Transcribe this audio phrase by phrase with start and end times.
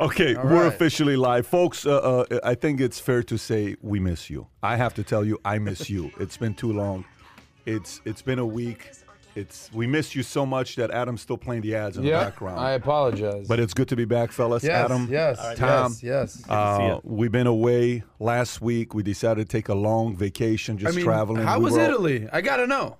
[0.00, 0.66] Okay, All we're right.
[0.72, 1.84] officially live, folks.
[1.84, 1.96] Uh,
[2.30, 4.46] uh, I think it's fair to say we miss you.
[4.62, 6.10] I have to tell you, I miss you.
[6.20, 7.04] It's been too long.
[7.66, 8.90] It's it's been a week.
[9.36, 12.58] It's we miss you so much that Adam's still playing the ads in the background.
[12.58, 13.46] I apologize.
[13.46, 14.64] but it's good to be back, fellas.
[14.64, 15.92] yes, Adam, yes, Tom.
[16.02, 16.48] yes, yes.
[16.48, 18.94] Uh, we've been away last week.
[18.94, 21.42] We decided to take a long vacation, just I mean, traveling.
[21.44, 22.28] how We was were all- Italy?
[22.32, 22.96] I gotta know.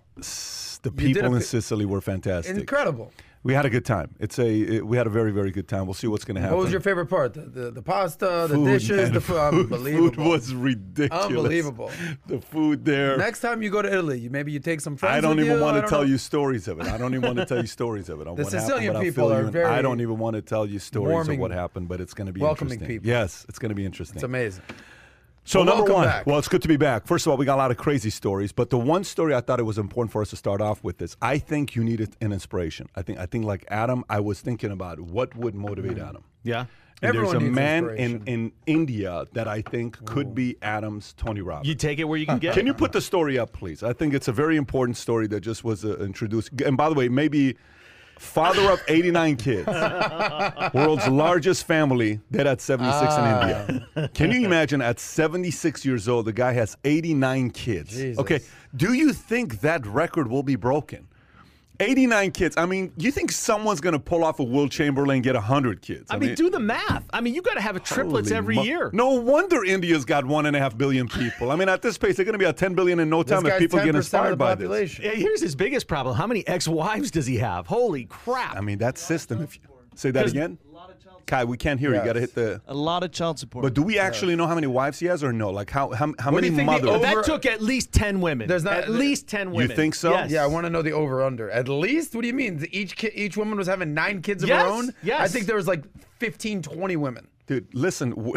[0.82, 2.57] The people in pi- Sicily were fantastic.
[2.57, 3.11] Incredible.
[3.43, 4.14] We had a good time.
[4.20, 4.46] It's a
[4.77, 5.86] it- we had a very very good time.
[5.86, 6.57] We'll see what's going to happen.
[6.59, 7.32] What was your favorite part?
[7.32, 9.13] The the, the pasta, the Food, dishes, man.
[9.14, 9.36] the food.
[9.50, 10.08] Food- Unbelievable.
[10.11, 11.26] Food was ridiculous.
[11.26, 11.90] Unbelievable.
[12.26, 13.16] The food there.
[13.16, 15.16] Next time you go to Italy, you maybe you take some friends.
[15.16, 15.63] I don't even you.
[15.63, 16.07] want to tell know.
[16.08, 16.86] you stories of it.
[16.86, 18.25] I don't even want to tell you stories of it.
[18.25, 21.13] The happened, Sicilian I'll people are very I don't even want to tell you stories
[21.13, 22.96] warming, of what happened, but it's going to be welcoming interesting.
[22.99, 23.08] people.
[23.08, 24.16] Yes, it's going to be interesting.
[24.16, 24.64] It's amazing.
[25.44, 26.26] So Well, number one, back.
[26.26, 27.07] well, it's good to be back.
[27.07, 29.40] First of all, we got a lot of crazy stories, but the one story I
[29.40, 32.16] thought it was important for us to start off with is I think you needed
[32.20, 32.89] an inspiration.
[32.94, 36.25] I think I think like Adam, I was thinking about what would motivate Adam.
[36.42, 36.66] Yeah.
[37.03, 41.66] And there's a man in, in India that I think could be Adam's Tony Robbins.
[41.66, 43.83] You take it where you can get Can you put the story up, please?
[43.83, 46.50] I think it's a very important story that just was uh, introduced.
[46.61, 47.56] And by the way, maybe
[48.20, 49.66] father of 89 kids,
[50.74, 53.18] world's largest family, dead at 76 Ah.
[53.24, 53.50] in
[53.96, 54.08] India.
[54.14, 57.90] Can you imagine at 76 years old, the guy has 89 kids?
[57.90, 58.18] Jesus.
[58.18, 58.40] Okay,
[58.77, 61.08] do you think that record will be broken?
[61.81, 62.56] 89 kids.
[62.56, 65.83] I mean, you think someone's going to pull off a Wilt Chamberlain and get 100
[65.83, 66.06] kids?
[66.11, 67.05] I mean, do the math.
[67.12, 68.91] I mean, you got to have triplets every mo- year.
[68.92, 71.51] No wonder India's got one and a half billion people.
[71.51, 73.45] I mean, at this pace, they're going to be at 10 billion in no time
[73.47, 74.67] if people get inspired by this.
[74.67, 75.05] population.
[75.05, 76.17] Yeah, Here's his biggest problem.
[76.17, 77.67] How many ex-wives does he have?
[77.67, 78.56] Holy crap.
[78.56, 79.42] I mean, that system.
[79.42, 79.62] If you
[79.95, 80.58] say that again,
[81.31, 81.98] Kai, we can't hear you.
[82.00, 82.61] You got to hit the.
[82.67, 83.62] A lot of child support.
[83.62, 85.50] But do we actually know how many wives he has, or no?
[85.50, 86.91] Like how how, how What many you think the mothers?
[86.91, 88.48] over- that took at least 10 women.
[88.48, 89.70] There's not- at least 10 women.
[89.70, 90.11] You think so?
[90.11, 90.31] Yes.
[90.33, 91.48] Yeah, I want to know the over under.
[91.48, 92.67] At least, what do you mean?
[92.73, 94.91] Each ki- each woman was having nine kids of Yes, her own?
[95.05, 95.20] yes.
[95.20, 95.84] I think there was like
[96.19, 97.28] 15, 20 women.
[97.47, 98.11] Dude, listen.
[98.11, 98.34] W-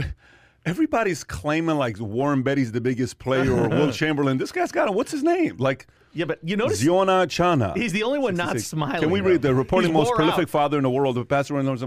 [0.65, 4.37] everybody's claiming like Warren Beatty's the biggest player or Wilt Chamberlain.
[4.37, 5.57] This guy's got a what's his name?
[5.57, 7.75] Like Yeah, but you notice Ziona Chana.
[7.75, 9.01] he's the only one not smiling.
[9.01, 9.29] Can we though.
[9.29, 10.49] read the reporting He's most prolific out.
[10.49, 11.15] father in the world?
[11.15, 11.83] The pastor in Lord's-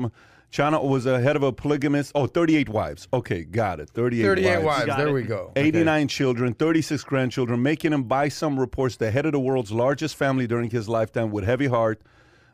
[0.52, 2.12] Chana was a head of a polygamist.
[2.14, 3.08] Oh, 38 wives.
[3.12, 3.90] Okay, got it.
[3.90, 4.64] 38, 38 wives.
[4.64, 4.86] wives.
[4.86, 5.12] Got There it.
[5.12, 5.52] we go.
[5.56, 10.14] 89 children, 36 grandchildren, making him, by some reports, the head of the world's largest
[10.14, 12.00] family during his lifetime with heavy heart.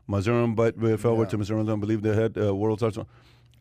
[0.09, 3.07] Mizoram, but fell over to Mizoram, don't believe the head, uh, world's largest.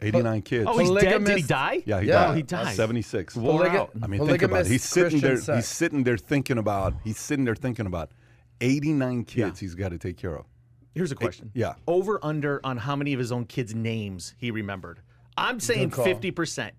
[0.02, 0.66] 89 kids.
[0.68, 1.00] Oh, he's dead.
[1.00, 1.12] Did he
[1.44, 1.84] Polygamist- die?
[1.86, 2.14] yeah, he Yeah.
[2.14, 2.30] died.
[2.30, 2.76] Oh, he died.
[2.76, 3.36] 76.
[3.36, 3.92] Wore Polyga- out.
[4.02, 4.68] I mean, think about it.
[4.72, 5.32] He's polygamist sitting there.
[5.36, 6.94] Christian He's sitting there thinking about.
[7.04, 8.12] He's sitting there thinking about
[8.60, 10.46] 89 kids he's got to take care of.
[10.94, 11.52] Here's a question.
[11.54, 11.76] yeah.
[11.88, 15.00] Over under on how many of his own kids' names he remembered.
[15.38, 16.04] I'm saying call.
[16.06, 16.72] 50%.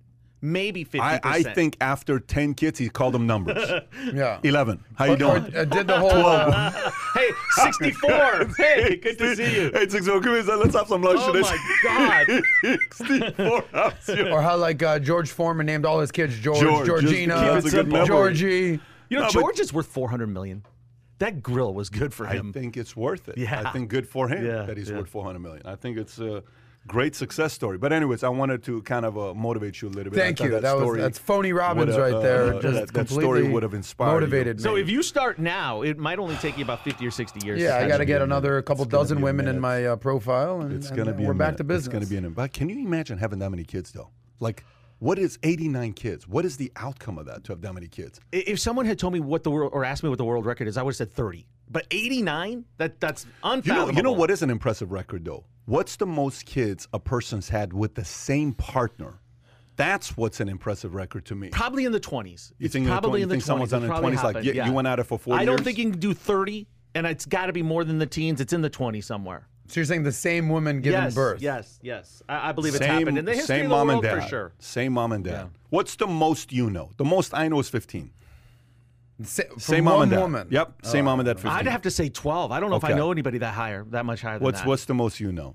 [0.44, 1.00] Maybe 50%.
[1.00, 3.62] I, I think after 10 kids, he called them numbers.
[4.12, 4.40] Yeah.
[4.42, 4.82] 11.
[4.96, 5.56] How you Or- or, doing?
[5.56, 6.10] uh, did the whole.
[6.26, 6.70] uh,
[7.14, 7.30] Hey,
[7.62, 8.10] 64.
[8.58, 9.70] hey, good to see you.
[9.72, 10.42] Hey, six, oh, come here.
[10.42, 11.48] Let's have some lunch Oh today.
[11.48, 12.80] my God.
[12.92, 17.66] 64 or how like uh, George Foreman named all his kids George, George, Georgina, keep
[17.66, 18.04] it simple.
[18.04, 18.80] Georgie.
[19.08, 20.64] You know, No, but- George is worth 400 million.
[21.18, 22.48] That grill was good for him.
[22.48, 23.38] I think it's worth it.
[23.38, 23.62] Yeah.
[23.64, 24.96] I think good for him Yeah, that he's yeah.
[24.98, 25.62] worth 400 million.
[25.64, 26.42] I think it's a
[26.86, 27.78] great success story.
[27.78, 30.18] But anyways, I wanted to kind of uh, motivate you a little bit.
[30.18, 30.50] Thank you.
[30.50, 32.54] That, That was that's phony Robbins would, uh, right there.
[32.54, 34.64] uh, Just that, that story would have inspired motivated you.
[34.64, 34.70] me.
[34.70, 37.60] so if you start now, it might only take you about 50 or 60 years.
[37.60, 38.26] yeah, I got to get up.
[38.26, 41.14] another couple It's dozen be a women in my uh, profile, and, It's going to
[41.14, 41.58] be we're back minute.
[41.58, 41.86] to business.
[41.86, 42.32] It's going to be an.
[42.32, 44.10] But can you imagine having that many kids though?
[44.40, 44.64] Like,
[44.98, 46.28] what is 89 kids?
[46.28, 48.20] What is the outcome of that to have that many kids?
[48.32, 50.68] If someone had told me what the world, or asked me what the world record
[50.68, 51.46] is, I would have said 30.
[51.70, 52.64] But 89?
[52.78, 53.92] That That's You unfathomable.
[53.92, 55.44] know, you know what is an impressive record though?
[55.64, 59.20] What's the most kids a person's had with the same partner?
[59.76, 61.48] That's what's an impressive record to me.
[61.50, 62.52] Probably in the 20s.
[62.58, 63.42] You It's think in the probably in the 20s.
[63.42, 65.34] someone's done in the probably 20s, like, happened, you- you went at it for four
[65.34, 65.64] I don't years?
[65.64, 68.40] think you can do 30, and it's got to be more than the teens.
[68.40, 69.48] It's in the 20s somewhere.
[69.68, 71.40] So you're saying the same woman giving yes, birth?
[71.40, 72.22] Yes, yes.
[72.28, 74.14] I, I believe it's same, happened in the history same of the mom world and
[74.18, 74.22] dad.
[74.24, 74.52] for sure.
[74.58, 75.48] Same mom and dad.
[75.70, 76.90] What's the most you know?
[76.98, 78.10] The most I know is 15.
[79.24, 80.20] Sa- Same mom and dad.
[80.20, 80.48] woman.
[80.50, 81.38] Yep, same mom and dad.
[81.38, 81.50] 15.
[81.52, 82.50] I'd have to say 12.
[82.50, 84.66] I don't know if I know anybody that higher, that much higher than What's that.
[84.68, 85.54] what's the most you know?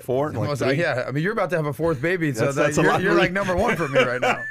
[0.00, 0.28] Four?
[0.28, 2.56] Like Almost, uh, yeah, I mean, you're about to have a fourth baby, so That's-
[2.56, 4.42] that, that's you're, lot you're like number one for me right now.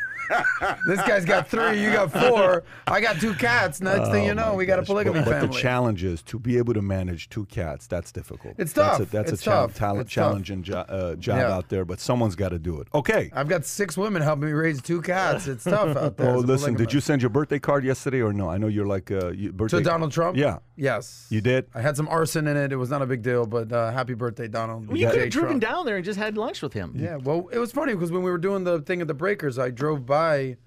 [0.88, 2.64] This guy's got three, you got four.
[2.86, 3.82] I got two cats.
[3.82, 5.48] Next thing you know, we got a polygamy Oh but, but family.
[5.56, 7.88] the challenge is to be able to manage two cats.
[7.88, 8.56] That's difficult.
[8.58, 9.08] It's That's tough.
[9.08, 9.74] a, that's It's a tough.
[9.76, 11.54] talent, It's challenging jo- uh, job Yeah.
[11.54, 12.88] out there, but someone's got to do it.
[12.94, 13.30] Okay.
[13.34, 15.48] I've got six women helping me raise two cats.
[15.48, 16.36] It's tough out there.
[16.36, 18.50] Oh, listen, did you send your birthday card yesterday or no?
[18.50, 20.38] I know you're like uh, you, birthday to Donald Trump?
[20.38, 20.60] Yeah.
[20.78, 21.26] Yes.
[21.30, 21.66] You did?
[21.74, 22.72] I had some arson in it.
[22.72, 24.88] It was not a big deal, but uh, happy birthday, Donald.
[24.88, 26.94] Well, you could have driven down there and just had lunch with him.
[26.96, 29.58] Yeah, well, it was funny because when we were doing the thing at the Breakers,
[29.60, 30.58] I drove by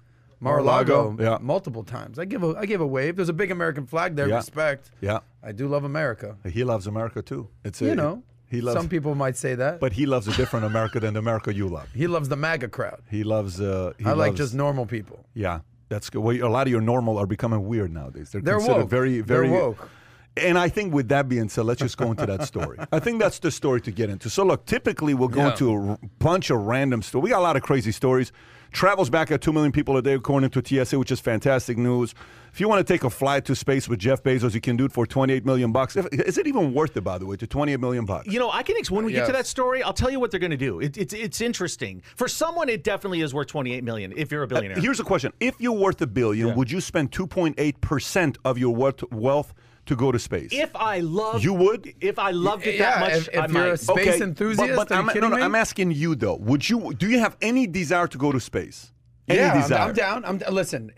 [0.41, 1.37] Mar-a-Lago, Mar-a-Lago, yeah.
[1.41, 2.19] multiple times.
[2.19, 3.15] I give a I gave a wave.
[3.15, 4.27] There's a big American flag there.
[4.27, 4.37] Yeah.
[4.37, 4.91] Respect.
[4.99, 5.19] Yeah.
[5.41, 6.37] I do love America.
[6.45, 7.47] He loves America too.
[7.63, 8.23] It's a, You know.
[8.49, 9.79] He loves, Some people might say that.
[9.79, 11.87] but he loves a different America than the America you love.
[11.95, 13.01] he loves the MAGA crowd.
[13.09, 13.61] He loves.
[13.61, 15.23] Uh, he I like just normal people.
[15.33, 16.19] Yeah, that's good.
[16.19, 18.31] Well, a lot of your normal are becoming weird nowadays.
[18.31, 18.89] They're, They're considered woke.
[18.89, 19.89] very, They're very woke.
[20.37, 22.77] And I think with that being said, let's just go into that story.
[22.91, 24.29] I think that's the story to get into.
[24.29, 25.51] So look, typically we'll go Yeah.
[25.51, 27.23] into a r- bunch of random stories.
[27.23, 28.31] We got a lot of crazy stories.
[28.71, 32.15] Travels back at two million people a day according to TSA, which is fantastic news.
[32.53, 34.85] If you want to take a flight to space with Jeff Bezos, you can do
[34.85, 35.97] it for 28 million bucks.
[35.97, 38.27] If- Is it even worth it, by the way, to 28 million bucks?
[38.27, 40.31] You know, I can ex- when we get to that story, I'll tell you what
[40.31, 40.79] they're going to do.
[40.79, 42.69] It, it's it's interesting for someone.
[42.69, 44.79] It definitely is worth 28 million if you're a uh, billionaire.
[44.79, 48.73] Here's a question: If you're worth a billion, would you spend 2.8 percent of your
[48.73, 49.53] wealth, wealth
[49.85, 50.49] to go to space?
[50.51, 51.93] if I love You would?
[52.01, 53.79] if I loved it Yeah, that much, if- if I you're a might.
[53.79, 55.41] space enthusiast, But, but are I'm, kidding no, no, me?
[55.43, 56.35] I'm asking you though.
[56.35, 56.93] Would you?
[56.93, 58.91] Do you have any desire to go to space?
[59.27, 59.73] Any yeah, I'm.
[59.89, 60.25] I'm down.
[60.25, 60.91] I'm listen.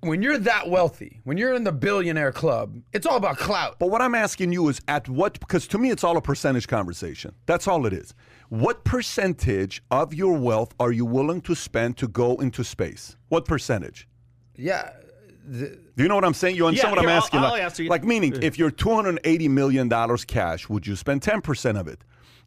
[0.00, 3.80] When you're that wealthy, when you're in the billionaire club, it's all about clout.
[3.80, 5.40] But what I'm asking you is at what?
[5.40, 7.34] Because to me, it's all a percentage conversation.
[7.46, 8.14] That's all it is.
[8.48, 13.16] What percentage of your wealth are you willing to spend to go into space?
[13.28, 14.06] What percentage?
[14.54, 14.90] Yeah,
[15.50, 16.56] Do you know what I'm saying?
[16.56, 17.40] You understand Yeah, what I'm here, I'll- asking?
[17.40, 17.88] I'll like, answer you.
[17.90, 22.02] like meaning, if you're 280 million dollars cash, would you spend 10 percent of it?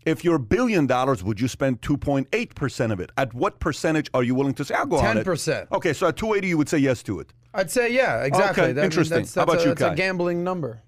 [0.05, 3.11] If you're a billion dollars, would you spend 2.8 percent of it?
[3.17, 4.73] At what percentage are you willing to say?
[4.75, 5.25] I'll go on it.
[5.25, 5.67] 10%.
[5.71, 7.33] Okay, so at 280, you would say yes to it.
[7.53, 8.63] I'd say yeah, exactly.
[8.63, 9.17] Okay, That- interesting.
[9.19, 10.81] That's, How about a, you, that's a gambling number.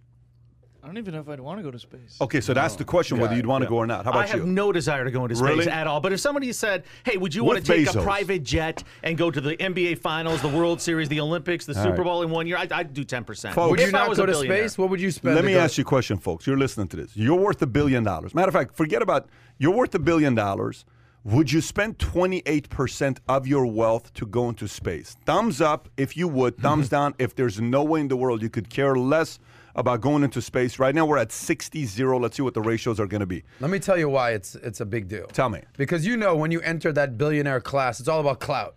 [0.83, 2.17] I don't even know if I'd want to go to space.
[2.19, 4.03] Okay, so that's the oh, question whether you'd want to go or not.
[4.03, 4.23] How about you?
[4.25, 4.51] I have you?
[4.51, 5.69] no desire to go into space Really?
[5.69, 6.01] at all.
[6.01, 8.01] But if somebody said, "Hey, would you With want to take Bezos.
[8.01, 11.73] a private jet and go to the NBA Finals, the World Series, the Olympics, the
[11.73, 12.03] Super right.
[12.03, 13.55] Bowl in one year?" I'd, I'd do 10 percent.
[13.55, 14.77] Folks- Would if you I not was go to space?
[14.77, 15.35] What would you spend?
[15.35, 16.45] Let to me go- ask you a question, folks.
[16.45, 17.15] You're listening to this.
[17.15, 18.35] You're worth a billion dollars.
[18.35, 20.83] Matter of fact, forget about you're worth a billion dollars.
[21.25, 25.15] Would you spend 28% of your wealth to go into space?
[25.25, 26.95] Thumbs up if you would, thumbs mm-hmm.
[26.95, 29.39] down if there's no way in the world you could care less
[29.75, 30.79] about going into space.
[30.79, 32.19] Right now we're at 60 0.
[32.19, 33.43] Let's see what the ratios are going to be.
[33.59, 35.27] Let me tell you why it's it's a big deal.
[35.27, 35.61] Tell me.
[35.77, 38.75] Because you know when you enter that billionaire class, it's all about clout.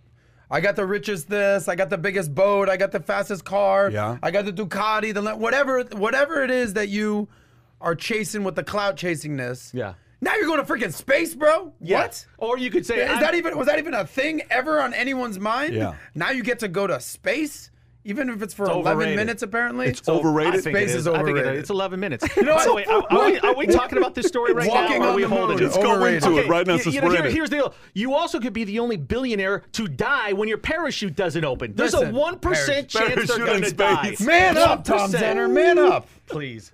[0.51, 3.91] I got the richest this, I got the biggest boat, I got the fastest car,
[3.91, 4.17] Yeah.
[4.23, 7.29] I got the Ducati, the whatever whatever it is that you
[7.81, 9.75] are chasing with the clout chasingness.
[9.75, 9.95] Yeah.
[10.21, 11.75] Now you're going to freaking space, bro?
[11.81, 12.01] Yeah.
[12.03, 12.25] What?
[12.39, 14.95] Or you could say, Is I- that even was that even a thing ever on
[14.95, 15.75] anyone's mind?
[15.75, 15.95] Yeah.
[16.15, 17.71] Now you get to go to space,
[18.07, 19.17] even if it's for It's 11 overrated.
[19.17, 19.87] minutes apparently.
[19.89, 20.55] It's overrated?
[20.55, 21.61] I think Space it is I think it overrated.
[21.61, 22.37] It's 11 minutes.
[22.43, 22.63] know what?
[22.65, 25.07] so wait, are, are we, are we talking about this story right Walking now?
[25.07, 25.59] Or are we the holding moon.
[25.59, 25.63] it?
[25.67, 26.25] Let's go Overrated.
[26.25, 27.75] into it right now you, since you know, here- here's the deal.
[27.95, 31.75] You also could be the only billionaire to die when your parachute doesn't open.
[31.75, 34.15] There's Listen, a one percent parachute- chance they're going to die.
[34.21, 35.19] Man up, Tom 1%.
[35.19, 36.09] Zenner, man up.
[36.27, 36.73] Please.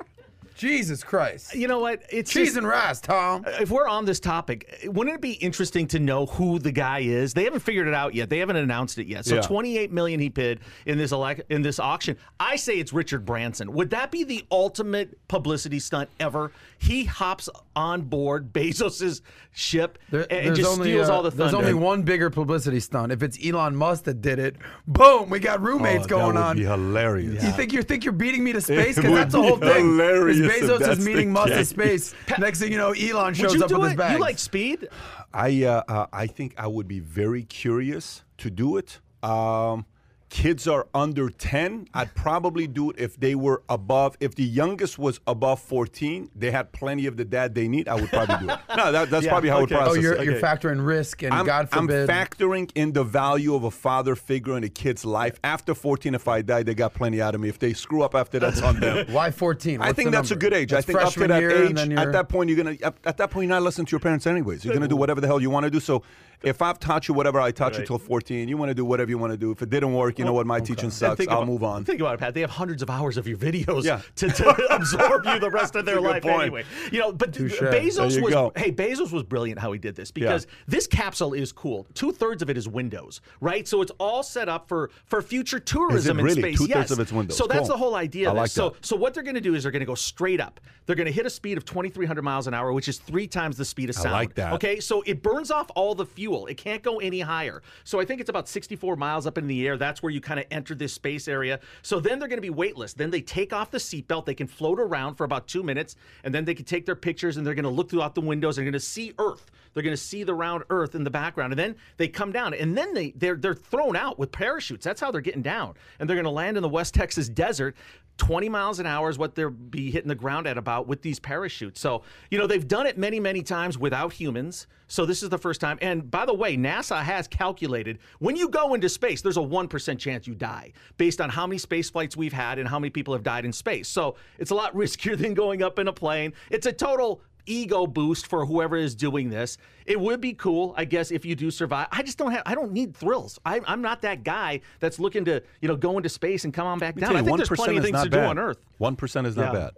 [0.62, 1.54] Jesus Christ.
[1.56, 2.02] You know what?
[2.08, 3.44] It's Cheese just- and rice, Tom.
[3.60, 7.34] if we're on this topic, wouldn't it be interesting to know who the guy is?
[7.34, 8.30] They haven't figured it out yet.
[8.30, 9.26] They haven't announced it yet.
[9.26, 9.40] So Yeah.
[9.42, 12.16] 28 million he bid in this elec- in this auction.
[12.38, 13.72] I say it's Richard Branson.
[13.72, 16.52] Would that be the ultimate publicity stunt ever?
[16.78, 19.20] He hops on board Bezos's
[19.50, 21.42] ship There- and, and there's just only, steals uh, all the thunder.
[21.44, 23.10] There's only one bigger publicity stunt.
[23.12, 24.56] If it's Elon Musk that did it,
[24.86, 26.56] boom, we got roommates Oh, going that would on.
[26.56, 27.42] be hilarious.
[27.44, 28.96] You think you think you're beating me to space?
[28.96, 29.96] Because that's the be whole thing.
[29.96, 31.69] hilarious Is if Bezos is meeting Musk to case.
[31.69, 32.14] space.
[32.38, 33.99] Next thing you know, Elon shows up do with his it?
[33.99, 34.12] bag.
[34.14, 34.88] You like speed?
[35.32, 39.00] I uh, uh, I think I would be very curious to do it.
[39.22, 39.87] Um,
[40.32, 44.99] kids are under 10 i'd probably do it if they were above if the youngest
[44.99, 48.49] was above 14 they had plenty of the dad they need i would probably do
[48.50, 49.75] it no that, that's Yeah, probably how okay.
[49.75, 50.40] i would Oh, process oh, you're, it you're Okay.
[50.46, 52.08] factoring risk and I'm, God I'm forbid.
[52.08, 55.39] factoring in the value of a father figure in a kid's life.
[55.44, 57.48] After 14, if I die, they got plenty out of me.
[57.51, 59.06] If they screw up after that's on them.
[59.12, 59.82] Why 14?
[59.82, 60.70] I think that's a good age.
[60.70, 63.31] That's I think up to that age, at that point, you're gonna at, at that
[63.31, 64.65] point you're not listening to your parents anyways.
[64.65, 65.81] You're gonna do whatever the hell you want to do.
[65.81, 66.03] So
[66.43, 69.11] if I've taught you whatever I taught you till 14, you want to do whatever
[69.11, 69.51] you want to do.
[69.51, 70.46] If it didn't work, you know what?
[70.46, 71.17] My teaching And sucks.
[71.17, 71.84] think I'll about- move on.
[71.84, 72.34] Think about it, Pat.
[72.34, 74.01] They have hundreds of hours of your videos Yeah.
[74.17, 76.43] to, to absorb you the rest of their life point.
[76.43, 76.65] anyway.
[76.91, 77.58] You know, but Touche.
[77.61, 78.53] Bezos was go.
[78.56, 81.87] hey, Bezos was brilliant how he did this because this capsule is cool.
[81.94, 83.67] Two thirds of it is windows, right?
[83.69, 86.41] So it's all set up for for future tourism in really?
[86.43, 86.58] space.
[86.58, 86.91] Two-thirds yes.
[86.91, 87.37] of it's windows.
[87.37, 87.69] So that's Cool.
[87.69, 88.29] the whole idea.
[88.29, 88.41] I of this.
[88.41, 88.84] like so that.
[88.87, 90.61] so what they're going to do is they're going to go straight up.
[90.87, 93.56] They're going to hit a speed of 2,300 miles an hour, which is three times
[93.56, 94.13] the speed of sound.
[94.13, 94.53] like that.
[94.55, 96.31] Okay, so it burns off all the fuel.
[96.46, 97.62] It can't go any higher.
[97.84, 99.77] So I think it's about 64 miles up in the air.
[99.77, 101.60] That's where you kind of enter this space area.
[101.82, 102.94] So then they're going to be weightless.
[102.94, 104.24] Then they take off the seatbelt.
[104.24, 107.36] They can float around for about two minutes, and then they can take their pictures
[107.36, 108.56] and they're going to look throughout the windows.
[108.56, 109.51] They're going to see Earth.
[109.74, 112.55] They're going to see the round Earth in the background, and then they come down,
[112.55, 114.84] and then they they're they're thrown out with parachutes.
[114.84, 117.74] That's how they're getting down, and they're going to land in the West Texas desert.
[118.19, 121.19] 20 miles an hour is what they'll be hitting the ground at about with these
[121.19, 121.81] parachutes.
[121.81, 124.66] So, you know, they've done it many, many times without humans.
[124.86, 125.78] So this is the first time.
[125.81, 129.98] And by the way, NASA has calculated when you go into space, there's a 1%
[129.98, 133.14] chance you die based on how many space flights we've had and how many people
[133.14, 133.88] have died in space.
[133.88, 136.34] So it's a lot riskier than going up in a plane.
[136.50, 139.58] It's a total ego boost for whoever is doing this.
[139.87, 141.89] It would be cool, I guess, if you do survive.
[141.93, 142.43] I just don't have.
[142.46, 143.39] I don't need thrills.
[143.44, 146.67] I, I'm not that guy that's looking to you know go into space and come
[146.67, 147.17] on back down.
[147.17, 148.58] I think there's plenty of things to do on Earth.
[148.79, 149.61] One percent is not Yeah.
[149.61, 149.70] bad.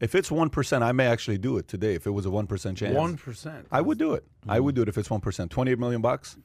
[0.00, 1.94] If it's one percent, I may actually do it today.
[1.94, 3.66] If it was a one percent chance, One percent.
[3.70, 4.24] I would do it.
[4.48, 5.50] I would do it if it's one percent.
[5.50, 6.36] Twenty-eight million bucks.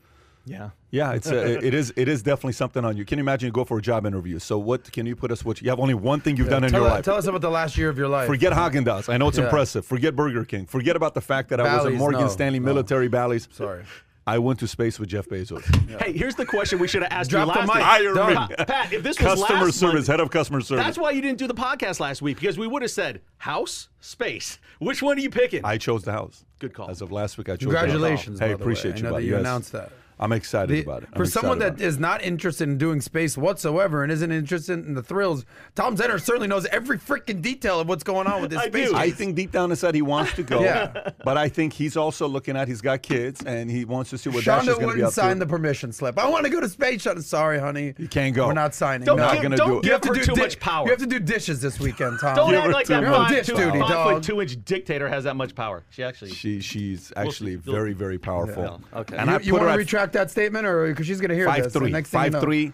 [0.45, 0.69] Yeah.
[0.91, 3.05] Yeah, it's uh, it is it is definitely something on you.
[3.05, 4.39] Can you imagine you go for a job interview?
[4.39, 5.45] So what can you put us?
[5.45, 7.05] What you have only one thing you've done in Tell, your life.
[7.05, 8.25] tell us about the last year of your life.
[8.27, 9.13] Forget Haagen Dazs.
[9.13, 9.43] I know it's Yeah.
[9.45, 9.85] impressive.
[9.85, 10.65] Forget Burger King.
[10.65, 12.65] Forget about the fact that I was at Morgan no, Stanley no.
[12.65, 13.47] military Bally's.
[13.51, 13.83] Sorry.
[14.25, 15.63] I went to space with Jeff Bezos.
[16.01, 17.75] Hey, here's the question we should have asked Drop you the last mic.
[17.75, 17.83] week.
[17.83, 18.13] Hire
[18.49, 18.55] me.
[18.55, 20.85] Pa- Pat, if this was Customer last service, month, head of customer service.
[20.85, 23.89] that's why you didn't do the podcast last week because we would have said house,
[24.01, 24.59] space.
[24.79, 25.65] Which one are you picking?
[25.65, 26.45] I chose the house.
[26.59, 26.89] Good call.
[26.91, 27.85] As of last week, I chose the house.
[27.89, 28.39] Congratulations.
[28.39, 28.61] Hey, by the way.
[28.61, 29.03] appreciate I you.
[29.03, 29.23] know buddy.
[29.23, 29.39] that you Yes.
[29.41, 29.91] announced that.
[30.19, 31.09] I'm excited The- about it.
[31.13, 31.87] I'm for someone about that it.
[31.87, 35.45] is not interested in doing space whatsoever and isn't interested in the thrills,
[35.75, 38.89] Tom Zenner certainly knows every freaking detail of what's going on with this I space.
[38.89, 38.95] do.
[38.95, 40.61] I think deep down inside he wants to go.
[40.61, 41.11] Yeah.
[41.23, 44.29] But I think he's also looking at he's got kids and he wants to see
[44.29, 45.39] what Dash is Shonda going to be wouldn't up sign to.
[45.39, 46.19] the permission slip.
[46.19, 47.03] I want to go to space.
[47.03, 47.93] Shonda, sorry, honey.
[47.97, 48.47] You can't go.
[48.47, 49.05] We're not signing.
[49.05, 49.23] Don't no.
[49.23, 49.83] Not give, gonna don't do it.
[49.83, 50.85] give You have to her do too di- much power.
[50.85, 52.35] You have to do dishes this weekend, Tom.
[52.35, 54.41] Don't Give act her like too that much five, dish two, duty, five foot two
[54.41, 55.83] inch dictator has that much power.
[55.91, 56.31] She actually.
[56.31, 58.81] She she's actually very very powerful.
[58.93, 59.15] Okay.
[59.17, 61.19] And you I you put her want to at retract that statement, or because she's
[61.21, 61.73] going to hear five this?
[61.73, 62.73] three, next thing you five know- three,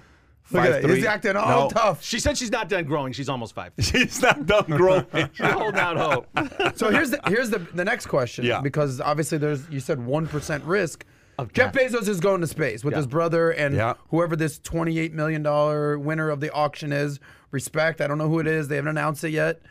[0.52, 0.96] Look at five three.
[0.98, 1.70] He's acting all No.
[1.70, 2.04] tough.
[2.04, 3.14] She said she's not done growing.
[3.14, 3.72] She's almost five.
[3.80, 5.06] She's not done growing.
[5.34, 6.28] She's holding out hope.
[6.78, 8.46] So here's the here's the the next question.
[8.46, 8.62] Yeah.
[8.62, 11.04] Because obviously there's you said one percent risk.
[11.52, 12.98] Jeff Bezos is going to space with Yeah.
[12.98, 13.96] his brother and Yeah.
[14.10, 17.20] whoever this twenty eight million dollar winner of the auction is.
[17.50, 18.00] Respect.
[18.00, 18.68] I don't know who it is.
[18.68, 19.62] They haven't announced it yet.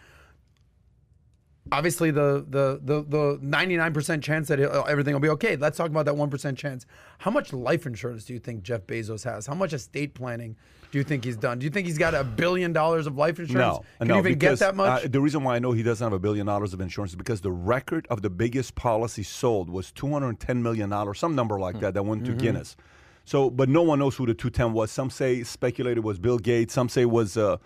[1.73, 5.56] Obviously, the the the the ninety nine percent chance that he'll- everything will be okay.
[5.56, 6.85] Let's talk about that one percent chance.
[7.18, 9.47] How much life insurance do you think Jeff Bezos has?
[9.47, 10.56] How much estate planning
[10.92, 11.59] do you think he's done?
[11.59, 13.78] Do you think he's got a billion dollars of life insurance?
[13.78, 15.04] No, Can no, you even because, get that much?
[15.04, 17.16] Uh, the reason why I know he doesn't have a billion dollars of insurance is
[17.16, 21.35] because the record of the biggest policy sold was two hundred ten million dollars, some
[21.35, 22.40] number like that, that went to Mm-hmm.
[22.40, 22.76] Guinness.
[23.25, 24.90] So, but no one knows who the two ten was.
[24.90, 26.75] Some say speculated was Bill Gates.
[26.75, 27.56] Some say it was uh,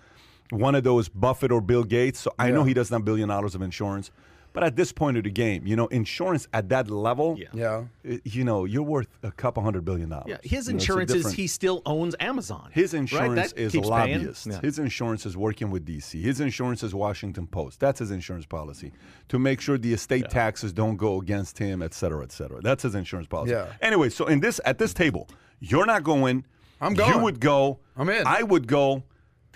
[0.51, 2.19] one of those Buffett or Bill Gates.
[2.21, 4.11] So I know he doesn't have billion dollars of insurance.
[4.55, 7.47] But at this point of the game, you know, insurance at that level, Yeah.
[7.53, 7.85] yeah.
[8.05, 10.25] Eh, you know, you're worth a couple hundred billion dollars.
[10.27, 12.71] Yeah, his You know, insurance is he still owns Amazon.
[12.73, 14.19] his insurance That is a keeps paying.
[14.21, 14.47] lobbyist.
[14.47, 14.61] Yeah.
[14.63, 16.21] His insurance is working with DC.
[16.23, 17.79] His insurance is Washington Post.
[17.79, 18.91] That's his insurance policy
[19.29, 22.61] to make sure the estate taxes don't go against him, et cetera, et cetera.
[22.63, 23.53] That's his insurance policy.
[23.53, 23.67] Yeah.
[23.83, 25.29] Anyway, so in this at this table,
[25.61, 26.45] you're not going.
[26.81, 27.13] I'm going.
[27.13, 27.79] You would go.
[27.97, 28.27] I'm in.
[28.27, 29.05] I would go.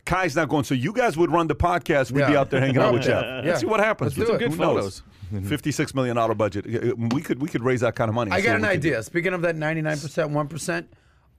[0.04, 0.64] Kai's not going.
[0.64, 2.10] So you guys would run the podcast.
[2.10, 3.22] We'd be out there hanging out with Jeff.
[3.24, 3.42] Yeah.
[3.44, 4.16] Let's see what happens.
[4.18, 4.42] Let's do it.
[4.42, 5.02] Who Good knows?
[5.44, 6.66] Fifty-six million dollar budget.
[6.66, 8.30] Uh, uh, we could we could raise that kind of money.
[8.32, 9.02] I got an we could idea.
[9.02, 10.86] Speaking of that 99%, 1%,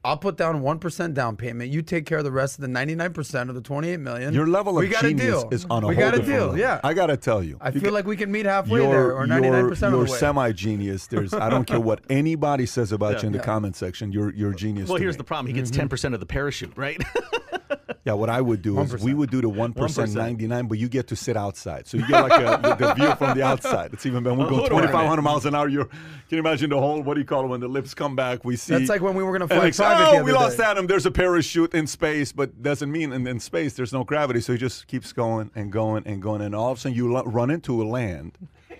[0.03, 1.70] I'll put down 1% down payment.
[1.72, 4.34] You take care of the rest of the 99% of the 28 million.
[4.34, 5.50] Your level of we got a genius deal.
[5.51, 6.39] is on a We whole got a deal.
[6.48, 6.58] level.
[6.58, 6.82] Yeah.
[6.84, 7.58] I gotta tell you.
[7.62, 9.77] I You feel get- like we can meet halfway you're, there or 99% you're, of
[9.79, 11.05] the you're semi-genius.
[11.08, 13.46] There's I don't care what anybody says about you in the Yeah.
[13.46, 14.12] comment section.
[14.12, 14.89] You're you're a genius.
[14.89, 15.20] Well, to here's me.
[15.20, 15.48] the problem.
[15.48, 15.82] He gets mm-hmm.
[15.82, 17.00] 10 percent of the parachute, right?
[18.05, 20.15] Yeah, what I would do is we would do the one percent 1%.
[20.15, 23.15] ninety nine, but you get to sit outside, so you get like a, the, view
[23.15, 23.93] from the outside.
[23.93, 24.36] It's even better.
[24.36, 25.69] We're going hold on a twenty five hundred miles an hour.
[25.69, 27.01] You're, can you imagine the whole?
[27.01, 28.43] What do you call it when the lips come back?
[28.43, 28.74] We see.
[28.74, 30.86] That's like when we were gonna fly they say, private Oh, we lost day." Adam.
[30.86, 34.41] There's a parachute in space, but doesn't mean in, in space there's no gravity.
[34.41, 37.17] So he just keeps going and going and going, and all of a sudden you
[37.22, 38.38] run into a land.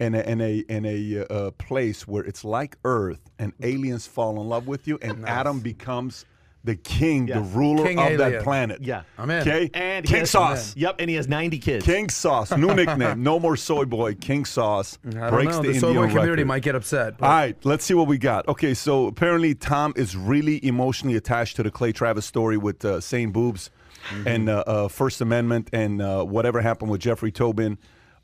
[0.00, 4.40] In a, in a in a uh, place where it's like Earth, and aliens fall
[4.40, 6.24] in love with you, and Adam becomes
[6.64, 8.82] the king, the ruler King of that planet.
[8.82, 9.02] Yeah.
[9.16, 9.40] I'm in.
[9.40, 9.70] Okay.
[9.72, 10.76] and he King has- Sauce.
[10.76, 11.84] Yep, and he has 90 kids.
[11.84, 12.50] King Sauce.
[12.56, 13.22] New nickname.
[13.22, 14.14] No more soy boy.
[14.14, 15.62] King Sauce I don't breaks know.
[15.62, 16.46] the, The, soy Indian boy community record.
[16.48, 17.16] might get upset.
[17.18, 18.46] but- All right, let's see what we got.
[18.48, 23.00] Okay, so apparently Tom is really emotionally attached to the Clay Travis story with uh,
[23.00, 23.32] St.
[23.32, 23.70] Boobs
[24.10, 24.28] Mm-hmm.
[24.28, 27.76] and uh, uh, First Amendment and uh, whatever happened with Jeffrey Toobin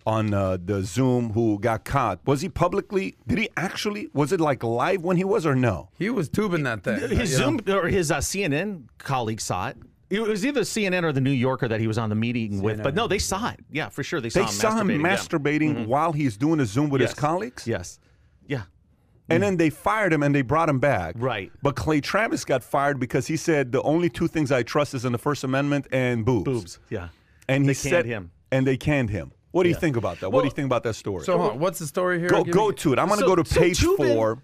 [0.06, 2.20] on uh, the Zoom who got caught.
[2.26, 5.88] Was he publicly, did he actually, was it like live when he was or no?
[5.98, 6.98] he was tubing that thing.
[7.00, 7.44] His you know?
[7.58, 9.78] Zoom or his uh, CNN colleague saw it.
[10.10, 12.82] It was either CNN or the New Yorker that he was on the meeting with,
[12.82, 13.60] but no, they saw it.
[13.72, 15.02] Yeah, for sure, they saw They him saw him masturbating.
[15.02, 15.16] yeah.
[15.16, 17.10] masturbating while he's doing a Zoom with Yes.
[17.12, 17.66] his colleagues?
[17.66, 17.98] Yes.
[18.46, 18.62] Yeah.
[19.30, 21.14] And then they fired him and they brought him back.
[21.18, 21.50] Right.
[21.62, 25.06] But Clay Travis got fired because he said the only two things I trust is
[25.06, 26.44] in the First Amendment and boobs.
[26.44, 26.78] Boobs.
[26.90, 27.08] Yeah.
[27.48, 28.30] And They he canned said him.
[28.52, 29.32] And they canned him.
[29.54, 30.30] What do you think about that?
[30.30, 31.22] what do you think about that story?
[31.24, 32.28] So hold on, what's the story here?
[32.28, 32.98] go Give go me- to it.
[32.98, 34.38] I'm going to So- go to so page Toobin- four.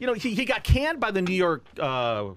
[0.00, 2.30] You know, he, he got canned by the New York, uh,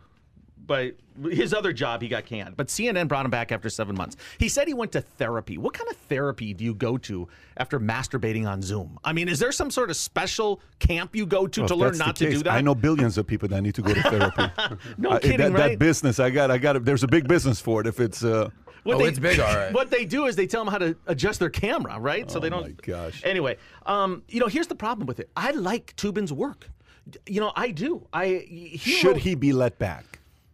[0.67, 0.93] by
[1.29, 2.55] his other job, he got canned.
[2.55, 4.15] But CNN brought him back after seven months.
[4.39, 5.57] He said he went to therapy.
[5.57, 8.97] What kind of therapy do you go to after masturbating on Zoom?
[9.03, 11.79] I mean, is there some sort of special camp you go to to if learn
[11.89, 12.53] that's the not to case, do that?
[12.53, 14.75] I know billions of people that need to go to therapy.
[14.97, 15.69] No I- kidding, that, right?
[15.71, 16.83] that business, I got, I got.
[16.85, 17.87] There's a big business for it.
[17.87, 18.49] If it's, uh,
[18.83, 19.71] What Oh, it's big, all right.
[19.79, 22.29] What they do is they tell them how to adjust their camera, right?
[22.31, 22.63] So they don't.
[22.63, 23.21] Oh my gosh.
[23.23, 25.29] Anyway, um, you know, here's the problem with it.
[25.37, 26.69] I like Toobin's work.
[27.27, 28.07] You know, I do.
[28.13, 30.10] I he Should wrote- he be let back?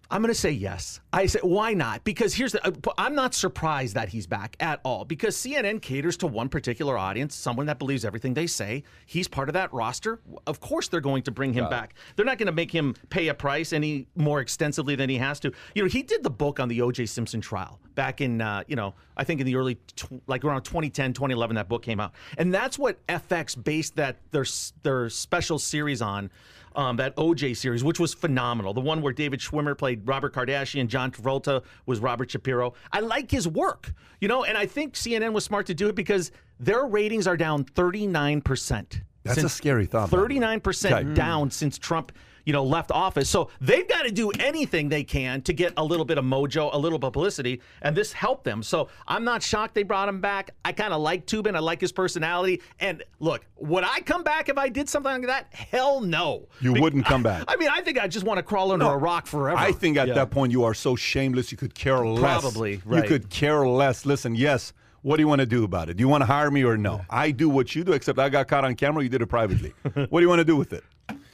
[0.10, 1.02] I'm going to say yes.
[1.12, 2.04] I say why not?
[2.04, 2.66] Because here's the.
[2.66, 5.06] uh, I'm not surprised that he's back at all.
[5.06, 8.84] Because CNN caters to one particular audience, someone that believes everything they say.
[9.06, 10.20] He's part of that roster.
[10.46, 11.96] Of course, they're going to bring him back.
[12.16, 15.40] They're not going to make him pay a price any more extensively than he has
[15.42, 15.52] to.
[15.76, 17.08] You know, he did the book on the O.J.
[17.08, 20.62] Simpson trial back in, uh, you know, I think in the early, tw- like around
[20.62, 24.46] 2010, 2011, that book came out, and that's what FX based that their
[24.84, 26.30] their special series on
[26.78, 28.74] um, that OJ series, which was phenomenal.
[28.74, 32.74] The one where David Schwimmer played Robert Kardashian, John Travolta was Robert Shapiro.
[32.94, 33.92] I like his work,
[34.22, 37.36] you know, and I think CNN was smart to do it because their ratings are
[37.36, 39.02] down 39%.
[39.24, 40.40] That's a scary thought, by the way.
[40.40, 41.14] 39% Okay.
[41.14, 42.12] down since Trump,
[42.48, 43.30] you know, left office.
[43.30, 46.74] So they've got to do anything they can to get a little bit of mojo,
[46.74, 48.64] a little publicity, and this helped them.
[48.64, 50.52] So I'm not shocked they brought him back.
[50.64, 51.58] I kind of like Toobin.
[51.58, 52.62] I like his personality.
[52.80, 55.54] And look, would I come back if I did something like that?
[55.54, 56.48] Hell no.
[56.62, 57.44] You wouldn't come back.
[57.50, 59.60] I mean, I think I just want to crawl under a rock forever.
[59.60, 60.14] I think at Yeah.
[60.14, 62.40] that point you are so shameless you could care less.
[62.40, 63.04] Probably, right.
[63.04, 64.06] You could care less.
[64.06, 64.72] Listen, yes.
[65.02, 65.98] What do you want to do about it?
[65.98, 67.02] Do you want to hire me or no?
[67.10, 69.04] I do what you do, except I got caught on camera.
[69.04, 69.74] You did it privately.
[69.84, 70.86] what do you want to do with it?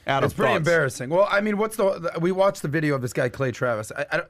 [0.06, 0.58] Adam, It's pretty thoughts?
[0.58, 1.10] embarrassing.
[1.10, 1.98] Well, I mean, what's the?
[2.14, 3.90] the- We watched the video of this guy Clay Travis.
[3.96, 4.28] I, I don't,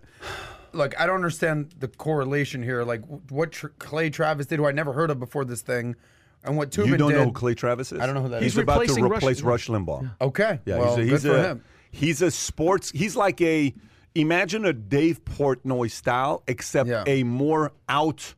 [0.73, 1.01] look.
[1.01, 2.85] I don't understand the correlation here.
[2.85, 5.97] Like what tr- Clay Travis did, who I never heard of before this thing,
[6.45, 6.91] and what Toobin You did.
[6.93, 7.19] You don't did.
[7.19, 8.01] know who Clay Travis is?
[8.01, 8.59] I don't know who that he's is.
[8.59, 10.11] about to replacing Rush- replace Rush, Limbaugh.
[10.21, 11.65] Okay, Yeah, well, he's a, good he's for a, him.
[11.91, 12.91] He's a sports.
[12.93, 13.75] He's like a
[14.15, 17.03] imagine a Dave Portnoy style, except Yeah.
[17.07, 18.35] a more out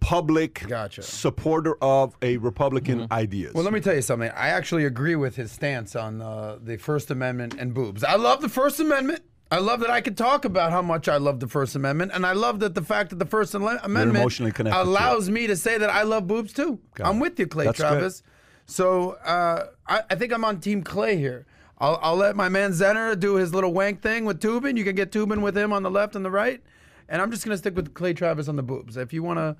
[0.00, 1.02] public Gotcha.
[1.02, 3.54] supporter of a Republican ideas.
[3.54, 4.30] Well, let me tell you something.
[4.30, 8.02] I actually agree with his stance on uh, the First Amendment and boobs.
[8.02, 9.22] I love the First Amendment.
[9.52, 12.24] I love that I can talk about how much I love the First Amendment, and
[12.24, 15.56] I love that the fact that the First Amendment emotionally connected to allows me to
[15.56, 16.78] say that I love boobs too.
[17.00, 17.20] I'm it.
[17.20, 17.88] with you, Clay That's good.
[17.88, 18.22] Travis.
[18.66, 21.46] So uh, I, I think I'm on Team Clay here.
[21.78, 24.76] I'll, I'll let my man Zenner do his little wank thing with Toobin.
[24.76, 26.62] You can get Toobin with him on the left and the right,
[27.08, 28.96] and I'm just gonna stick with Clay Travis on the boobs.
[28.96, 29.56] If you wanna,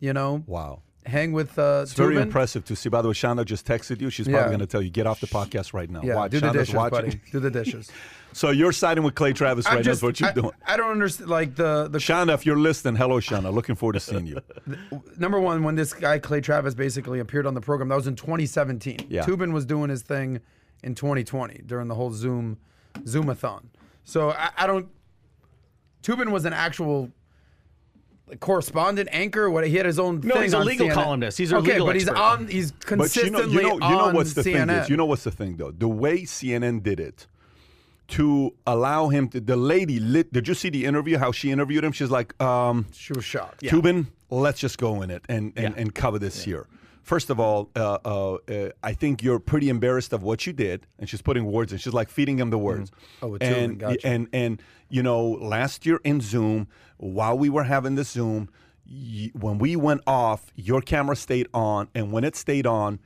[0.00, 0.82] you know, wow.
[1.06, 2.88] hang with uh, It's very impressive to see.
[2.88, 4.10] By the way, Shana just texted you.
[4.10, 4.46] She's probably Yeah.
[4.48, 6.02] going to tell you, get off the podcast right now.
[6.02, 6.30] Yeah, Watch.
[6.32, 6.96] do the dishes, watching.
[7.06, 7.20] buddy.
[7.32, 7.90] Do the dishes.
[8.34, 9.82] So you're siding with Clay Travis right now.
[9.82, 10.50] That's what you're I, doing.
[10.66, 11.30] I don't understand.
[11.30, 13.52] Like the the Shana, if you're listening, hello, Shana.
[13.52, 14.38] Looking forward to seeing you.
[15.18, 17.88] number one when this guy Clay Travis basically appeared on the program.
[17.88, 19.06] That was in 2017.
[19.08, 19.24] Yeah.
[19.24, 20.40] Toobin was doing his thing
[20.84, 22.58] in 2020 during the whole Zoom
[23.00, 23.64] Zoomathon.
[24.04, 24.88] So I, I don't.
[26.02, 27.10] Toobin was an actual
[28.40, 29.50] correspondent anchor.
[29.50, 30.20] What he had his own.
[30.22, 30.94] No, thing he's a on legal CNN.
[30.94, 31.38] columnist.
[31.38, 32.22] He's a okay, legal but he's expert.
[32.22, 32.46] on.
[32.48, 34.66] He's But you consistently know, you know, you know on what's the CNN.
[34.66, 35.70] thing is, you know what's the thing though.
[35.70, 37.26] The way CNN did it
[38.08, 39.40] to allow him to.
[39.40, 40.32] The lady lit.
[40.32, 41.18] Did you see the interview?
[41.18, 41.92] How she interviewed him?
[41.92, 43.62] She's like, um, she was shocked.
[43.62, 45.80] Toobin, let's just go in it and and, Yeah.
[45.80, 46.66] and cover this here.
[47.02, 50.86] First of all, uh, uh, uh, I think you're pretty embarrassed of what you did,
[50.98, 51.78] and she's putting words in.
[51.78, 52.90] She's like feeding him the words.
[53.22, 54.06] Oh, with Toobin, and gotcha.
[54.06, 58.48] and and you know, last year in Zoom, while we were having the Zoom,
[58.88, 62.98] y- when we went off, your camera stayed on, and when it stayed on,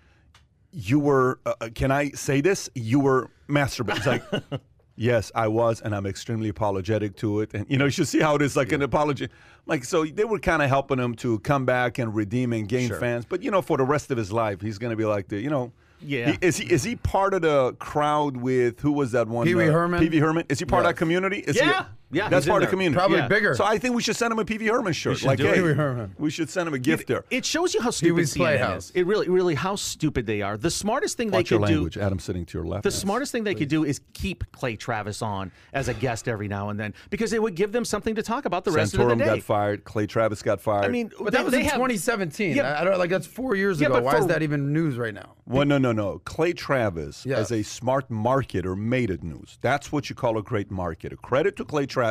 [0.72, 1.38] you were.
[1.46, 2.68] Uh, uh, can I say this?
[2.74, 3.96] You were masturbating.
[3.98, 4.24] It's like.
[4.94, 7.52] Yes, I was, and I'm extremely apologetic to it.
[7.54, 9.30] And you know, you should see how it is like an apology.
[9.64, 12.90] Like, so they were kind of helping him to come back and redeem and gain
[12.90, 13.24] fans.
[13.24, 15.40] But you know, for the rest of his life, he's going to be like the,
[15.40, 16.32] you know, Yeah.
[16.32, 19.46] he- is he is he part of the crowd with who was that one?
[19.46, 19.98] Pee Wee Herman?
[19.98, 20.44] Pee Wee Herman.
[20.50, 20.92] Is he part of Yes.
[20.92, 21.38] that community?
[21.38, 21.70] Is he-
[22.12, 22.24] Yeah.
[22.24, 22.96] Yeah, that's part of the community.
[22.98, 23.26] Probably Yeah.
[23.28, 23.54] bigger.
[23.54, 25.18] So I think we should send him a Pee Wee Herman shirt.
[25.18, 26.14] should Like, do hey, Pee Wee Herman.
[26.18, 27.24] we should send him a gift there.
[27.30, 28.84] It shows you how stupid Pee-wee's CNN Playhouse.
[28.90, 28.92] is.
[28.94, 30.56] It really, really, how stupid they are.
[30.56, 32.00] The smartest thing Watch they your could do.
[32.00, 32.84] Adam sitting to your left.
[32.84, 36.48] The smartest thing they could do is keep Clay Travis on as a guest every
[36.48, 39.08] now and then because it would give them something to talk about the rest of
[39.08, 39.24] the day.
[39.24, 39.84] got fired.
[39.84, 40.84] Clay Travis got fired.
[40.84, 42.54] I mean, But they, that was they in have, 2017.
[42.56, 42.74] Yeah.
[42.74, 43.94] I I don't like that's four years Yeah, ago.
[43.96, 45.34] but Why is that even news right now?
[45.46, 46.20] Well, no, no, no.
[46.24, 47.38] Clay Travis, Yes.
[47.38, 49.58] as a smart marketer, made it news.
[49.62, 51.16] That's what you call a great marketer.
[51.20, 52.01] Credit to Clay Travis.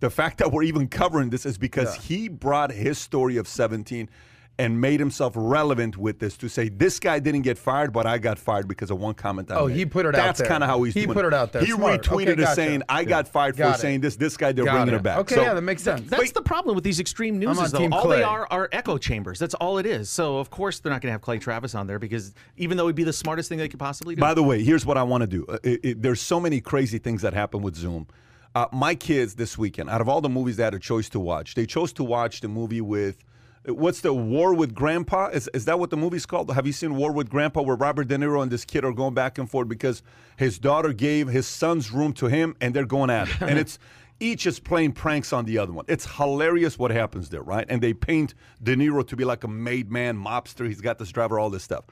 [0.00, 2.02] The fact that we're even covering this is because Yeah.
[2.02, 4.08] he brought his story of 17
[4.56, 8.18] and made himself relevant with this to say this guy didn't get fired, but I
[8.18, 9.76] got fired because of one comment I Oh, made.
[9.78, 11.64] he put it out That's kind of how he's He doing put it out there.
[11.64, 12.02] He Smart.
[12.04, 12.54] retweeted Okay, it gotcha.
[12.54, 13.80] saying, "I got fired Got for it.
[13.80, 14.14] saying this.
[14.14, 14.98] This guy, they're Got bringing it.
[14.98, 16.08] it back." Okay, So- yeah, that makes sense.
[16.08, 19.40] That's the problem with these extreme news is though all they are are echo chambers.
[19.40, 20.08] That's all it is.
[20.08, 22.84] So of course they're not going to have Clay Travis on there because even though
[22.84, 24.20] it'd be the smartest thing they could possibly do.
[24.20, 25.44] By the way, here's what I want to do.
[25.48, 28.06] Uh, it- it- there's so many crazy things that happen with Zoom.
[28.54, 31.18] Uh, my kids this weekend, out of all the movies they had a choice to
[31.18, 33.24] watch, they chose to watch the movie with.
[33.66, 35.28] What's the War with Grandpa?
[35.28, 36.52] Is, is that what the movie's called?
[36.52, 39.14] Have you seen War with Grandpa, where Robert De Niro and this kid are going
[39.14, 40.02] back and forth because
[40.36, 43.40] his daughter gave his son's room to him and they're going at it?
[43.40, 43.78] And it's
[44.20, 45.84] each is playing pranks on the other one.
[45.88, 47.66] It's hilarious what happens there, right?
[47.68, 50.66] And they paint De Niro to be like a made man, mobster.
[50.66, 51.84] He's got this driver, all this stuff.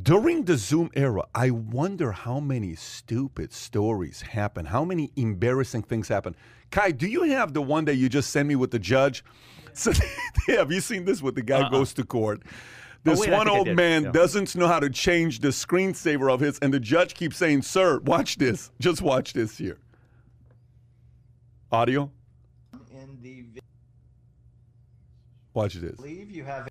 [0.00, 6.06] During the Zoom era, I wonder how many stupid stories happen, how many embarrassing things
[6.08, 6.36] happen.
[6.70, 9.24] Kai, do you have the one that you just sent me with the judge?
[9.74, 9.92] So,
[10.48, 11.22] have you seen this?
[11.22, 12.42] With the guy goes to court.
[13.04, 13.28] This Uh-uh.
[13.30, 14.10] wait, one old man Yeah.
[14.10, 18.00] doesn't know how to change the screensaver of his, and the judge keeps saying, "Sir,
[18.00, 18.72] watch this.
[18.80, 19.78] Just watch this here."
[21.70, 22.10] Audio.
[22.90, 23.60] in the vi-
[25.54, 25.94] Watch this.
[25.94, 26.66] believe you have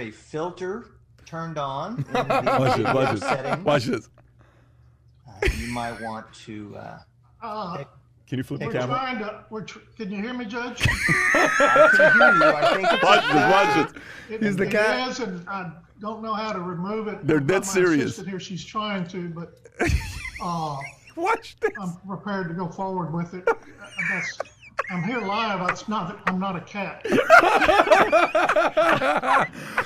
[0.00, 0.86] a filter
[1.28, 2.94] turned on Watch this.
[2.94, 3.58] Watch this.
[3.64, 4.08] Watch this.
[5.28, 6.74] Uh, you might want to.
[6.76, 6.98] Uh,
[7.42, 7.84] Uh,
[8.26, 8.96] Can you flip the we're camera?
[8.96, 9.44] trying to.
[9.50, 10.86] We're tr- can you hear me, Judge?
[11.34, 12.56] I can hear you.
[12.56, 13.52] I think it's Watch this.
[13.52, 14.02] Watch this.
[14.34, 15.08] It, He's the it cat.
[15.10, 17.26] is, and I don't know how to remove it.
[17.26, 18.16] They're I've dead serious.
[18.20, 19.54] Here, she's trying to, but
[20.42, 20.76] uh,
[21.14, 21.70] Watch this.
[21.80, 23.46] I'm prepared to go forward with it.
[24.10, 24.38] That's.
[24.90, 25.68] I'm here live.
[25.70, 26.20] It's not.
[26.26, 27.02] I'm not a cat.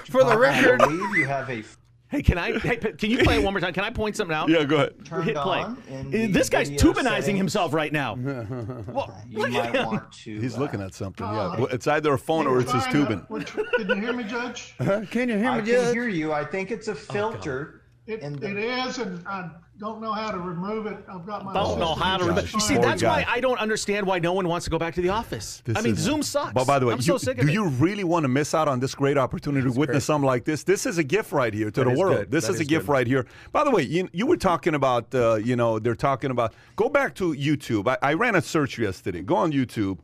[0.06, 1.62] For the I record, believe you have a
[2.08, 2.58] Hey, can I?
[2.58, 3.72] Hey, can you play it one more time?
[3.72, 4.48] Can I point something out?
[4.50, 5.06] Yeah, go ahead.
[5.06, 5.60] turned Hit play.
[5.60, 7.38] on in Uh, the This guy's video tubanizing settings.
[7.38, 8.14] himself right now.
[8.86, 9.86] well, You look might at him.
[9.86, 10.38] want to.
[10.40, 11.26] He's uh, looking at something.
[11.26, 13.26] Yeah, Uh, Well, it's either a phone or it's his trying to- tubing.
[13.30, 14.74] we're Can you hear me, Judge?
[14.78, 15.94] can you hear me, I me, can Judge?
[15.94, 16.32] hear you.
[16.34, 17.81] I think it's a filter.
[18.04, 20.96] It, in the, is, and I don't know how to remove it.
[21.08, 21.52] I've got my.
[21.52, 22.24] Don't know assistant how to.
[22.24, 22.50] here, Remember.
[22.52, 25.00] You see, that's why I don't understand why no one wants to go back to
[25.00, 25.62] the office.
[25.64, 26.52] This I mean, Zoom sucks.
[26.52, 27.54] But by the way, I'm you, so sick of do it.
[27.54, 30.64] you really want to miss out on this great opportunity to witness something like this?
[30.64, 32.16] This is a gift right here to That the world.
[32.16, 32.30] good.
[32.32, 32.92] This is a gift good.
[32.92, 33.24] right here.
[33.52, 36.54] By the way, you, you were talking about, uh, you know, they're talking about.
[36.74, 37.86] Go back to YouTube.
[37.86, 39.22] I, I ran a search yesterday.
[39.22, 39.98] Go on YouTube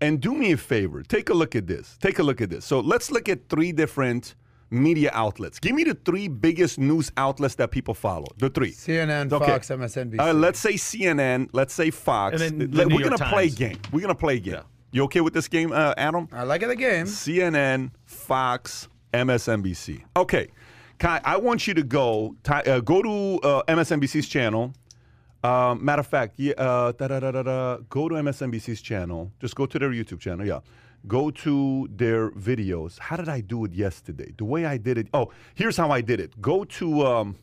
[0.00, 1.02] and do me a favor.
[1.02, 1.98] Take a look at this.
[2.00, 2.64] Take a look at this.
[2.64, 4.36] So let's look at three different
[4.70, 5.58] media outlets.
[5.60, 8.26] Give me the three biggest news outlets that people follow.
[8.38, 8.72] The three.
[8.72, 9.46] CNN, Okay.
[9.46, 10.18] Fox, MSNBC.
[10.20, 11.48] Uh, let's say CNN.
[11.52, 12.40] Let's say Fox.
[12.40, 13.54] And then the we're York gonna play Times.
[13.54, 13.78] game.
[13.92, 14.62] We're gonna play a game.
[14.92, 16.28] You okay with this game, uh, Adam?
[16.32, 17.06] I like it, the game.
[17.06, 20.02] CNN, Fox, MSNBC.
[20.16, 20.48] Okay,
[20.98, 24.72] Kai, I want you to go ti- uh, go to uh, MSNBC's channel.
[25.44, 29.30] Um, matter of fact, yeah, uh, da, da, da, da, da, go to MSNBC's channel.
[29.40, 30.46] Just go to their YouTube channel.
[30.46, 30.60] Yeah,
[31.06, 32.98] go to their videos.
[32.98, 34.32] How did I do it yesterday?
[34.36, 35.08] The way I did it.
[35.14, 36.40] Oh, here's how I did it.
[36.40, 37.36] Go to um,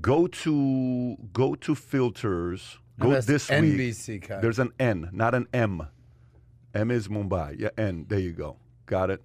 [0.00, 2.78] go to go to filters.
[2.98, 3.58] Go this week.
[3.60, 5.86] MSNBC, There's an N, not an M.
[6.74, 7.58] M is Mumbai.
[7.58, 8.06] Yeah, N.
[8.08, 8.56] There you go.
[8.86, 9.22] Got it.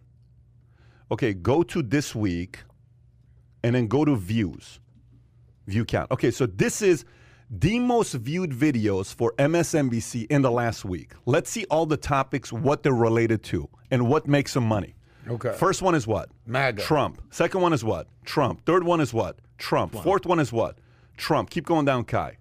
[1.12, 2.60] Okay, go to this week
[3.64, 4.80] and then go to views.
[5.68, 6.12] View count.
[6.12, 7.06] Okay, so this is
[7.60, 11.12] the most viewed videos for MSNBC in the last week.
[11.28, 14.96] Let's see all the topics, what they're related to, and what makes them money.
[15.28, 15.54] Okay.
[15.54, 16.30] First one is what?
[16.48, 16.82] MAGA.
[16.82, 17.22] Trump.
[17.30, 18.08] Second one is what?
[18.26, 18.66] Trump.
[18.66, 19.38] Third one is what?
[19.60, 19.94] Trump.
[19.94, 20.80] Fourth one is what?
[21.16, 21.52] Trump.
[21.52, 22.38] Keep going down, Kai.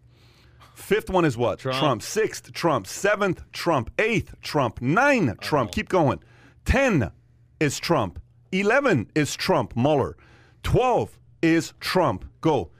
[0.74, 1.58] Fifth one is what?
[1.58, 2.00] Trump.
[2.02, 2.86] Sixth, Trump.
[2.86, 3.90] Seventh, Trump.
[3.98, 4.80] Eighth, Trump.
[4.80, 5.72] Nine, Trump.
[5.72, 6.20] Keep going.
[6.64, 7.12] Ten
[7.60, 8.18] is Trump.
[8.50, 9.76] Eleven is Trump.
[9.76, 10.16] Mueller.
[10.62, 12.24] Twelve is Trump.
[12.40, 12.70] Go.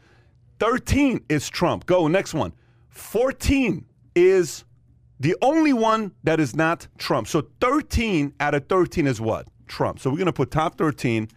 [0.62, 1.87] Thirteen is Trump.
[1.87, 2.07] Go.
[2.07, 2.53] Next one.
[2.88, 4.64] Fourteen is
[5.18, 7.27] the only one that is not Trump.
[7.27, 9.48] So 13 out of 13 is what?
[9.66, 9.98] Trump.
[9.98, 11.29] So we're going to put top 13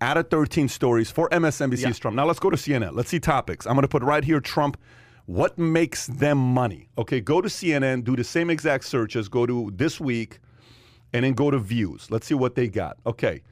[0.00, 2.16] out of 13 stories for MSNBC's Trump.
[2.16, 2.94] Now let's go to CNN.
[2.94, 3.66] Let's see topics.
[3.66, 4.76] I'm going to put right here Trump.
[5.26, 6.90] What makes them money?
[6.98, 10.38] Okay, go to CNN, do the same exact searches, go to this week,
[11.12, 12.10] and then go to views.
[12.10, 12.98] Let's see what they got.
[13.06, 13.42] Okay.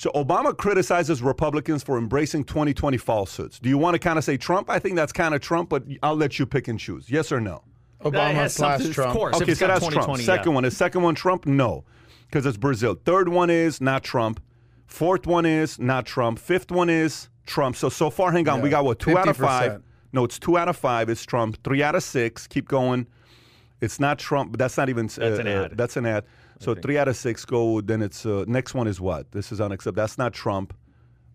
[0.00, 3.58] So Obama criticizes Republicans for embracing 2020 falsehoods.
[3.58, 4.70] Do you want to kind of say Trump?
[4.70, 7.10] I think that's kind of Trump, but I'll let you pick and choose.
[7.10, 7.64] Yes or no?
[8.02, 9.10] Obama has slash something- Trump.
[9.10, 9.36] Of course.
[9.42, 10.16] Okay, so that's Trump.
[10.22, 10.54] Second yeah.
[10.54, 11.44] one is second one Trump?
[11.44, 11.84] No,
[12.24, 12.98] because it's Brazil.
[13.04, 14.40] Third one is not Trump.
[14.86, 16.38] Fourth one is not Trump.
[16.38, 17.76] Fifth one is Trump.
[17.76, 19.82] So so far, hang on, we got what two out of five.
[20.14, 21.10] No, it's two out of five.
[21.10, 21.62] It's Trump.
[21.62, 22.46] Three out of six.
[22.46, 23.06] Keep going.
[23.82, 25.08] It's not Trump, but that's not even.
[25.08, 25.76] That's an uh, ad.
[25.76, 26.24] that's an ad.
[26.60, 27.80] So three out of six go.
[27.80, 29.32] Then it's uh, next one is what?
[29.32, 30.02] This is unacceptable.
[30.02, 30.72] That's not Trump.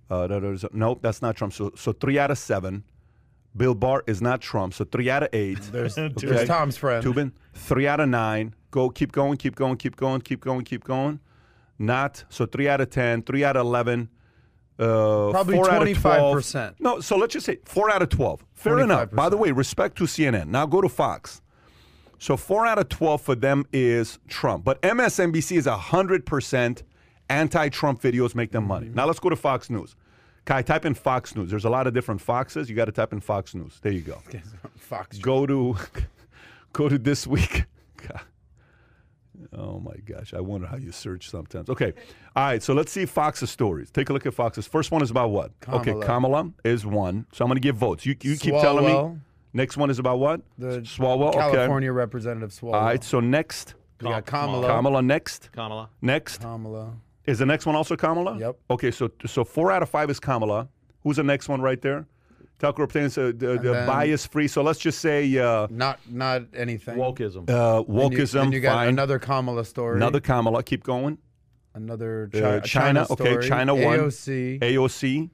[0.10, 1.52] Uh, that is- nope, that's not Trump.
[1.52, 2.84] So so three out of seven.
[3.58, 4.74] Bill Barr is not Trump.
[4.74, 5.60] So three out of eight.
[5.72, 6.28] There's, Okay.
[6.28, 7.04] there's Tom's friend.
[7.04, 8.54] Toobin, three out of nine.
[8.70, 11.20] Go, keep going, keep going, keep going, keep going, keep going.
[11.80, 14.10] Not so three out of ten, three out of eleven.
[14.78, 15.88] Uh, Probably of 12.
[16.38, 16.76] 25%.
[16.80, 18.46] No, so let's just say four out of twelve.
[18.54, 19.10] Fair enough.
[19.12, 20.48] By the way, respect to CNN.
[20.48, 21.42] Now go to Fox.
[22.20, 26.84] So four out of twelve for them is Trump, but MSNBC is hundred percent
[27.30, 28.90] anti-Trump videos make them money.
[28.94, 29.96] Now let's go to Fox News.
[30.46, 31.50] Kai, type in Fox News.
[31.50, 32.70] There's a lot of different Foxes.
[32.70, 33.80] You got to type in Fox News.
[33.82, 34.22] There you go
[34.78, 35.18] Fox.
[35.18, 35.76] go to
[36.74, 37.66] go to this week.
[37.98, 38.22] God.
[39.54, 41.70] Oh my gosh, I wonder how you search sometimes.
[41.70, 41.92] Okay,
[42.38, 42.64] all right.
[42.64, 43.92] So let's see Fox's stories.
[43.92, 44.66] Take a look at Fox's.
[44.66, 45.52] First one is about what?
[45.68, 46.06] Okay, Kamala.
[46.06, 47.26] Kamala is one.
[47.34, 48.06] So I'm going to give votes.
[48.06, 49.20] You you keep telling me.
[49.56, 49.58] Swalwell.
[49.58, 50.42] Next one is about what?
[50.58, 51.30] The Swalwell.
[51.30, 51.40] Okay.
[51.40, 52.74] California Representative Swalwell.
[52.76, 53.04] All right.
[53.04, 54.68] So next, we got Kamala.
[54.68, 55.02] Kamala.
[55.02, 55.50] Next.
[55.52, 55.90] Kamala.
[56.02, 56.42] Next.
[56.42, 56.94] Kamala.
[57.26, 58.38] Is the next one also Kamala?
[58.38, 58.56] Yep.
[58.70, 60.68] Okay, so so four out of five is Kamala.
[61.04, 62.06] Who's the next one right there?
[62.58, 64.48] Tucker obtains uh, the, the bias free.
[64.48, 66.96] So let's just say uh, Not not anything.
[66.98, 67.50] Wokeism.
[67.50, 68.34] uh, Then you- wokeism.
[68.34, 68.90] then you got fine.
[68.90, 69.98] another Kamala story.
[69.98, 70.64] Another Kamala.
[70.64, 71.18] Keep going.
[71.74, 73.06] another Uh, Chi- China.
[73.10, 73.46] Okay.
[73.48, 74.00] China one.
[74.00, 74.60] AOC.
[74.62, 75.30] AOC.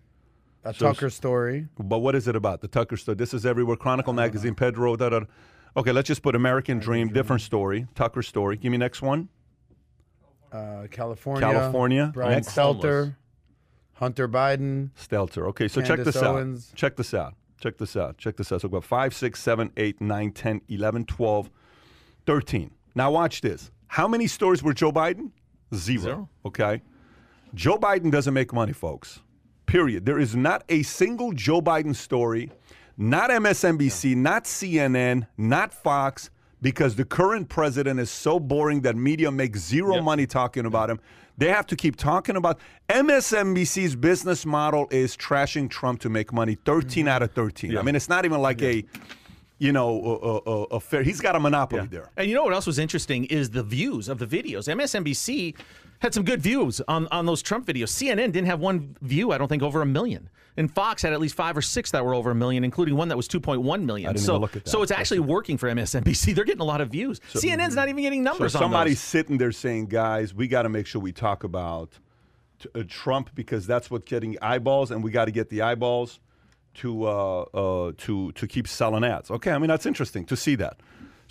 [0.63, 1.67] A so- Tucker story.
[1.79, 2.61] But what is it about?
[2.61, 3.15] The Tucker story.
[3.15, 3.75] This is everywhere.
[3.75, 4.55] Chronicle magazine.
[4.55, 4.95] Pedro.
[4.95, 5.19] Da, da.
[5.19, 5.25] da.
[5.77, 7.07] Okay, let's just put American Dream.
[7.09, 7.87] Different story.
[7.95, 8.57] Tucker story.
[8.57, 9.29] Give me next one.
[10.51, 11.41] Uh, California.
[11.41, 12.11] California.
[12.13, 12.49] Brian Next.
[12.49, 13.15] Stelter.
[13.93, 14.89] Hunter Biden.
[14.99, 15.47] Stelter.
[15.49, 16.69] Okay, so check Candace this Owens.
[16.71, 16.75] out.
[16.75, 17.35] Check this out.
[17.59, 18.17] Check this out.
[18.17, 18.61] Check this out.
[18.61, 21.49] So we've got 5, 6, 7, 8, 9, 10, 11, 12,
[22.25, 22.71] 13.
[22.95, 23.71] Now watch this.
[23.87, 25.31] How many stories were Joe Biden?
[25.73, 26.01] Zero.
[26.01, 26.29] Zero.
[26.45, 26.81] Okay.
[27.53, 29.21] Joe Biden doesn't make money, folks.
[29.71, 30.05] Period.
[30.05, 32.51] There is not a single Joe Biden story,
[32.97, 36.29] not MSNBC, not CNN, not Fox,
[36.61, 40.99] because the current president is so boring that media makes zero money talking about him.
[41.37, 46.55] They have to keep talking about MSNBC's business model is trashing Trump to make money.
[46.65, 47.07] 13 mm-hmm.
[47.07, 47.77] out of 13.
[47.77, 48.83] I mean, it's not even like a,
[49.57, 51.01] you know, a, a, a- a fair.
[51.01, 52.09] He's got a monopoly there.
[52.17, 54.67] And you know what else was interesting is the views of the videos.
[54.67, 55.55] MSNBC
[56.01, 57.89] had some good views on, on those Trump videos.
[57.89, 60.29] CNN didn't have one view, I don't think, over a million.
[60.57, 63.07] And Fox had at least five or six that were over a million, including one
[63.07, 64.09] that was 2.1 million.
[64.09, 64.69] I didn't so, look at that.
[64.69, 66.35] so it's actually working for MSNBC.
[66.35, 67.21] They're getting a lot of views.
[67.33, 70.69] CNN's not even getting So numbers on somebody's sitting there saying, guys, we got to
[70.69, 71.97] make sure we talk about
[72.59, 76.19] t- uh, Trump because that's what's getting eyeballs, and we got to get the eyeballs
[76.73, 79.29] to uh, uh, to to keep selling ads.
[79.29, 80.79] Okay, I mean that's interesting to see that.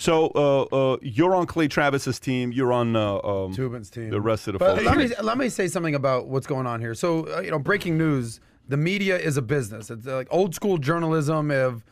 [0.01, 2.53] So uh, uh, you're on Clay Travis's team.
[2.53, 4.09] You're on uh, um, Toobin's team.
[4.09, 6.81] The rest of the But let me let me say something about what's going on
[6.81, 6.95] here.
[6.95, 9.91] So uh, you know, breaking news: the media is a business.
[9.91, 11.85] It's uh, like old school journalism of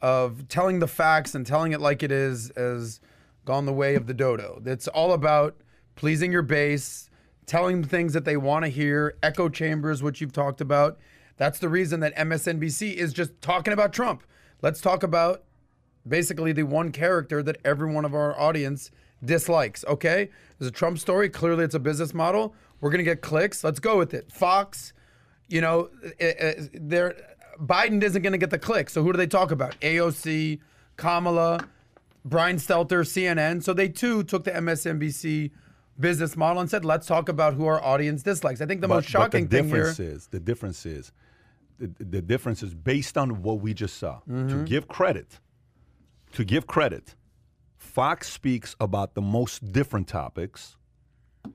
[0.00, 2.98] of telling the facts and telling it like it is has
[3.44, 4.62] gone the way of the dodo.
[4.64, 5.54] It's all about
[5.96, 7.10] pleasing your base,
[7.44, 10.98] telling things that they want to hear, echo chambers, which you've talked about.
[11.36, 14.24] That's the reason that MSNBC is just talking about Trump.
[14.62, 15.44] Let's talk about
[16.06, 18.90] basically the one character that every one of our audience
[19.24, 19.84] dislikes.
[19.86, 21.28] Okay, there's a Trump story.
[21.28, 22.54] Clearly, it's a business model.
[22.80, 23.62] We're gonna get clicks.
[23.62, 24.30] Let's go with it.
[24.32, 24.92] Fox,
[25.48, 27.12] you know, eh, eh,
[27.60, 28.92] Biden isn't gonna get the clicks.
[28.92, 29.78] So who do they talk about?
[29.80, 30.60] AOC,
[30.96, 31.66] Kamala,
[32.24, 33.62] Brian Stelter, CNN.
[33.62, 35.50] So they too took the MSNBC
[35.98, 38.60] business model and said, let's talk about who our audience dislikes.
[38.60, 39.76] I think the most shocking but the thing here.
[39.76, 41.12] difference is the difference is
[41.78, 44.20] the, the difference is based on what we just saw.
[44.28, 44.48] Mm-hmm.
[44.48, 45.40] To give credit,
[46.32, 47.14] to give credit,
[47.76, 50.76] Fox speaks about the most different topics,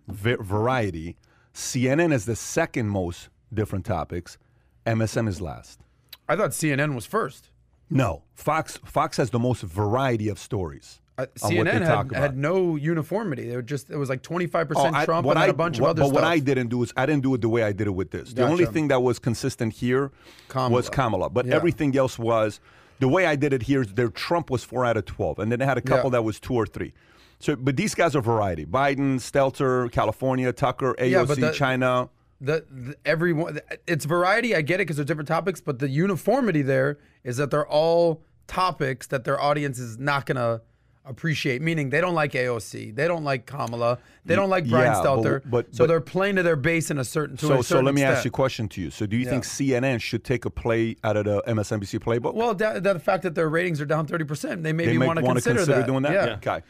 [0.07, 1.15] va- variety.
[1.53, 4.37] CNN is the second most different topics.
[4.85, 5.79] MSM is last.
[6.27, 7.49] I thought CNN was first.
[7.89, 10.99] No, Fox Fox has the most variety of stories.
[11.17, 13.47] Uh, on what they CNN had, had no uniformity.
[13.47, 15.79] They were just it was like 25% Oh, I- Trump and then I- a bunch
[15.79, 16.15] what- of other but stuff.
[16.15, 18.11] what I didn't do is I didn't do it the way I did it with
[18.11, 18.33] this.
[18.33, 20.11] The only thing that was consistent here
[20.53, 20.91] was Kamala.
[20.91, 21.55] Kamala, but Yeah.
[21.55, 22.59] everything else was
[22.99, 23.81] the way I did it here.
[23.81, 26.17] is Their Trump was four out of twelve, and then they had a couple Yeah.
[26.17, 26.93] that was two or three.
[27.39, 32.09] So, but these guys are variety: Biden, Stelter, California, Tucker, AOC, Yeah, but the- China.
[32.41, 34.55] the, the everyone it's variety.
[34.55, 38.21] I get it because they're different topics, but the uniformity there is that they're all
[38.47, 40.61] topics that their audience is not gonna
[41.05, 41.61] appreciate.
[41.61, 45.41] Meaning they don't like AOC, they don't like Kamala, they don't like Brian yeah, Stelter.
[45.45, 47.37] but- so but- they're playing to their base in a certain.
[47.37, 48.89] To So, a so let me ask you a question to you.
[48.91, 52.33] So, do you think CNN should take a play out of the MSNBC playbook?
[52.33, 55.25] Well, that, the fact that their ratings are down thirty percent, they maybe want to
[55.25, 55.85] wanna consider, that.
[55.85, 56.13] doing that.
[56.13, 56.35] Yeah.
[56.35, 56.61] Okay.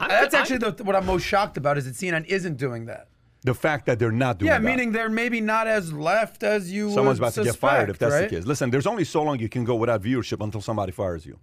[0.00, 3.08] That's I- actually the, what I'm most shocked about is that CNN isn't doing that.
[3.44, 4.54] The fact that they're not doing that.
[4.54, 4.64] Yeah, that.
[4.64, 6.90] meaning they're maybe not as left as you.
[6.90, 8.30] Someone's would about to get fired if suspect, that's right?
[8.30, 8.46] the case.
[8.46, 11.38] Listen, there's only so long you can go without viewership until somebody fires you.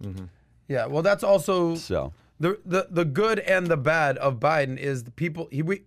[0.68, 2.12] Yeah, well, that's also So.
[2.42, 5.82] The the the good and the bad of Biden is the people he we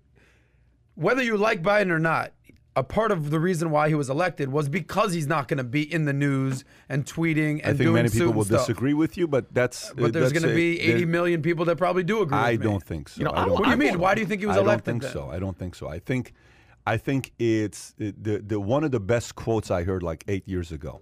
[0.95, 2.31] whether you like Biden or not.
[2.77, 5.63] A part of the reason why he was elected was because he's not going to
[5.63, 8.67] be in the news and tweeting and I think doing many suit people will stuff.
[8.67, 9.93] disagree with you, but that's.
[9.93, 12.35] But there's going to be 80 there- million people that probably do agree.
[12.37, 12.67] I with me.
[12.67, 13.19] don't think so.
[13.19, 13.91] You know, I don't What do you mean?
[13.91, 14.89] one- Why do you think he was I elected?
[14.89, 15.23] I don't think then?
[15.23, 15.29] so.
[15.31, 15.87] I don't think so.
[15.87, 16.33] I think,
[16.85, 20.73] I think it's the the one of the best quotes I heard like eight years
[20.73, 21.01] ago,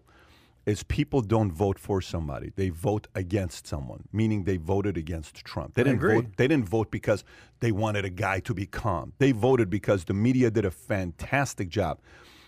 [0.66, 4.04] is people don't vote for somebody; they vote against someone.
[4.12, 5.74] Meaning they voted against Trump.
[5.74, 6.26] They didn't vote.
[6.38, 7.24] They didn't vote because
[7.60, 9.14] they wanted a guy to be calm.
[9.18, 12.00] They voted because the media did a fantastic job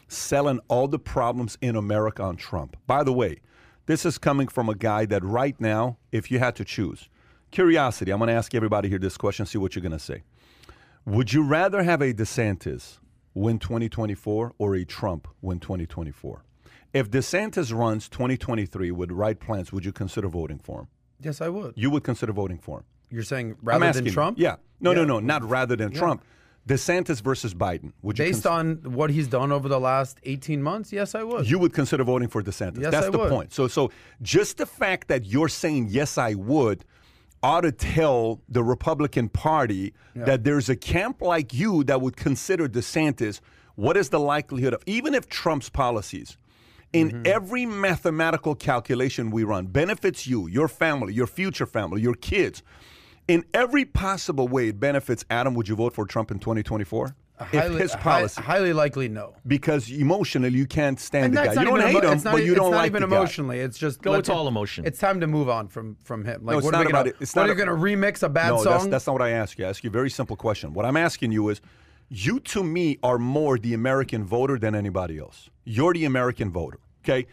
[0.08, 2.78] selling all the problems in America on Trump.
[2.88, 3.40] By the way,
[3.86, 7.10] this is coming from a guy that right now, if you had to choose,
[7.52, 10.24] curiosity, I'm going to ask everybody here this question, see what you're going to say.
[11.06, 13.00] Would you rather have a DeSantis
[13.34, 16.44] win 2024 or a Trump win 2024?
[16.96, 20.88] If DeSantis runs 2023 with right plans, would you consider voting for him?
[21.20, 21.74] Yes, I would.
[21.76, 22.86] You would consider voting for him.
[23.10, 24.12] You're saying rather than you.
[24.12, 24.40] Trump?
[24.40, 24.56] Yeah.
[24.80, 25.08] No, no, Yeah.
[25.08, 26.24] no, not rather than Trump.
[26.66, 27.92] DeSantis versus Biden.
[28.02, 31.24] Would you Based cons- on what he's done over the last 18 months, yes, I
[31.24, 31.50] would.
[31.50, 32.82] you would consider voting for DeSantis.
[32.82, 33.30] Yes, That's I the would.
[33.30, 33.52] point.
[33.54, 36.86] So, so just the fact that you're saying yes, I would,
[37.44, 42.70] ought to tell the Republican Party that there's a camp like you that would consider
[42.70, 43.42] DeSantis.
[43.76, 46.38] What is the likelihood of even if Trump's policies,
[46.96, 47.22] in Mm-hmm.
[47.26, 52.64] every mathematical calculation we run, benefits you, your family, your future family, your kids.
[53.28, 55.54] In every possible way, it benefits Adam.
[55.56, 57.16] Would you vote for Trump in 2024?
[57.52, 59.34] if his hi- policy, highly likely no.
[59.46, 61.62] because emotionally you can't stand And the guy.
[61.62, 63.16] You don't hate emo- him, not, but you don't not like even the guy.
[63.18, 63.60] emotionally.
[63.60, 64.86] It's just Go, let it's it- all emotion.
[64.86, 66.46] It's time to move on from from him.
[66.46, 67.16] Like, it's what not are about gonna, it.
[67.20, 68.72] It's what not are you going to remix a bad no, song?
[68.74, 69.66] that's that's not what I ask you.
[69.66, 70.72] I ask you a very simple question.
[70.74, 71.60] What I'm asking you is,
[72.08, 75.50] you to me are more the American voter than anybody else.
[75.66, 76.80] You're the American voter.
[77.06, 77.28] Okay,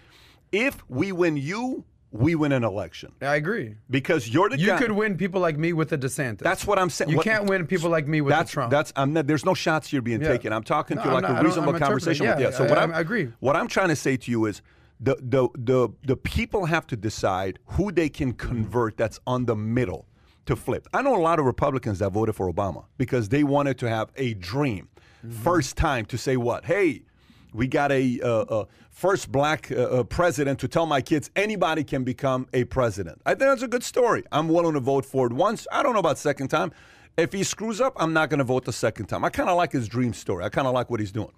[0.52, 3.76] if we win you, we win an election I agree.
[3.88, 4.78] because you're the You guy.
[4.78, 6.40] could win people like me with a DeSantis.
[6.40, 7.10] That's what I'm saying.
[7.10, 8.70] You What- can't win people like me with that's Trump.
[8.70, 10.28] that's I'm not, there's no shots here being Yeah.
[10.28, 10.52] taken.
[10.52, 12.52] I'm talking to No, you I'm like not- a reasonable conversation with yeah, you.
[12.52, 13.32] So I- what I- I'm, I agree.
[13.40, 14.60] What I'm trying to say to you is
[15.00, 19.56] the the the the people have to decide who they can convert that's on the
[19.56, 20.06] middle
[20.44, 20.86] to flip.
[20.92, 24.10] I know a lot of Republicans that voted for Obama because they wanted to have
[24.16, 24.88] a dream,
[25.26, 25.30] Mm-hmm.
[25.42, 27.04] first time to say what, hey.
[27.52, 31.84] We got a, uh, uh, first black uh, uh, president to tell my kids anybody
[31.84, 33.20] can become a president.
[33.26, 34.24] I think that's a good story.
[34.32, 35.66] I'm willing to vote for it once.
[35.70, 36.72] I don't know about second time.
[37.18, 39.24] If he screws up, I'm not going to vote the second time.
[39.24, 40.44] I kind of like his dream story.
[40.44, 41.32] I kind of like what he's doing.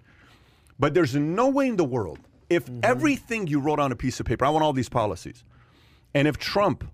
[0.78, 2.18] But there's no way in the world,
[2.50, 5.44] if everything you wrote on a piece of paper, I want all these policies,
[6.14, 6.84] and if Trump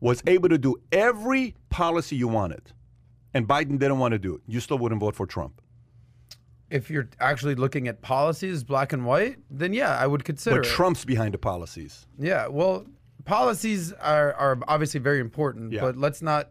[0.00, 2.72] was able to do every policy you wanted,
[3.32, 5.60] and Biden didn't want to do it, you still wouldn't vote for Trump.
[6.70, 10.66] If you're actually looking at policies, black and white, then yeah, I would consider But
[10.66, 10.70] it.
[10.70, 12.06] Trump's behind the policies.
[12.18, 12.86] Yeah, well,
[13.24, 15.80] policies are, are obviously very important, Yeah.
[15.82, 16.50] but let's not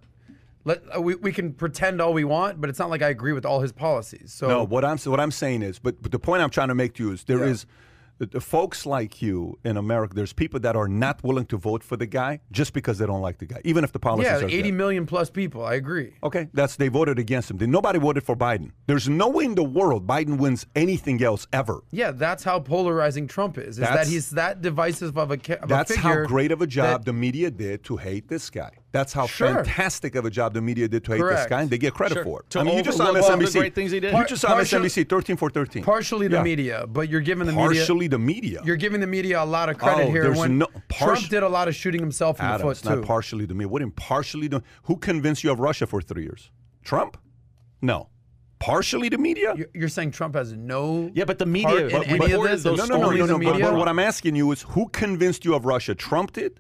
[0.65, 3.33] let uh, we, we can pretend all we want, but it's not like I agree
[3.33, 4.31] with all his policies.
[4.33, 6.75] So No, what I'm what I'm saying is, but, but the point I'm trying to
[6.75, 7.69] make to you is there is Yeah.
[7.69, 7.73] the
[8.27, 10.13] folks like you in America.
[10.15, 13.21] There's people that are not willing to vote for the guy just because they don't
[13.21, 14.73] like the guy, even if the policies yeah, are 80 good.
[14.73, 15.63] million plus people.
[15.65, 16.13] I agree.
[16.23, 17.57] Okay, that's they voted against him.
[17.71, 18.71] Nobody voted for Biden.
[18.87, 21.83] There's no way in the world Biden wins anything else ever.
[21.91, 23.77] Yeah, that's how polarizing Trump is.
[23.79, 27.01] Is that he's that divisive of a, of That's a how great of a job
[27.01, 28.71] that- the media did to hate this guy.
[28.93, 29.47] That's how Sure.
[29.47, 32.13] fantastic of a job the media did to hate this guy, and they get credit
[32.13, 32.23] Sure.
[32.23, 32.49] for it.
[32.51, 33.59] To I mean, you just saw overlook all the MSNBC.
[33.59, 34.13] great things he did.
[34.13, 35.83] You just saw partial- MSNBC 13 for 13.
[35.83, 36.43] partially the Yeah.
[36.43, 38.61] media, but you're giving the media Partially the media.
[38.63, 40.31] you're giving the media a lot of credit Oh, here.
[40.31, 42.89] When no- Trump did a lot of shooting himself in Adam, the foot it's too.
[42.97, 43.67] not partially the media.
[43.67, 44.61] What impartially do?
[44.83, 46.51] Who convinced you of Russia for three years?
[46.83, 47.17] Trump?
[47.81, 48.09] No.
[48.59, 49.55] Partially the media?
[49.57, 52.43] You're- You're saying Trump has no Yeah, but the part media in but any of
[52.43, 52.61] this.
[52.63, 53.39] those It's no, no, no, no, no.
[53.53, 55.95] But, but what I'm asking you is, who convinced you of Russia?
[55.95, 56.59] Trump did.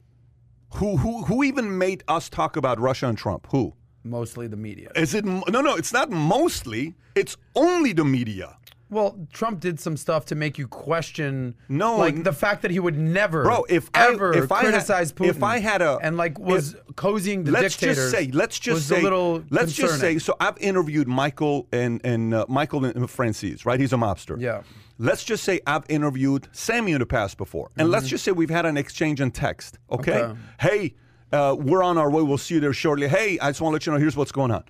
[0.75, 3.47] Who who who even made us talk about Russia and Trump?
[3.51, 3.73] Who?
[4.03, 4.91] Mostly the media.
[4.95, 5.23] Is it?
[5.23, 5.75] No, no.
[5.75, 6.95] It's not mostly.
[7.15, 8.57] It's only the media.
[8.89, 12.79] Well, Trump did some stuff to make you question, No, like the fact that he
[12.79, 15.29] would never, Bro, if I- ever if I had- criticize Putin.
[15.29, 17.95] if I had a- and like was cozying the let's dictators.
[17.97, 18.29] just say.
[18.31, 19.01] Let's just say.
[19.49, 20.19] let's just say.
[20.19, 23.65] So I've interviewed Michael and and uh, Michael Franzese.
[23.65, 23.79] Right?
[23.79, 24.39] He's a mobster.
[24.39, 24.61] Yeah.
[24.99, 28.49] Let's just say I've interviewed Sammy in the past before, and let's just say we've
[28.49, 29.79] had an exchange in text.
[29.91, 30.11] Okay.
[30.11, 30.31] Mm-hmm.
[30.31, 30.39] Okay.
[30.59, 30.93] Hey,
[31.31, 32.21] uh, we're on our way.
[32.21, 33.07] We'll see you there shortly.
[33.07, 33.97] Hey, I just want to let you know.
[33.99, 34.63] Here's what's going on.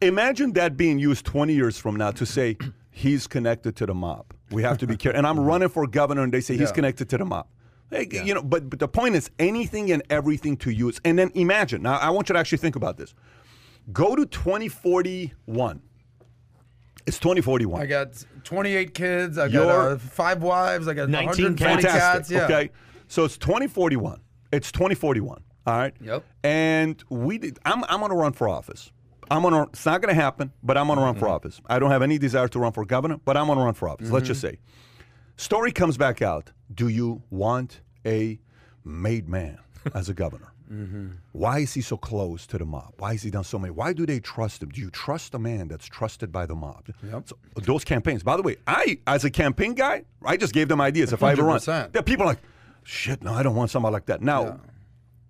[0.00, 2.56] Imagine that being used 20 years from now to say
[2.90, 4.26] he's connected to the mob.
[4.50, 5.18] We have to be careful.
[5.18, 6.74] And I'm running for governor, and they say he's Yeah.
[6.74, 7.46] connected to the mob.
[7.90, 11.00] Hey, You know, but but the point is anything and everything to use.
[11.04, 11.82] And then imagine.
[11.82, 13.14] Now, I want you to actually think about this.
[13.92, 15.80] Go to 2041.
[17.08, 17.80] It's 2041.
[17.80, 19.38] I got 28 kids.
[19.38, 20.86] I got Your- uh, five wives.
[20.88, 21.94] I got 19 120 cats.
[21.98, 22.30] cats.
[22.30, 22.44] Yeah.
[22.44, 22.70] Okay.
[23.08, 24.20] So it's 2041.
[24.52, 25.42] It's 2041.
[25.66, 25.94] All right.
[26.00, 26.24] Yep.
[26.44, 27.58] And we did.
[27.64, 28.92] I'm I'm going to run for office.
[29.30, 29.64] I'm gonna.
[29.64, 31.20] It's not going to happen, but I'm going to run Mm-hmm.
[31.20, 31.60] for office.
[31.66, 33.88] I don't have any desire to run for governor, but I'm going to run for
[33.88, 34.10] office.
[34.10, 34.54] Let's just Mm-hmm.
[34.56, 35.04] say,
[35.36, 36.52] story comes back out.
[36.74, 38.38] Do you want a
[38.84, 39.58] made man
[39.94, 40.47] as a governor?
[40.70, 41.08] Mm-hmm.
[41.32, 42.92] Why is he so close to the mob?
[42.98, 43.70] Why has he done so many?
[43.72, 44.68] Why do they trust him?
[44.68, 46.86] Do you trust a man that's trusted by the mob?
[47.02, 47.28] Yep.
[47.28, 48.22] So those campaigns.
[48.22, 51.12] By the way, I, as a campaign guy, I just gave them ideas.
[51.12, 51.92] If I ever run, 100%.
[51.92, 52.38] there are people like,
[52.84, 54.20] shit, no, I don't want somebody like that.
[54.22, 54.60] Now,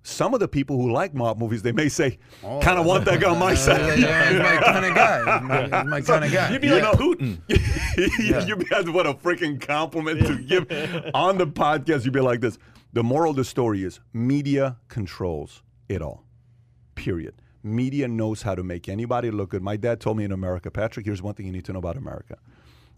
[0.03, 3.21] some of the people who like mob movies, they may say, kind of want that
[3.21, 3.99] guy on my Yeah, side.
[3.99, 5.19] yeah, he's my kind of guy.
[5.39, 6.51] He's my, he's my kind of guy.
[6.53, 7.39] You'd be You like know- Putin.
[8.49, 10.67] You'd be what a freaking compliment to give
[11.15, 12.05] on the podcast.
[12.05, 12.59] You'd be like this.
[12.93, 16.25] The moral of the story is media controls it all.
[16.95, 17.35] Period.
[17.63, 19.63] Media knows how to make anybody look good.
[19.63, 21.97] My dad told me in America, Patrick, here's one thing you need to know about
[21.97, 22.39] America.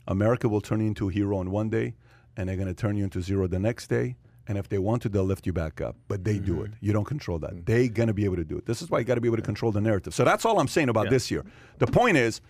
[0.07, 1.95] America will turn you into a hero in one day,
[2.37, 4.17] and they're going to turn you into zero the next day.
[4.47, 5.97] And if they want to, they'll lift you back up.
[6.09, 6.73] But they do it.
[6.73, 6.87] Mm-hmm.
[6.87, 7.51] You don't control that.
[7.51, 7.65] Mm-hmm.
[7.65, 8.67] They're going to be able to do it.
[8.67, 10.15] This is why you got to be able to control the narrative.
[10.15, 11.45] So that's all I'm saying about this year.
[11.79, 12.41] The point is,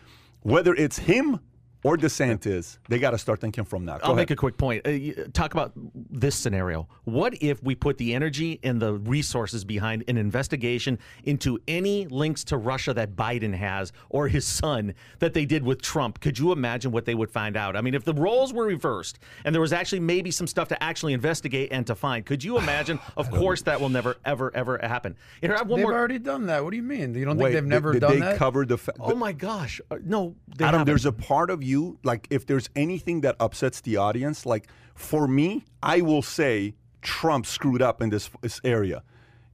[0.42, 1.40] whether it's him
[1.82, 3.94] or DeSantis, they got to start thinking from now.
[3.98, 4.16] Go I'll ahead.
[4.16, 4.86] make a quick point.
[4.86, 6.88] Uh, talk about this scenario.
[7.04, 12.44] What if we put the energy and the resources behind an investigation into any links
[12.44, 16.20] to Russia that Biden has or his son that they did with Trump?
[16.20, 17.76] Could you imagine what they would find out?
[17.76, 20.82] I mean, if the roles were reversed and there was actually maybe some stuff to
[20.82, 22.98] actually investigate and to find, could you imagine?
[23.16, 25.14] Of course, that will never, ever, ever happen.
[25.42, 25.98] Here, I have one They've more.
[25.98, 26.64] already done that.
[26.64, 27.14] What do you mean?
[27.14, 28.38] You don't Wait, think they've never did done they that?
[28.38, 29.78] cover the fa- oh my gosh!
[29.90, 30.86] Uh, no, they Adam, haven't.
[30.86, 31.69] there's a part of you,
[32.02, 37.46] like if there's anything that upsets the audience, like for me, I will say Trump
[37.46, 39.02] screwed up in this, this area.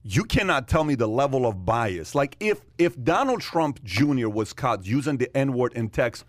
[0.03, 2.15] You cannot tell me the level of bias.
[2.15, 4.29] Like if if Donald Trump Jr.
[4.29, 6.23] was caught using the N word in text,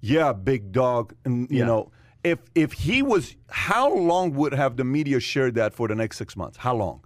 [0.00, 1.64] yeah, big dog, and you Yeah.
[1.66, 1.92] know,
[2.24, 6.18] if if he was, how long would have the media shared that for the next
[6.18, 6.58] six months?
[6.58, 7.00] How long?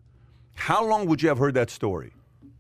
[0.54, 2.12] How long would you have heard that story?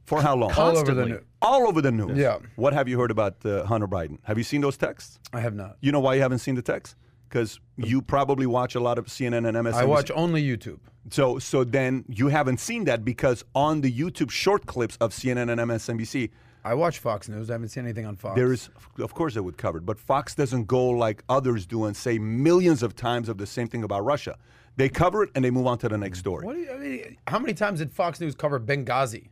[0.06, 0.52] For how long?
[0.52, 1.24] All over the news.
[1.42, 2.16] All over the news.
[2.16, 2.38] Yeah.
[2.54, 4.18] What have you heard about uh, Hunter Biden?
[4.22, 5.18] Have you seen those texts?
[5.32, 5.76] I have not.
[5.80, 6.94] You know why you haven't seen the texts?
[7.28, 9.74] Because you probably watch a lot of CNN and MSNBC.
[9.74, 10.78] I watch only YouTube.
[11.10, 15.50] So, so then you haven't seen that because on the YouTube short clips of CNN
[15.50, 16.30] and MSNBC,
[16.64, 17.48] I watch Fox News.
[17.50, 18.34] I haven't seen anything on Fox.
[18.36, 21.84] there is, of course, they would cover it, but Fox doesn't go like others do
[21.84, 24.36] and say millions of times of the same thing about Russia.
[24.76, 26.44] They cover it and they move on to the next story.
[26.44, 29.28] What do you, I mean, how many times did Fox News cover Benghazi?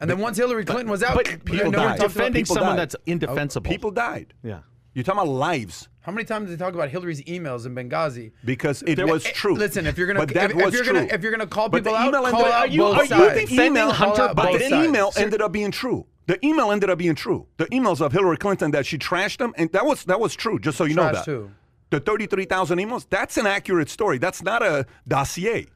[0.00, 1.82] And then once Hillary Clinton was out, but no people one died.
[1.82, 2.82] talked about- defending people someone died.
[2.90, 3.70] that's indefensible.
[3.70, 4.34] People died.
[4.42, 4.60] yeah.
[4.92, 8.30] You're talking about lives How many times did they talk about Hillary's emails in Benghazi?
[8.44, 9.54] because it There- was Eh, true.
[9.56, 11.96] Listen, if you're gonna if, if you're gonna if you're gonna call But the people
[11.96, 13.40] out, call ended- out Are you- both are you sides.
[13.40, 14.58] defending Email, Hunter out But both Biden?
[14.64, 14.88] the sides.
[14.88, 16.06] email ended up being true.
[16.26, 17.46] The email ended up being true.
[17.56, 20.58] The emails of Hillary Clinton that she trashed them, and that was that was true.
[20.60, 21.26] Just so you know Trashed that.
[21.26, 21.50] who?
[21.90, 23.04] The thirty-three thousand emails.
[23.10, 24.18] That's an accurate story.
[24.18, 25.66] That's not a dossier.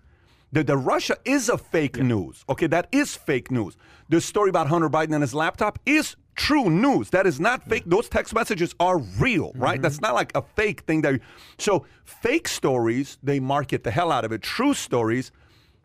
[0.53, 2.45] The, the Russia is a fake news.
[2.49, 3.77] Okay, that is fake news.
[4.09, 7.11] The story about Hunter Biden and his laptop is true news.
[7.11, 7.83] That is not fake.
[7.85, 9.75] Those text messages are real, right?
[9.75, 9.83] Mm-hmm.
[9.83, 11.03] That's not like a fake thing.
[11.03, 11.21] That You,
[11.59, 14.43] so fake stories they market the hell out of it.
[14.43, 15.33] True stories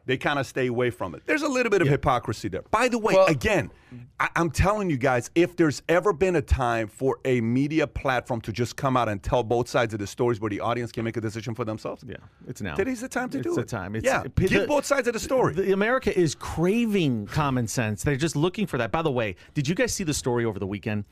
[0.05, 1.23] they kind of stay away from it.
[1.25, 2.63] There's a little bit of hypocrisy there.
[2.71, 3.71] By the way, Well- again,
[4.19, 8.41] I, I'm telling you guys, if there's ever been a time for a media platform
[8.41, 11.03] to just come out and tell both sides of the stories where the audience can
[11.05, 12.15] make a decision for themselves, Yeah,
[12.47, 12.73] it's now.
[12.75, 13.67] today's the time to it's do the it.
[13.67, 13.95] time.
[13.95, 15.53] It's, yeah, the- give both sides of the story.
[15.53, 18.03] The, America is craving common sense.
[18.03, 18.91] They're just looking for that.
[18.91, 21.05] By the way, did you guys see the story over the weekend?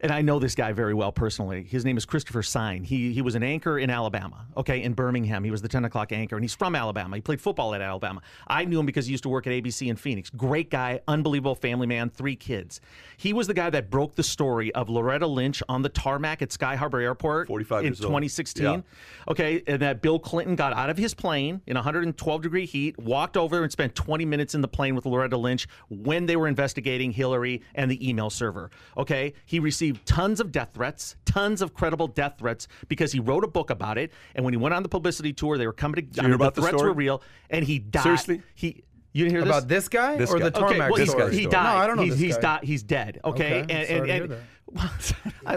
[0.00, 1.62] And I know this guy very well personally.
[1.62, 2.84] His name is Christopher Sign.
[2.84, 4.46] He he was an anchor in Alabama.
[4.56, 5.44] Okay, in Birmingham.
[5.44, 7.16] He was the 10 o'clock anchor, and he's from Alabama.
[7.16, 8.20] He played football at Alabama.
[8.46, 10.30] I knew him because he used to work at ABC in Phoenix.
[10.30, 12.80] Great guy, unbelievable family man, three kids.
[13.16, 16.52] He was the guy that broke the story of Loretta Lynch on the tarmac at
[16.52, 18.64] Sky Harbor Airport 45 in 2016.
[18.64, 18.80] Yeah.
[19.28, 23.36] Okay, and that Bill Clinton got out of his plane in 112 degree heat, walked
[23.36, 27.12] over and spent 20 minutes in the plane with Loretta Lynch when they were investigating
[27.12, 28.70] Hillary and the email server.
[28.96, 33.44] Okay, he received tons of death threats, tons of credible death threats because he wrote
[33.44, 34.12] a book about it.
[34.34, 36.20] And when he went on the publicity tour, they were coming to.
[36.20, 36.90] I hear mean, about the the threats story?
[36.90, 38.02] were real, and he died.
[38.02, 38.42] Seriously?
[38.54, 38.82] he.
[39.12, 39.56] You didn't hear this?
[39.56, 40.50] About this guy This or guy.
[40.50, 41.34] the Okay, tarmac well, he's, story?
[41.34, 41.62] he died.
[41.72, 43.18] No, I don't know he's, this he's, di- he's dead.
[43.24, 44.42] Okay, Okay, I'm sorry to hear
[45.46, 45.56] I-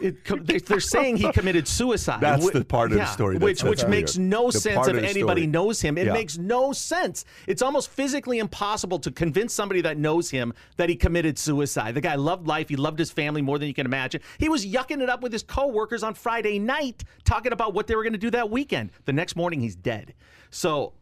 [0.00, 2.20] it, they- they're saying he committed suicide.
[2.20, 3.90] That's Wh- the part of the story that's- which which weird.
[3.90, 5.46] makes no The sense if anybody story.
[5.46, 5.98] knows him.
[5.98, 6.12] It Yeah.
[6.12, 7.24] makes no sense.
[7.46, 11.94] It's almost physically impossible to convince somebody that knows him that he committed suicide.
[11.94, 12.68] The guy loved life.
[12.68, 14.20] He loved his family more than you can imagine.
[14.38, 17.94] He was yucking it up with his coworkers on Friday night, talking about what they
[17.96, 18.90] were going to do that weekend.
[19.04, 20.14] The next morning, he's dead.
[20.50, 20.92] So.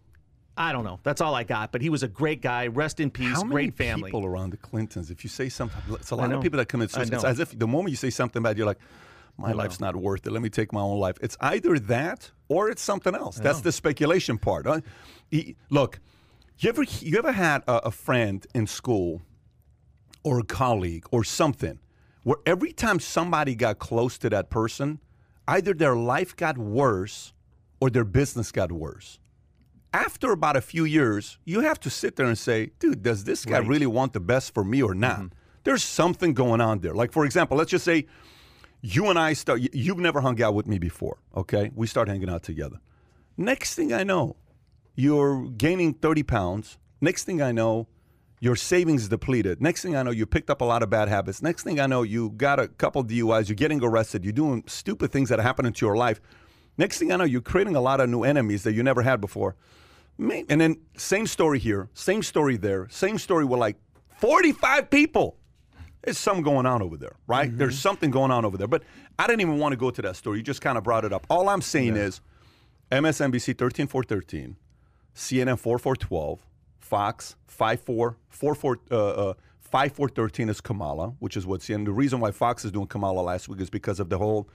[0.59, 0.99] I don't know.
[1.05, 1.71] That's all I got.
[1.73, 2.67] But he was a great guy.
[2.67, 3.35] Rest in peace.
[3.37, 4.11] How many great family.
[4.11, 5.11] people around the Clintons?
[5.11, 7.15] If you say something, it's a lot of people that commit suicide.
[7.15, 8.81] It's as if the moment you say something bad, you're like,
[9.37, 10.33] my life's not worth it.
[10.33, 11.17] Let me take my own life.
[11.23, 13.39] It's either that or it's something else.
[13.39, 14.67] That's the speculation part.
[14.67, 14.81] huh?
[15.31, 16.01] He- look,
[16.59, 19.23] you ever you ever had a, a friend in school
[20.25, 21.79] or a colleague or something
[22.25, 24.99] where every time somebody got close to that person,
[25.47, 27.33] either their life got worse
[27.81, 29.21] or their business got worse.
[29.93, 33.45] After about a few years, you have to sit there and say, dude, does this
[33.45, 35.17] guy really want the best for me or not?
[35.17, 35.27] Mm-hmm.
[35.65, 36.95] There's something going on there.
[36.95, 38.07] Like, for example, let's just say
[38.81, 41.71] you and I start, you've never hung out with me before, okay?
[41.75, 42.81] We start hanging out together.
[43.37, 44.37] Next thing I know,
[44.95, 46.79] you're gaining 30 pounds.
[47.01, 47.89] Next thing I know,
[48.41, 49.61] your savings depleted.
[49.61, 51.43] Next thing I know, you picked up a lot of bad habits.
[51.43, 55.13] Next thing I know, you got a couple DUIs, you're getting arrested, you're doing stupid
[55.13, 56.21] things that are happening to your life.
[56.79, 59.21] Next thing I know, you're creating a lot of new enemies that you never had
[59.21, 59.57] before.
[60.19, 63.77] And then same story here, same story there, same story with like
[64.19, 65.37] 45 people.
[66.03, 67.49] There's something going on over there, right?
[67.49, 67.59] Mm-hmm.
[67.59, 68.69] There's something going on over there.
[68.69, 68.85] But
[69.19, 70.39] I didn't even want to go to that story.
[70.39, 71.27] You just kind of brought it up.
[71.29, 72.21] All I'm saying is
[72.91, 74.57] MSNBC 13 4 13,
[75.15, 76.47] CNN 4 4 12,
[76.79, 81.69] Fox 5 4 4 4 uh, uh, 5 4 13 is Kamala, which is what's
[81.69, 81.85] in.
[81.85, 84.49] The reason why Fox is doing Kamala last week is because of the whole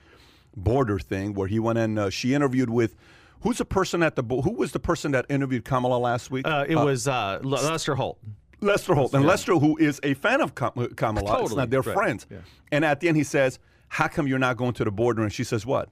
[0.56, 1.98] border thing where he went in.
[1.98, 2.94] uh, she interviewed with.
[3.40, 6.46] Who's the person at the who was the person that interviewed Kamala last week?
[6.46, 8.18] Uh, it was uh, Le- Lester Holt.
[8.62, 9.12] Lester Holt.
[9.12, 12.26] And Lester, who is a fan of Kam- uh, Kamala, it's not, they're right, friends.
[12.72, 15.22] And at the end, he says, How come you're not going to the border?
[15.22, 15.90] And she says, What?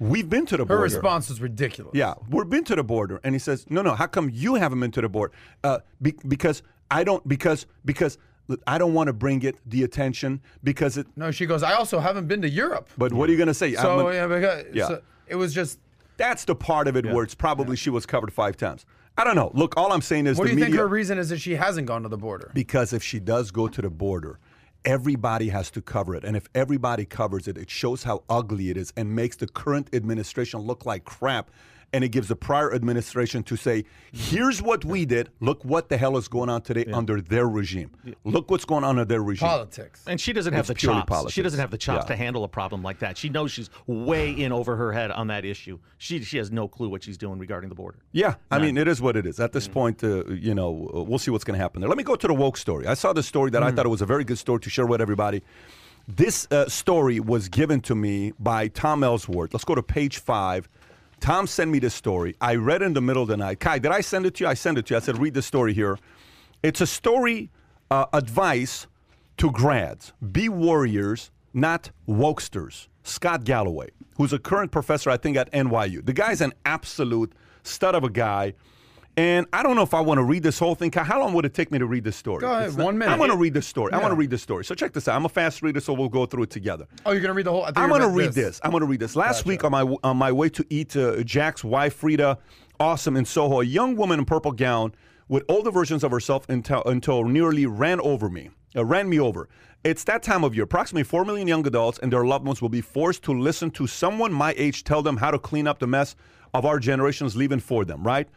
[0.00, 0.82] We've been to the Her border.
[0.84, 1.92] response was ridiculous.
[1.94, 3.20] Yeah, we've been to the border.
[3.22, 5.34] And he says, No, no, how come you haven't been to the border?
[5.62, 8.16] Uh, be- because I don't, because, because
[8.66, 11.62] I don't want to bring it the attention because it, No, she goes.
[11.62, 12.88] I also haven't been to Europe.
[12.96, 13.68] but what are you going to say?
[13.76, 14.88] I'm So a- yeah, because, Yeah.
[14.88, 15.78] so it was just.
[16.16, 18.86] that's the part of it where it's probably she was covered five times.
[19.18, 19.50] I don't know.
[19.54, 20.66] Look, all I'm saying is What the do you media.
[20.72, 22.50] think her reason is that she hasn't gone to the border?
[22.54, 24.38] Because if she does go to the border,
[24.84, 26.22] everybody has to cover it.
[26.24, 29.88] And if everybody covers it, it shows how ugly it is and makes the current
[29.92, 31.50] administration look like crap.
[31.92, 35.30] And it gives the prior administration to say, here's what we did.
[35.40, 37.90] Look what the hell is going on today under their regime.
[38.24, 39.48] Look what's going on under their regime.
[39.48, 40.02] Politics.
[40.06, 41.32] And she doesn't have It's the purely chops.
[41.32, 42.08] She doesn't have the chops Yeah.
[42.08, 43.16] to handle a problem like that.
[43.16, 45.78] She knows she's way in over her head on that issue.
[45.96, 47.98] She she has no clue what she's doing regarding the border.
[48.12, 49.38] Yeah, I mean, it is what it is.
[49.40, 49.54] At Mm.
[49.54, 51.88] this point, uh, you know, uh, we'll see what's going to happen there.
[51.88, 52.86] Let me go to the woke story.
[52.86, 53.76] I saw the story that I Mm.
[53.76, 55.42] thought it was a very good story to share with everybody.
[56.08, 59.52] This uh, story was given to me by Tom Ellsworth.
[59.54, 60.68] Let's go to page five.
[61.20, 62.36] Tom sent me this story.
[62.40, 63.60] I read in the middle of the night.
[63.60, 64.50] Kai, did I send it to you?
[64.50, 64.98] I sent it to you.
[64.98, 65.98] I said, read the story here.
[66.62, 67.50] It's a story,
[67.90, 68.86] uh, advice
[69.38, 70.12] to grads.
[70.32, 72.88] Be warriors, not wokesters.
[73.02, 76.04] Scott Galloway, who's a current professor, I think, at NYU.
[76.04, 78.54] The guy's an absolute stud of a guy.
[79.18, 80.92] And I don't know if I want to read this whole thing.
[80.92, 82.40] How long would it take me to read this story?
[82.42, 83.12] Go ahead, not- one minute.
[83.12, 83.92] I want to read this story.
[83.94, 84.64] I want to read this story.
[84.64, 85.16] So check this out.
[85.16, 86.86] I'm a fast reader, so we'll go through it together.
[87.06, 87.64] Oh, you're gonna read the whole.
[87.76, 88.60] I'm going to read this.
[88.62, 89.16] I'm going to read this.
[89.16, 92.36] Last week on my on my way to eat uh, Jack's wife Freda,
[92.78, 94.92] awesome in Soho, a young woman in purple gown
[95.28, 99.48] with older versions of herself until, until nearly ran over me, uh, ran me over.
[99.82, 100.64] It's that time of year.
[100.64, 103.86] Approximately four million young adults and their loved ones will be forced to listen to
[103.86, 106.16] someone my age tell them how to clean up the mess
[106.54, 108.02] of our generation's leaving for them.
[108.04, 108.28] Right?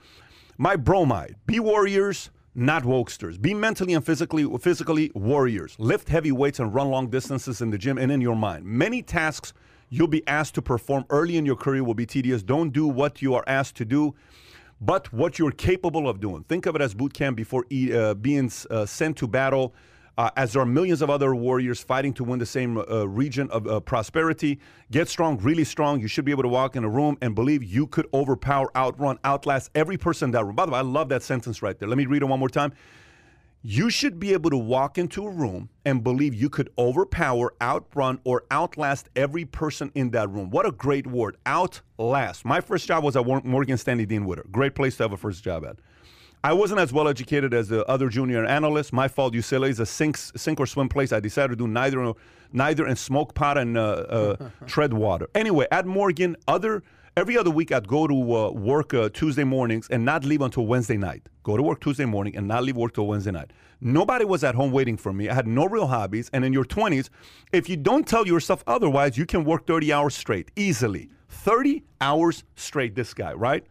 [0.61, 1.37] My bromide.
[1.45, 3.41] Be warriors, not wokesters.
[3.41, 5.73] Be mentally and physically physically warriors.
[5.79, 8.65] Lift heavy weights and run long distances in the gym and in your mind.
[8.65, 9.53] Many tasks
[9.87, 12.43] you'll be asked to perform early in your career will be tedious.
[12.43, 14.15] Don't do what you are asked to do,
[14.81, 16.43] but what you're capable of doing.
[16.43, 19.73] Think of it as boot camp before uh, being uh, sent to battle.
[20.19, 23.49] Uh, as there are millions of other warriors fighting to win the same uh, region
[23.51, 24.59] of uh, prosperity.
[24.91, 26.01] Get strong, really strong.
[26.01, 29.17] You should be able to walk in a room and believe you could overpower, outrun,
[29.23, 30.55] outlast every person in that room.
[30.55, 31.87] By the way, I love that sentence right there.
[31.87, 32.73] Let me read it one more time.
[33.61, 38.19] You should be able to walk into a room and believe you could overpower, outrun,
[38.25, 40.49] or outlast every person in that room.
[40.49, 41.37] What a great word.
[41.45, 42.43] Outlast.
[42.43, 44.45] My first job was at Morgan Stanley Dean Witter.
[44.51, 45.77] Great place to have a first job at.
[46.41, 48.93] I wasn't as well educated as the other junior analysts.
[48.93, 49.33] My fault.
[49.33, 51.11] UCLA is a sink, sink or swim place.
[51.11, 52.13] I decided to do neither,
[52.53, 55.27] neither, and smoke pot and uh, uh, tread water.
[55.35, 56.81] Anyway, at Morgan, other
[57.17, 60.65] every other week I'd go to uh, work uh, Tuesday mornings and not leave until
[60.65, 61.27] Wednesday night.
[61.43, 63.51] Go to work Tuesday morning and not leave work till Wednesday night.
[63.81, 65.27] Nobody was at home waiting for me.
[65.27, 66.29] I had no real hobbies.
[66.31, 67.09] And in your 20s,
[67.51, 71.09] if you don't tell yourself otherwise, you can work 30 hours straight easily.
[71.29, 73.65] 30 hours straight, this guy, right?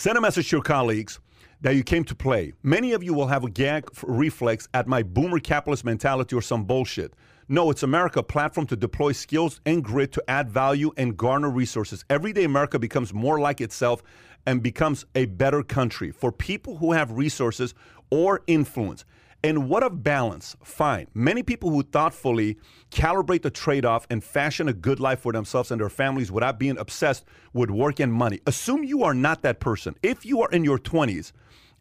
[0.00, 1.20] Send a message to your colleagues
[1.60, 2.54] that you came to play.
[2.62, 6.64] Many of you will have a gag reflex at my boomer capitalist mentality or some
[6.64, 7.12] bullshit.
[7.50, 12.02] No, it's America, platform to deploy skills and grit to add value and garner resources.
[12.08, 14.02] Every day, America becomes more like itself
[14.46, 17.74] and becomes a better country for people who have resources
[18.08, 19.04] or influence.
[19.42, 20.54] And what of balance?
[20.62, 21.06] Fine.
[21.14, 22.58] Many people who thoughtfully
[22.90, 26.58] calibrate the trade off and fashion a good life for themselves and their families without
[26.58, 27.24] being obsessed
[27.54, 28.40] with work and money.
[28.46, 29.94] Assume you are not that person.
[30.02, 31.32] If you are in your 20s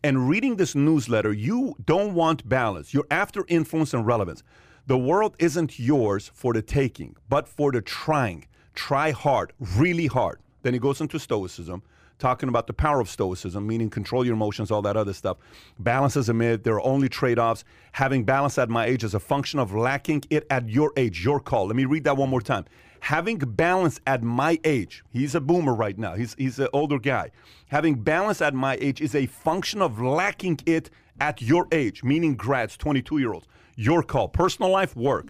[0.03, 2.93] and reading this newsletter, you don't want balance.
[2.93, 4.41] You're after influence and relevance.
[4.87, 8.45] The world isn't yours for the taking, but for the trying.
[8.73, 10.39] Try hard, really hard.
[10.61, 11.83] Then he goes into Stoicism
[12.19, 15.37] talking about the power of stoicism, meaning control your emotions, all that other stuff.
[15.79, 16.63] Balance is a myth.
[16.63, 17.63] There are only trade offs.
[17.93, 21.39] Having balance at my age is a function of lacking it at your age, your
[21.39, 21.67] call.
[21.67, 22.65] Let me read that one more time.
[23.01, 27.31] Having balance at my age, he's a boomer right now, he's, he's an older guy.
[27.69, 30.89] Having balance at my age is a function of lacking it
[31.21, 33.47] at your age, meaning grads, 22 year olds.
[33.75, 34.27] Your call.
[34.27, 35.27] Personal life, work.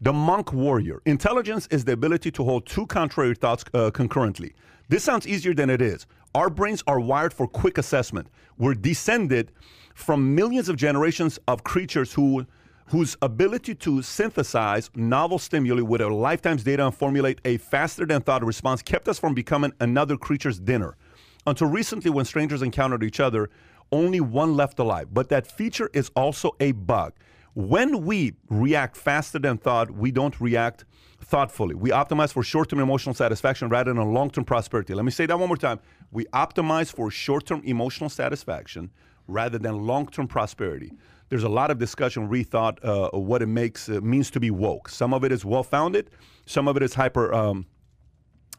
[0.00, 1.02] The monk warrior.
[1.04, 4.54] Intelligence is the ability to hold two contrary thoughts uh, concurrently.
[4.92, 6.06] This sounds easier than it is.
[6.34, 8.28] Our brains are wired for quick assessment.
[8.58, 9.50] We're descended
[9.94, 12.44] from millions of generations of creatures who
[12.88, 18.20] whose ability to synthesize novel stimuli with a lifetime's data and formulate a faster than
[18.20, 20.98] thought response kept us from becoming another creature's dinner.
[21.46, 23.48] Until recently, when strangers encountered each other,
[23.92, 25.08] only one left alive.
[25.10, 27.14] But that feature is also a bug.
[27.54, 30.84] When we react faster than thought, we don't react
[31.32, 31.74] thoughtfully.
[31.74, 34.92] We optimize for short term emotional satisfaction rather than long term prosperity.
[34.92, 35.80] Let me say that one more time.
[36.10, 38.90] We optimize for short term emotional satisfaction
[39.26, 40.92] rather than long term prosperity.
[41.30, 44.90] There's a lot of discussion, rethought, uh, what it makes uh, means to be woke.
[44.90, 46.10] Some of it is well founded,
[46.44, 47.64] some of it is hyper um,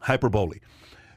[0.00, 0.58] hyperbole.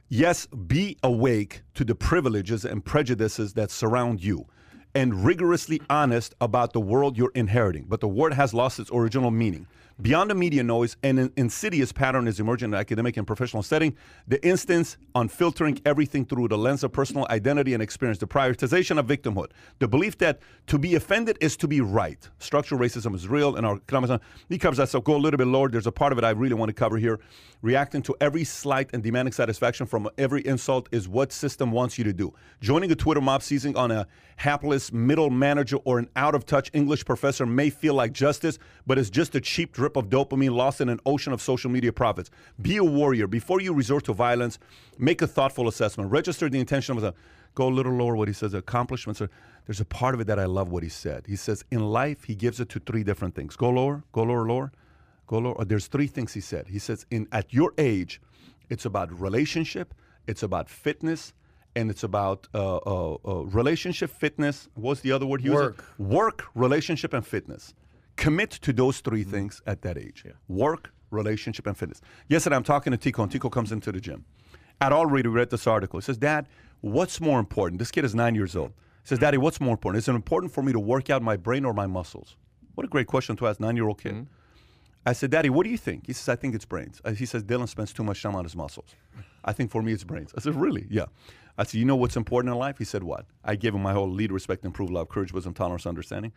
[0.10, 4.46] Yes, be awake to the privileges and prejudices that surround you
[4.94, 7.86] and rigorously honest about the world you're inheriting.
[7.88, 9.66] But the word has lost its original meaning.
[10.00, 13.96] Beyond the media noise, an insidious pattern is emerging in the academic and professional setting.
[14.28, 19.00] The instance on filtering everything through the lens of personal identity and experience, the prioritization
[19.00, 19.48] of victimhood,
[19.80, 22.30] the belief that to be offended is to be right.
[22.38, 24.24] Structural racism is real, and our economics.
[24.50, 25.68] He covers that, so go a little bit lower.
[25.68, 27.20] There's a part of it I really want to cover here.
[27.64, 32.04] Reacting to every slight and demanding satisfaction from every insult is what system wants you
[32.04, 32.32] to do.
[32.62, 34.06] Joining a Twitter mob, seizing on a
[34.36, 39.00] hapless middle manager or an out of touch English professor may feel like justice, but
[39.00, 42.30] it's just a cheap drip of dopamine lost in an ocean of social media profits.
[42.62, 43.26] Be a warrior.
[43.26, 44.60] Before you resort to violence,
[45.00, 46.12] make a thoughtful assessment.
[46.12, 47.16] Register the intention of a
[47.56, 49.32] go a little lower what he says accomplishments are
[49.66, 52.26] there's a part of it that i love what he said he says in life
[52.26, 54.72] he gives it to three different things go lower go lower lower
[55.66, 58.22] there's three things he said he says in at your age
[58.70, 59.94] it's about relationship
[60.28, 61.34] it's about fitness
[61.76, 65.58] and it's about uh, uh, uh, relationship fitness what's the other word he used?
[65.58, 65.86] Work.
[65.98, 67.74] work relationship and fitness
[68.16, 72.96] commit to those 3 things at that age work relationship and fitness yesterday i'm talking
[72.96, 74.26] to Tiko and Tiko comes into the gym
[74.82, 76.00] at all read, read this article.
[76.00, 76.48] He says, Dad,
[76.82, 77.80] what's more important?
[77.80, 78.70] This kid is nine years old.
[79.04, 80.04] He says, Daddy, what's more important?
[80.04, 82.36] Is it important for me to work out my brain or my muscles?
[82.76, 84.28] What a great question to ask nine year old kid.
[85.10, 86.08] I said, Daddy, what do you think?
[86.08, 87.02] He says, I think it's brains.
[87.06, 88.90] Uh, He says, Dylan spends too much time on his muscles.
[89.46, 90.34] I think for me it's brains.
[90.38, 90.86] I said, Really?
[90.90, 91.06] Yeah.
[91.58, 92.78] I said, You know what's important in life?
[92.78, 93.26] He said, What?
[93.44, 96.34] I gave him my whole lead, respect, improve, love, courage, wisdom, tolerance, understanding.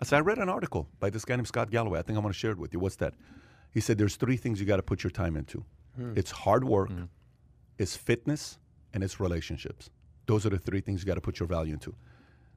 [0.00, 1.98] I said, I read an article by this guy named Scott Galloway.
[1.98, 2.80] I think I want to share it with you.
[2.80, 3.14] What's that?
[3.72, 5.64] He said, There's three things you got to put your time into
[6.16, 6.90] it's hard work,
[7.78, 8.58] it's fitness,
[8.92, 9.90] and it's relationships.
[10.26, 11.94] Those are the three things you got to put your value into.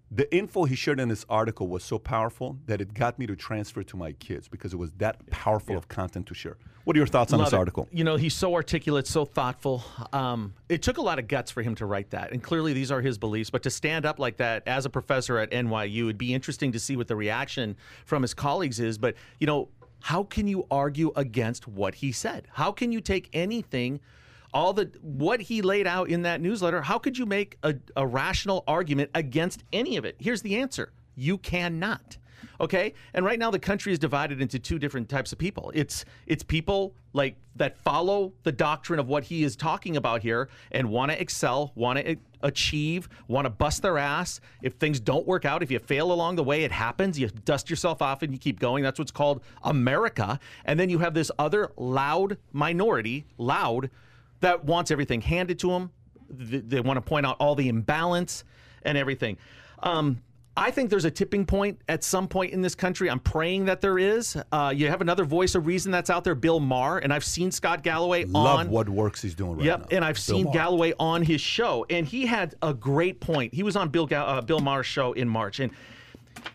[0.10, 3.36] The info he shared in this article was so powerful that it got me to
[3.36, 6.58] transfer to my kids because it was that powerful of content to share.
[6.86, 7.58] What are your thoughts on Love this it.
[7.58, 7.90] article?
[7.92, 9.84] You know, he's so articulate, so thoughtful.
[10.14, 12.90] Um, it took a lot of guts for him to write that, and clearly these
[12.90, 13.50] are his beliefs.
[13.50, 16.80] But to stand up like that as a professor at NYU, it'd be interesting to
[16.80, 18.98] see what the reaction from his colleagues is.
[18.98, 19.68] But you know,
[20.00, 22.48] how can you argue against what he said?
[22.54, 24.00] How can you take anything?
[24.54, 28.06] All the what he laid out in that newsletter, how could you make a, a
[28.06, 30.16] rational argument against any of it?
[30.20, 32.18] Here's the answer you cannot.
[32.60, 32.94] Okay?
[33.14, 35.72] And right now the country is divided into two different types of people.
[35.76, 40.50] It's it's people like that follow the doctrine of what he is talking about here
[40.72, 44.40] and want to excel, want to achieve, want to bust their ass.
[44.62, 47.20] If things don't work out, if you fail along the way, it happens.
[47.20, 48.84] You dust yourself off and you keep going.
[48.84, 50.40] That's what's called America.
[50.66, 53.90] And then you have this other loud minority, loud,
[54.42, 55.92] that wants everything handed to them.
[56.30, 58.44] They, they want to point out all the imbalance
[58.84, 59.38] and everything.
[59.84, 60.22] Um,
[60.60, 63.12] I think there's a tipping point at some point in this country.
[63.12, 64.36] I'm praying that there is.
[64.52, 67.52] Uh, you have another voice of reason that's out there, Bill Maher, and I've seen
[67.52, 68.70] Scott Galloway Love on.
[68.72, 69.86] what works he's doing right Yep, now.
[69.98, 73.54] and I've seen Galloway on his show, and he had a great point.
[73.54, 75.72] He was on Bill Ga- uh, Bill Maher's show in March, and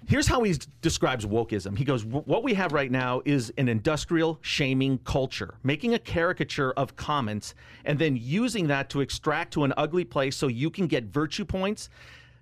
[0.06, 1.76] here's how he describes wokeism.
[1.76, 6.72] He goes, "What we have right now is an industrial shaming culture, making a caricature
[6.72, 7.54] of comments,
[7.84, 11.44] and then using that to extract to an ugly place so you can get virtue
[11.44, 11.88] points.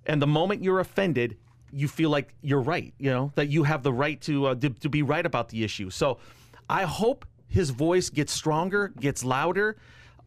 [0.07, 1.37] And the moment you're offended."
[1.73, 4.71] You feel like you're right, you know, that you have the right to, uh, to
[4.71, 5.89] to be right about the issue.
[5.89, 6.19] So,
[6.69, 9.77] I hope his voice gets stronger, gets louder.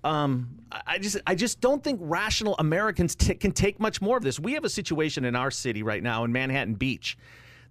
[0.03, 4.23] Um, I just, I just don't think rational Americans t- can take much more of
[4.23, 4.39] this.
[4.39, 7.17] We have a situation in our city right now in Manhattan Beach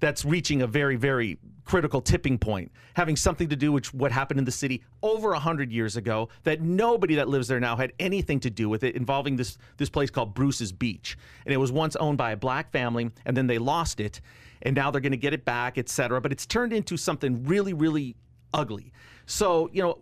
[0.00, 4.38] that's reaching a very, very critical tipping point, having something to do with what happened
[4.38, 6.28] in the city over hundred years ago.
[6.42, 9.88] That nobody that lives there now had anything to do with it, involving this this
[9.88, 13.46] place called Bruce's Beach, and it was once owned by a black family, and then
[13.46, 14.20] they lost it,
[14.62, 16.20] and now they're going to get it back, et cetera.
[16.20, 18.16] But it's turned into something really, really
[18.52, 18.92] ugly.
[19.26, 19.98] So you know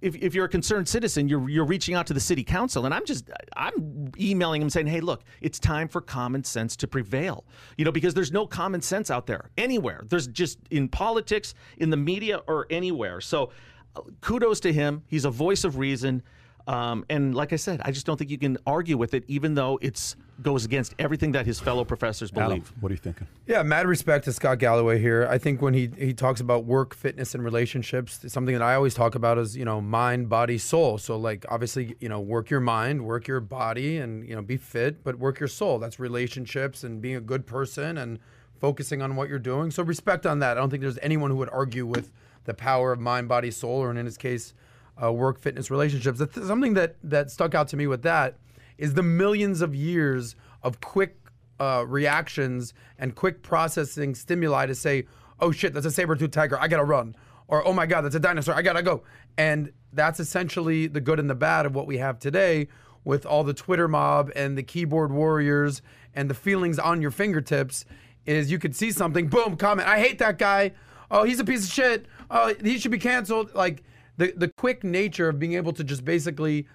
[0.00, 2.94] if, if you're a concerned citizen, you're you're reaching out to the city council, and
[2.94, 7.44] I'm just I'm emailing them saying, hey, look, it's time for common sense to prevail.
[7.76, 10.04] You know, because there's no common sense out there anywhere.
[10.08, 13.20] There's just in politics, in the media, or anywhere.
[13.20, 13.50] So,
[13.96, 15.02] uh, kudos to him.
[15.06, 16.22] He's a voice of reason.
[16.68, 19.54] Um, and like I said, I just don't think you can argue with it, even
[19.54, 22.72] though it's goes against everything that his fellow professors Adam, believe.
[22.80, 23.26] what are you thinking?
[23.46, 25.26] Yeah, mad respect to Scott Galloway here.
[25.28, 28.94] I think when he he talks about work, fitness, and relationships, something that I always
[28.94, 30.98] talk about is you know mind, body, soul.
[30.98, 34.56] So like obviously you know work your mind, work your body, and you know be
[34.56, 35.78] fit, but work your soul.
[35.78, 38.18] That's relationships and being a good person and
[38.60, 39.70] focusing on what you're doing.
[39.70, 40.56] So respect on that.
[40.56, 42.12] I don't think there's anyone who would argue with
[42.44, 44.54] the power of mind, body, soul, or in his case,
[45.00, 46.18] uh, work, fitness, relationships.
[46.18, 48.36] The th- something that that stuck out to me with that
[48.78, 51.16] is the millions of years of quick
[51.60, 55.04] uh, reactions and quick processing stimuli to say,
[55.40, 57.14] oh shit, that's a saber-toothed tiger, I gotta run.
[57.48, 59.02] Or, oh my God, that's a dinosaur, I gotta go.
[59.36, 62.68] And that's essentially the good and the bad of what we have today
[63.04, 65.82] with all the Twitter mob and the keyboard warriors
[66.14, 67.84] and the feelings on your fingertips
[68.26, 70.72] is you could see something, boom, comment, I hate that guy.
[71.10, 72.06] Oh, he's a piece of shit.
[72.30, 73.54] Oh, he should be canceled.
[73.54, 73.82] Like
[74.18, 76.66] the, the quick nature of being able to just basically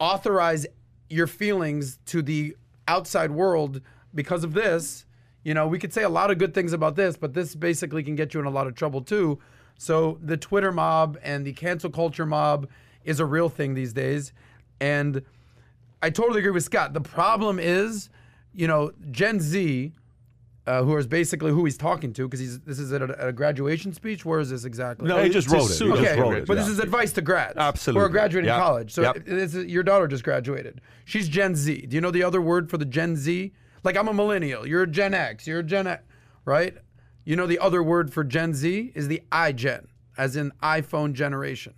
[0.00, 0.66] authorize
[1.12, 2.56] your feelings to the
[2.88, 3.80] outside world
[4.14, 5.04] because of this.
[5.44, 8.02] You know, we could say a lot of good things about this, but this basically
[8.02, 9.38] can get you in a lot of trouble too.
[9.76, 12.68] So the Twitter mob and the cancel culture mob
[13.04, 14.32] is a real thing these days.
[14.80, 15.22] And
[16.02, 16.94] I totally agree with Scott.
[16.94, 18.08] The problem is,
[18.54, 19.92] you know, Gen Z,
[20.66, 23.28] uh, who is basically who he's talking to, because he's this is at a, at
[23.28, 24.24] a graduation speech.
[24.24, 25.08] Where is this exactly?
[25.08, 25.78] No, he just wrote it.
[25.78, 26.46] He just Okay, wrote it.
[26.46, 26.62] but yeah.
[26.62, 27.54] this is advice to grads.
[27.56, 28.00] Absolutely.
[28.00, 28.58] Who are graduating Yep.
[28.60, 28.92] college.
[28.92, 29.24] So Yep.
[29.24, 30.80] this is, your daughter just graduated.
[31.04, 31.86] She's Gen Z.
[31.88, 33.52] Do you know the other word for the Gen Z?
[33.84, 34.66] Like I'm a millennial.
[34.66, 35.46] You're a Gen X.
[35.48, 36.04] You're a Gen X,
[36.44, 36.76] right?
[37.24, 39.86] You know the other word for Gen Z is the iGen,
[40.16, 41.74] as in iPhone generation.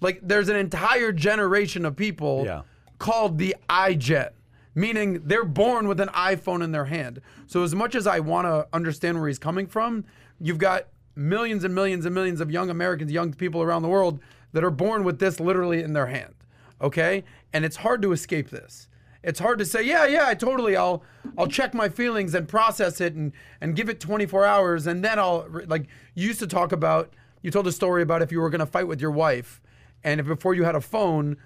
[0.00, 2.62] Like there's an entire generation of people Yeah.
[2.98, 4.30] called the iGen,
[4.74, 7.20] meaning they're born with an iPhone in their hand.
[7.46, 10.04] So as much as I want to understand where he's coming from,
[10.40, 14.20] you've got millions and millions and millions of young Americans, young people around the world
[14.52, 16.34] that are born with this literally in their hand.
[16.80, 17.24] Okay?
[17.52, 18.88] And it's hard to escape this.
[19.24, 21.02] It's hard to say, yeah, yeah, I totally, I'll,
[21.38, 25.18] I'll check my feelings and process it and and give it 24 hours, and then
[25.18, 25.86] I'll like.
[26.14, 27.14] You used to talk about.
[27.40, 29.62] You told a story about if you were going to fight with your wife,
[30.02, 31.38] and if before you had a phone,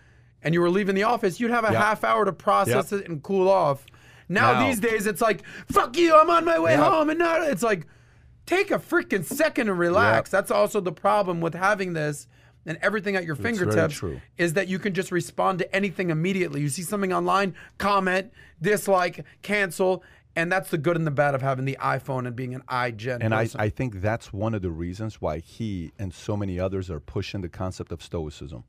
[0.43, 1.83] and you were leaving the office, you'd have a Yep.
[1.83, 3.01] half hour to process Yep.
[3.03, 3.85] it and cool off.
[4.29, 6.81] Now, Now- these days, it's like, fuck you, I'm on my way Yep.
[6.85, 7.43] home, and not.
[7.49, 7.87] It's like,
[8.47, 10.31] take a freaking second and relax.
[10.31, 12.27] That's also the problem with having this
[12.67, 14.03] and everything at your very fingertips
[14.37, 16.61] is that you can just respond to anything immediately.
[16.61, 18.31] You see something online, comment,
[18.61, 20.03] dislike, cancel,
[20.37, 23.19] and that's the good and the bad of having the iPhone and being an iGen.
[23.23, 23.49] And I.
[23.57, 27.41] I think that's one of the reasons why he and so many others are pushing
[27.41, 28.65] the concept of Stoicism.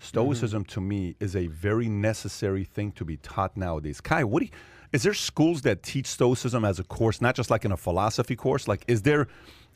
[0.00, 0.68] Stoicism Mm-hmm.
[0.74, 4.00] to me is a very necessary thing to be taught nowadays.
[4.00, 4.52] Kai, what do you,
[4.92, 8.36] is there schools that teach Stoicism as a course, not just like in a philosophy
[8.36, 8.68] course?
[8.68, 9.26] Like, is there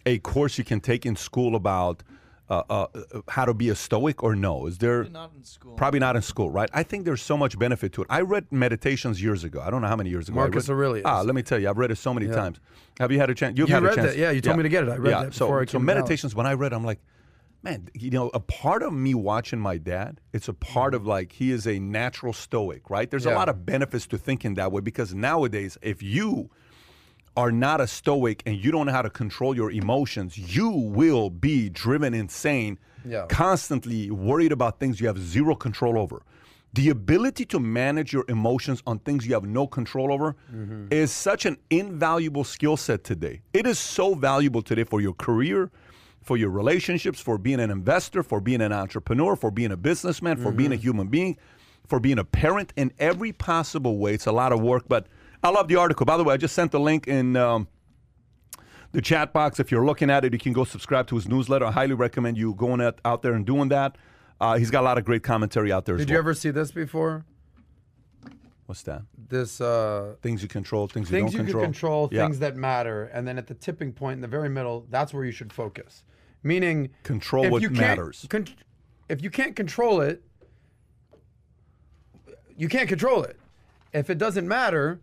[0.07, 2.03] a course you can take in school about
[2.51, 4.67] uh, uh, uh, how to be a Stoic or no?
[4.67, 5.75] Is there Not in school.
[5.75, 6.69] probably not in school, right?
[6.73, 8.07] I think there's so much benefit to it.
[8.11, 9.61] I read Meditations years ago.
[9.61, 10.39] I don't know how many years ago.
[10.41, 11.03] I Marcus read- Aurelius.
[11.07, 12.59] Ah, let me tell you, I've read it so many times.
[13.01, 13.57] Have you had a chance?
[13.59, 14.11] You've You had a chance.
[14.11, 14.91] that, yeah, you told me to get it.
[14.91, 15.23] I read yeah.
[15.25, 16.01] that so, before I so came to Dallas.
[16.03, 16.35] meditations.
[16.35, 17.01] When I read, I'm like,
[17.63, 20.21] man, you know, a part of me watching my dad.
[20.33, 21.03] It's a part mm-hmm.
[21.03, 23.11] of like he is a natural stoic, right?
[23.11, 26.51] There's a lot of benefits to thinking that way because nowadays, if you
[27.37, 31.31] are not a stoic and you don't know how to control your emotions, you will
[31.31, 33.27] be driven insane, Yeah.
[33.29, 36.23] constantly worried about things you have zero control over.
[36.75, 40.87] The ability to manage your emotions on things you have no control over mm-hmm.
[40.91, 43.43] is such an invaluable skill set today.
[43.53, 45.71] It is so valuable today for your career,
[46.23, 50.37] for your relationships, for being an investor, for being an entrepreneur, for being a businessman,
[50.37, 51.37] for being a human being,
[51.89, 54.15] for being a parent in every possible way.
[54.15, 55.09] It's a lot of work, but
[55.43, 56.07] I love the article.
[56.07, 57.67] By the way, I just sent the link in um,
[58.93, 59.59] the chat box.
[59.59, 61.67] If you're looking at it, you can go subscribe to his newsletter.
[61.67, 63.97] I highly recommend you going out, out there and doing that.
[64.41, 66.15] Uh, he's got a lot of great commentary out there as Did well.
[66.15, 67.25] you ever see this before?
[68.67, 69.03] What's that?
[69.29, 71.63] This uh, Things you control, things you things don't you control.
[71.65, 72.25] can control, Yeah.
[72.25, 75.25] things that matter, and then at the tipping point in the very middle, that's where
[75.25, 76.05] you should focus.
[76.43, 78.27] Meaning, Control if what you can't matters.
[78.29, 78.47] con-
[79.09, 80.23] if you can't control it,
[82.57, 83.39] you can't control it.
[83.93, 85.01] If it doesn't matter,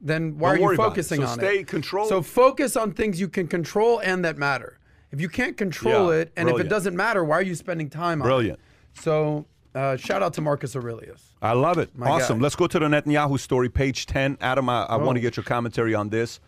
[0.00, 0.90] then why Don't are you worry about it.
[0.90, 1.66] focusing So on stay it?
[1.68, 4.78] control- So focus on things you can control and that matter.
[5.10, 7.90] If you can't control Yeah, it, and if it doesn't matter, why are you spending
[7.90, 8.58] time on Brilliant.
[8.58, 9.00] it?
[9.00, 11.22] So, uh, shout out to Marcus Aurelius.
[11.40, 11.96] I love it.
[11.96, 12.38] My awesome.
[12.38, 12.42] guy.
[12.44, 14.38] Let's go to the Netanyahu story, page 10.
[14.40, 15.22] Adam, I, I want to Oh.
[15.22, 16.40] get your commentary on this.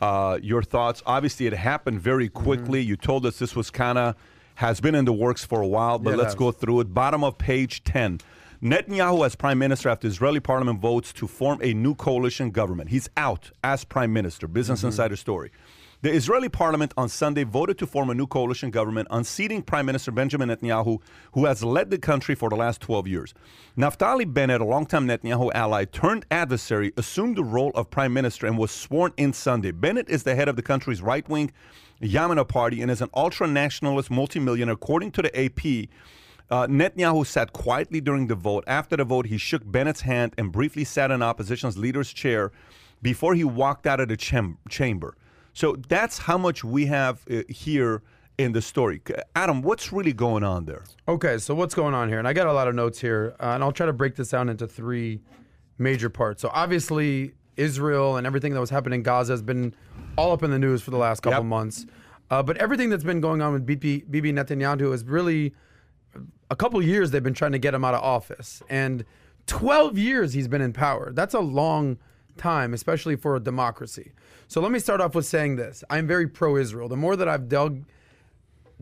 [0.00, 1.02] Uh, your thoughts.
[1.06, 2.80] Obviously, it happened very quickly.
[2.82, 2.88] Mm-hmm.
[2.88, 4.16] You told us this was kind of,
[4.56, 6.92] has been in the works for a while, but Yeah, let's go through it.
[6.94, 8.18] Bottom of page 10.
[8.62, 12.90] Netanyahu as prime minister after Israeli parliament votes to form a new coalition government.
[12.90, 14.46] He's out as prime minister.
[14.48, 14.86] Business Mm-hmm.
[14.88, 15.50] Insider story.
[16.02, 20.10] The Israeli parliament on Sunday voted to form a new coalition government, unseating Prime Minister
[20.10, 21.00] Benjamin Netanyahu,
[21.30, 23.34] who has led the country for the last 12 years.
[23.78, 28.58] Naftali Bennett, a longtime Netanyahu ally turned adversary, assumed the role of prime minister and
[28.58, 29.70] was sworn in Sunday.
[29.70, 31.52] Bennett is the head of the country's right wing
[32.02, 35.88] Yamina party and is an ultra nationalist multimillionaire, according to the AP.
[36.50, 38.64] Uh, Netanyahu sat quietly during the vote.
[38.66, 42.50] After the vote, he shook Bennett's hand and briefly sat in opposition's leader's chair
[43.00, 45.14] before he walked out of the cham- chamber.
[45.52, 48.02] So that's how much we have uh, here
[48.38, 49.02] in the story.
[49.36, 50.84] Adam, what's really going on there?
[51.06, 52.18] Okay, so what's going on here?
[52.18, 54.30] And I got a lot of notes here, uh, and I'll try to break this
[54.30, 55.20] down into three
[55.78, 56.40] major parts.
[56.42, 59.74] So obviously, Israel and everything that was happening in Gaza has been
[60.16, 61.46] all up in the news for the last couple Yep.
[61.46, 61.86] months.
[62.30, 65.54] Uh, but everything that's been going on with Bibi, Bibi Netanyahu is really
[66.50, 69.04] a couple years they've been trying to get him out of office, and
[69.46, 71.12] 12 years he's been in power.
[71.12, 71.98] That's a long
[72.38, 74.12] time, especially for a democracy.
[74.52, 76.86] So let me start off with saying this: I'm very pro-Israel.
[76.86, 77.84] The more that I've dug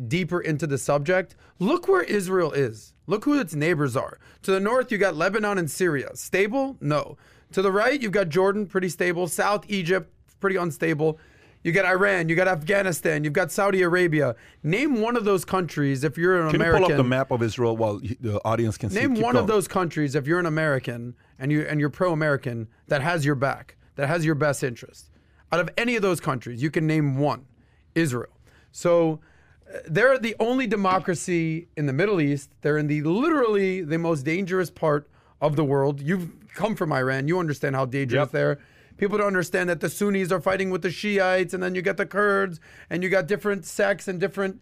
[0.09, 2.93] deeper into the subject, look where Israel is.
[3.07, 4.19] Look who its neighbors are.
[4.43, 6.11] To the north, you got Lebanon and Syria.
[6.15, 6.77] Stable?
[6.81, 7.17] No.
[7.53, 9.29] To the right, you've got Jordan, pretty stable.
[9.29, 11.21] South Egypt, pretty unstable.
[11.63, 14.35] You got Iran, you got Afghanistan, you've got Saudi Arabia.
[14.65, 16.83] Name one of those countries if you're an Can American.
[16.83, 18.99] you pull up the map of Israel while the audience can see?
[18.99, 23.03] Name one of those countries if you're an American and you and you're pro-American that
[23.03, 25.07] has your back, that has your best interest.
[25.53, 27.47] Out of any of those countries, you can name one.
[27.95, 28.33] Israel.
[28.73, 29.21] So
[29.69, 32.51] uh, they're the only democracy in the Middle East.
[32.63, 35.09] They're in the literally the most dangerous part
[35.41, 36.01] of the world.
[36.01, 37.29] You've come from Iran.
[37.29, 38.31] You understand how dangerous Yep.
[38.31, 38.59] they're.
[38.97, 41.97] People don't understand that the Sunnis are fighting with the Shiites, and then you got
[41.97, 44.61] the Kurds, and you got different sects and different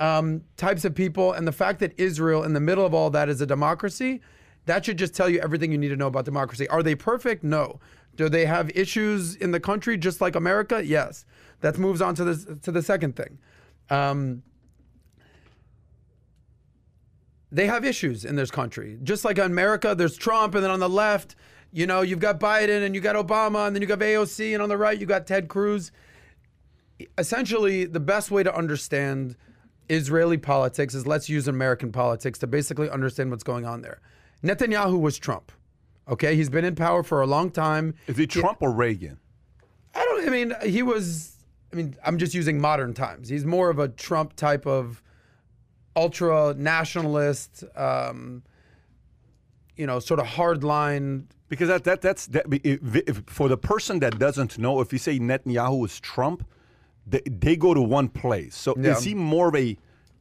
[0.00, 1.32] um, types of people.
[1.32, 4.20] And the fact that Israel, in the middle of all that, is a democracy,
[4.66, 6.66] that should just tell you everything you need to know about democracy.
[6.68, 7.44] Are they perfect?
[7.44, 7.78] No.
[8.16, 10.84] Do they have issues in the country just like America?
[10.84, 11.24] Yes.
[11.60, 13.38] That moves on to the to the second thing.
[13.90, 14.42] Um,
[17.52, 18.98] they have issues in this country.
[19.02, 21.36] Just like in America, there's Trump, and then on the left,
[21.72, 24.62] you know, you've got Biden and you got Obama, and then you got AOC, and
[24.62, 25.92] on the right, you got Ted Cruz.
[27.18, 29.36] Essentially, the best way to understand
[29.88, 34.00] Israeli politics is let's use American politics to basically understand what's going on there.
[34.42, 35.52] Netanyahu was Trump.
[36.08, 37.94] Okay, he's been in power for a long time.
[38.06, 39.18] Is it Trump or Reagan?
[39.94, 40.26] I don't.
[40.26, 41.36] I mean, he was.
[41.72, 43.28] I mean, I'm just using modern times.
[43.28, 45.02] He's more of a Trump type of
[45.96, 47.64] ultra nationalist.
[47.74, 48.42] Um,
[49.76, 51.24] you know, sort of hardline.
[51.48, 54.98] Because that, that that's that, if, if, for the person that doesn't know, if you
[54.98, 56.46] say Netanyahu is Trump,
[57.06, 58.54] they, they go to one place.
[58.56, 58.92] So Yeah.
[58.92, 59.76] is he more of a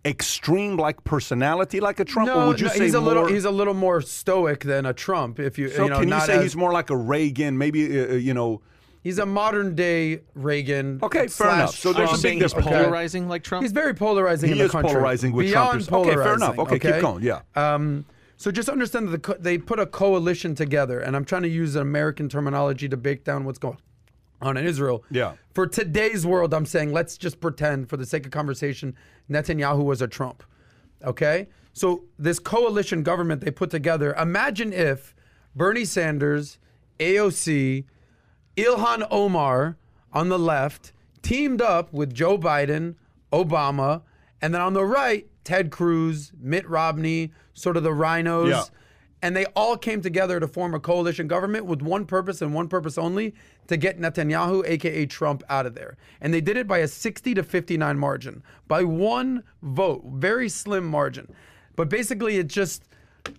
[0.05, 3.07] extreme like personality like a Trump, or No, would you no, say he's a more?
[3.13, 3.25] little.
[3.27, 5.39] He's a little more stoic than a Trump.
[5.39, 7.57] If you, so you know, can you say as- he's more like a Reagan?
[7.57, 8.61] Maybe uh, uh, you know.
[9.03, 10.99] He's a modern day Reagan.
[11.03, 11.75] Okay, fair slash enough.
[11.75, 12.67] So Are there's you a saying big he's difference.
[12.75, 12.83] Okay.
[12.85, 13.61] polarizing like Trump?
[13.63, 14.93] He's very polarizing He in the is country.
[14.93, 15.93] polarizing with Beyond Trumpers.
[16.07, 16.55] Okay, fair enough.
[16.55, 17.23] polarizing, Okay, keep going.
[17.23, 17.41] Yeah.
[17.55, 18.05] Um,
[18.37, 21.47] so just understand that the co- they put a coalition together, and I'm trying to
[21.49, 23.77] use an American terminology to break down what's going
[24.41, 25.03] on in Israel.
[25.09, 25.33] Yeah.
[25.53, 28.95] For today's world, I'm saying let's just pretend, for the sake of conversation,
[29.29, 30.43] Netanyahu was a Trump.
[31.03, 31.47] Okay.
[31.73, 34.13] So this coalition government they put together.
[34.13, 35.15] Imagine if
[35.55, 36.57] Bernie Sanders,
[36.99, 37.85] AOC,
[38.55, 39.77] Ilhan Omar
[40.13, 42.95] on the left teamed up with Joe Biden,
[43.33, 44.03] Obama,
[44.41, 48.49] and then on the right, Ted Cruz, Mitt Romney, sort of the RINOs.
[48.49, 48.63] Yeah.
[49.25, 52.67] And they all came together to form a coalition government with one purpose and one
[52.67, 53.33] purpose only
[53.65, 55.97] to get Netanyahu, aka Trump, out of there.
[56.21, 60.85] And they did it by a 60 to 59 margin, by one vote, very slim
[60.85, 61.33] margin.
[61.75, 62.83] But basically, it just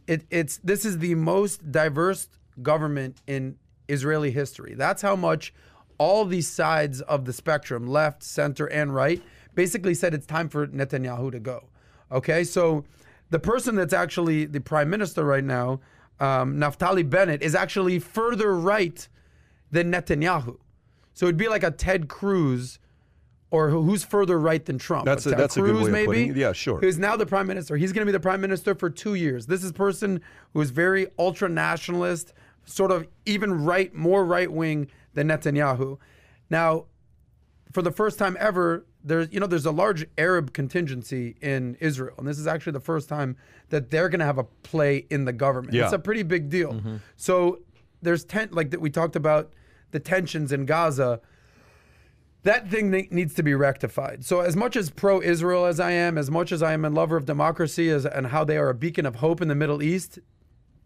[0.09, 2.30] it, it's this is the most diverse
[2.61, 3.57] government in
[3.89, 4.74] Israeli history.
[4.74, 5.55] That's how much
[5.99, 9.22] all these sides of the spectrum, left, center, and right,
[9.55, 11.68] basically said it's time for Netanyahu to go.
[12.11, 12.84] Okay, so
[13.31, 15.81] the person that's actually the prime minister right now,
[16.20, 19.09] um, Naftali Bennett, is actually further right
[19.70, 20.59] than Netanyahu.
[21.12, 22.79] So it'd be like a Ted Cruz,
[23.51, 25.05] or who- who's further right than Trump?
[25.07, 26.07] That's a- Ted that's a good Cruz, way of maybe.
[26.07, 26.37] putting it.
[26.37, 26.79] Yeah, sure.
[26.81, 27.77] Who's now the prime minister?
[27.77, 29.47] He's going to be the prime minister for two years.
[29.47, 30.20] This is a person
[30.53, 32.33] who is very ultra nationalist,
[32.64, 35.99] sort of even right, more right wing than Netanyahu.
[36.51, 36.87] Now,
[37.72, 42.17] for the first time ever, there's you know there's a large Arab contingency in Israel,
[42.19, 43.37] and this is actually the first time
[43.71, 45.75] that they're going to have a play in the government.
[45.75, 45.85] Yeah.
[45.85, 46.75] It's a pretty big deal.
[46.75, 46.97] Mm-hmm.
[47.17, 47.61] So
[48.03, 49.53] there's ten like that we talked about
[49.93, 51.21] the tensions in Gaza.
[52.43, 54.25] That thing needs to be rectified.
[54.25, 57.17] So as much as pro-Israel as I am, as much as I am a lover
[57.17, 60.21] of democracy as, and how they are a beacon of hope in the Middle East,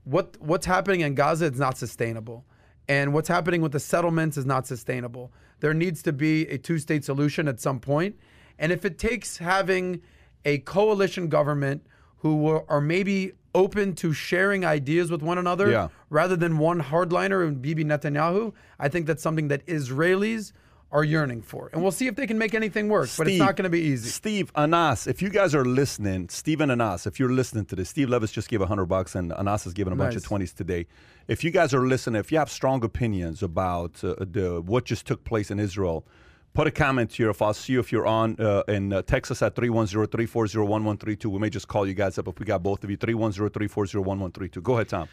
[0.04, 2.44] what what's happening in Gaza is not sustainable.
[2.88, 5.32] And what's happening with the settlements is not sustainable.
[5.60, 8.16] There needs to be a two state solution at some point.
[8.58, 10.00] And if it takes having
[10.44, 11.86] a coalition government
[12.18, 15.88] who are- maybe open to sharing ideas with one another Yeah.
[16.08, 20.52] rather than one hardliner and Bibi Netanyahu, I think that's something that Israelis
[20.92, 21.70] are yearning for.
[21.72, 23.80] And we'll see if they can make anything work, but it's not going to be
[23.80, 24.08] easy.
[24.08, 27.88] Steve, Anas, if you guys are listening, Steve and Anas, if you're listening to this,
[27.88, 30.52] Steve Levis just gave a hundred bucks and Anas has given a bunch of twenties
[30.52, 30.86] today.
[31.28, 35.06] If you guys are listening, if you have strong opinions about uh, the what just
[35.06, 36.04] took place in Israel,
[36.54, 37.30] put a comment here.
[37.30, 41.26] If I'll see you if you're on uh, in uh, Texas at 310-340-1132.
[41.26, 42.98] We may just call you guys up if we got both of you.
[42.98, 44.62] 310-340-1132.
[44.62, 45.08] Go ahead, Tom.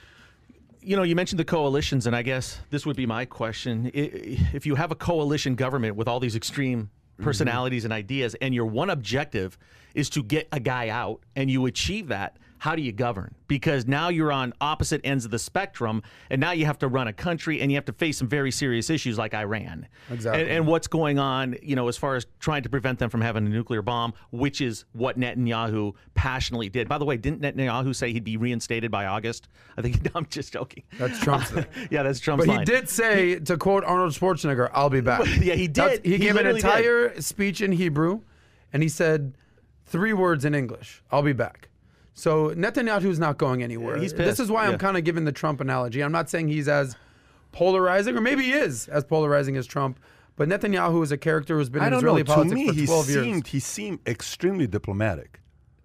[0.87, 3.91] You know, you mentioned the coalitions, and I guess this would be my question.
[3.93, 7.23] If you have a coalition government with all these extreme mm-hmm.
[7.25, 9.57] personalities and ideas, and your one objective
[9.95, 13.35] is to get a guy out, and you achieve that, how do you govern?
[13.47, 17.07] Because now you're on opposite ends of the spectrum, and now you have to run
[17.07, 19.87] a country, and you have to face some very serious issues like Iran.
[20.11, 20.41] Exactly.
[20.41, 23.21] And, and what's going on, you know, as far as trying to prevent them from
[23.21, 26.89] having a nuclear bomb, which is what Netanyahu passionately did.
[26.89, 29.47] By the way, didn't Netanyahu say he'd be reinstated by August?
[29.77, 30.83] I think no, I'm just joking.
[30.97, 31.65] That's Trump's thing.
[31.91, 32.65] yeah, that's Trump's But he line.
[32.65, 35.25] did say, to quote Arnold Schwarzenegger, I'll be back.
[35.41, 36.05] Yeah, he That's- did.
[36.05, 36.67] he, He gave an literally did.
[36.67, 38.21] entire speech in Hebrew,
[38.73, 39.33] and he said
[39.85, 41.69] three words in English I'll be back.
[42.17, 43.97] So Netanyahu's not going anywhere.
[43.97, 46.01] he's This is why I'm kind of giving the Trump analogy.
[46.03, 46.95] I'm not saying he's as
[47.51, 49.99] polarizing, or maybe he is as polarizing as Trump,
[50.35, 52.25] but Netanyahu is a character who's been I in don't Israeli know.
[52.25, 53.23] To politics me, for he 12 years.
[53.23, 55.39] seemed he seemed extremely diplomatic.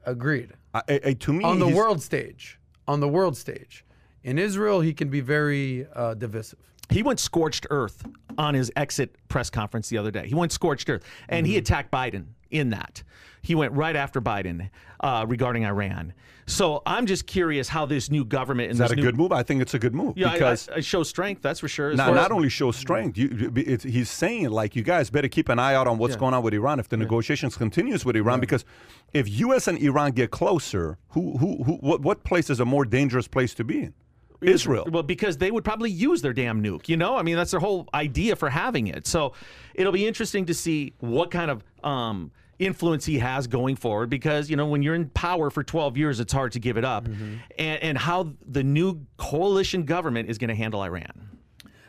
[0.06, 0.54] Agreed.
[0.72, 2.58] I, I, I- to me, On the he's- world stage.
[2.88, 3.84] On the world stage.
[4.24, 6.58] In Israel, he can be very uh, divisive.
[6.90, 8.06] he went scorched earth
[8.38, 10.26] on his exit press conference the other day.
[10.28, 13.02] He went scorched earth, and he attacked Biden in that.
[13.42, 14.70] He went right after Biden
[15.00, 16.14] uh, regarding Iran.
[16.46, 19.32] So I'm just curious how this new government and Is that a new, good move?
[19.32, 21.42] I think it's a good move Yeah, because I, I show strength.
[21.42, 21.90] That's for sure.
[21.90, 25.48] as not, as- only shows strength, you, it's, he's saying like you guys better keep
[25.48, 28.40] an eye out on what's going on with Iran if the negotiations continues with Iran
[28.40, 28.64] because
[29.12, 29.68] if U.S.
[29.68, 33.54] and Iran get closer, who who, who what, what place is a more dangerous place
[33.54, 33.94] to be in?
[34.40, 34.88] Israel.
[34.90, 36.88] Well, because they would probably use their damn nuke.
[36.88, 39.06] You know, I mean, that's their whole idea for having it.
[39.06, 39.34] So
[39.74, 42.32] it'll be interesting to see what kind of um,
[42.66, 44.10] influence he has going forward.
[44.10, 46.84] Because you know, when you're in power for 12 years, it's hard to give it
[46.84, 47.04] up.
[47.04, 47.34] Mm-hmm.
[47.58, 51.28] And and how the new coalition government is going to handle Iran.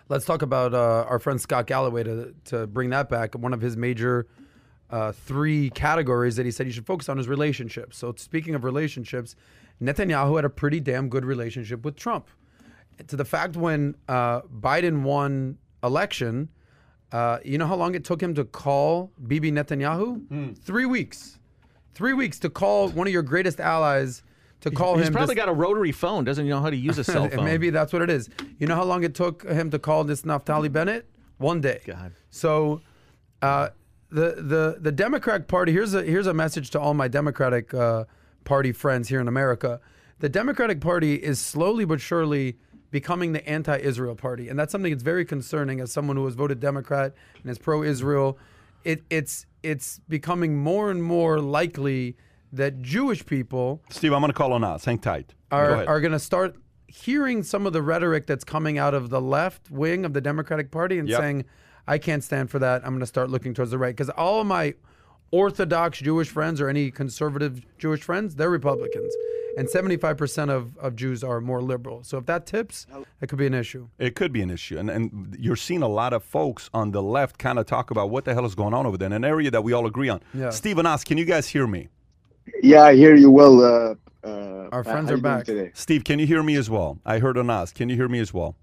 [0.09, 3.35] Let's talk about uh, our friend Scott Galloway to, to bring that back.
[3.35, 4.27] One of his major
[4.89, 7.97] uh, three categories that he said you should focus on is relationships.
[7.97, 9.35] So, speaking of relationships,
[9.81, 12.29] Netanyahu had a pretty damn good relationship with Trump.
[13.07, 16.49] To the fact when uh, Biden won election,
[17.13, 20.57] uh, you know how long it took him to call Bibi Netanyahu?
[20.59, 21.39] Three weeks.
[21.93, 24.23] Three weeks to call one of your greatest allies
[24.61, 25.13] to call He's him.
[25.13, 26.23] probably this- got a rotary phone.
[26.23, 27.45] Doesn't know how to use a cell phone.
[27.45, 28.29] Maybe that's what it is.
[28.59, 31.07] You know how long it took him to call this Naftali Bennett?
[31.37, 31.81] One day.
[31.85, 32.13] God.
[32.31, 32.81] So,
[33.41, 33.69] uh,
[34.09, 35.71] the the the Democratic Party.
[35.71, 38.05] Here's a here's a message to all my Democratic uh,
[38.43, 39.79] Party friends here in America.
[40.19, 42.57] The Democratic Party is slowly but surely
[42.93, 45.81] becoming the anti-Israel party, and that's something that's very concerning.
[45.81, 48.37] As someone who has voted Democrat and is pro-Israel,
[48.85, 52.15] it, it's it's becoming more and more likely
[52.53, 54.85] that Jewish people Steve, I'm going to call on us.
[54.85, 55.33] Hang tight.
[55.51, 55.87] Are ahead.
[55.87, 56.55] are going to start
[56.87, 60.69] hearing some of the rhetoric that's coming out of the left wing of the Democratic
[60.69, 61.19] Party and Yep.
[61.19, 61.45] saying,
[61.87, 62.83] "I can't stand for that.
[62.85, 64.75] I'm going to start looking towards the right." Because all of my
[65.31, 69.15] Orthodox Jewish friends or any conservative Jewish friends, they're Republicans,
[69.57, 72.03] and 75% of, of Jews are more liberal.
[72.03, 72.87] So if that tips,
[73.19, 73.87] that could be an issue.
[73.99, 74.77] It could be an issue.
[74.77, 78.09] And, and you're seeing a lot of folks on the left kind of talk about
[78.09, 80.09] what the hell is going on over there in an area that we all agree
[80.09, 80.21] on.
[80.33, 80.49] Yeah.
[80.49, 81.89] Stephen Oz, can you guys hear me?
[82.61, 83.61] Yeah, I hear you well.
[83.61, 83.95] Uh,
[84.27, 85.45] uh, Our friends are back.
[85.45, 85.71] today.
[85.73, 86.99] Steve, can you hear me as well?
[87.05, 87.71] I heard on Oz.
[87.71, 88.55] Can you hear me as well?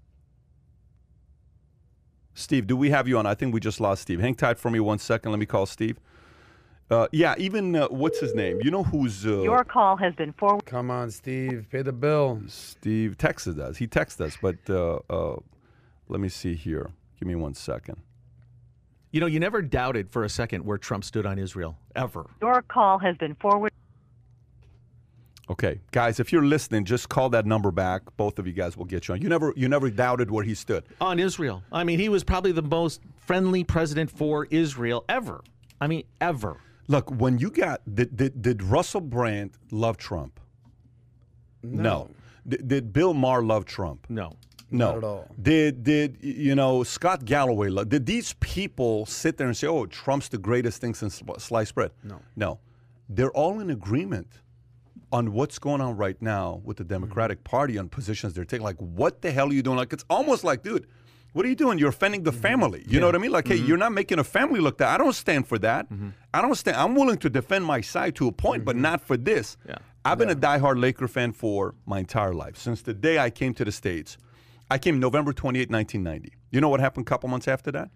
[2.33, 3.25] Steve, do we have you on?
[3.25, 4.19] I think we just lost Steve.
[4.19, 5.31] Hang tight for me one second.
[5.31, 5.99] Let me call Steve.
[6.91, 8.59] Uh, yeah, even uh, what's his name?
[8.61, 10.65] You know who's uh, Your call has been forwarded.
[10.65, 12.41] Come on, Steve, pay the bill.
[12.47, 13.77] Steve texted us.
[13.77, 15.37] He texted us, but uh, uh,
[16.09, 16.91] let me see here.
[17.17, 17.95] Give me one second.
[19.11, 22.25] You know, you never doubted for a second where Trump stood on Israel ever.
[22.41, 23.71] Your call has been forwarded.
[25.49, 28.01] Okay, guys, if you're listening, just call that number back.
[28.17, 29.21] Both of you guys will get you on.
[29.21, 30.83] You never, you never doubted where he stood.
[30.99, 31.63] on Israel.
[31.71, 35.41] I mean, he was probably the most friendly president for Israel ever.
[35.79, 36.57] I mean, ever.
[36.91, 40.41] Look, when you got did did, did Russell Brand love Trump?
[41.63, 42.09] No.
[42.45, 44.05] Did, did Bill Maher love Trump?
[44.09, 44.33] No.
[44.69, 44.87] No.
[44.87, 45.27] Not at all.
[45.41, 47.69] Did did you know Scott Galloway?
[47.69, 51.75] Love, did these people sit there and say, "Oh, Trump's the greatest thing since sliced
[51.75, 51.91] bread"?
[52.03, 52.19] No.
[52.35, 52.59] No.
[53.07, 54.27] They're all in agreement
[55.13, 58.63] on what's going on right now with the Democratic Party on positions they're taking.
[58.63, 59.77] Like, what the hell are you doing?
[59.77, 60.87] Like, it's almost like, dude,
[61.33, 61.79] What are you doing?
[61.79, 62.41] You're offending the mm-hmm.
[62.41, 62.85] family.
[62.87, 63.31] You know what I mean?
[63.31, 63.67] Like, hey, mm-hmm.
[63.67, 64.89] you're not making a family look that.
[64.89, 65.89] I don't stand for that.
[65.89, 66.09] Mm-hmm.
[66.33, 66.77] I don't stand.
[66.77, 69.57] I'm willing to defend my side to a point, but not for this.
[69.67, 69.77] Yeah.
[70.03, 73.53] I've been a diehard Laker fan for my entire life since the day I came
[73.53, 74.17] to the states.
[74.69, 76.33] I came November 28, 1990.
[76.49, 77.89] You know what happened a couple months after that?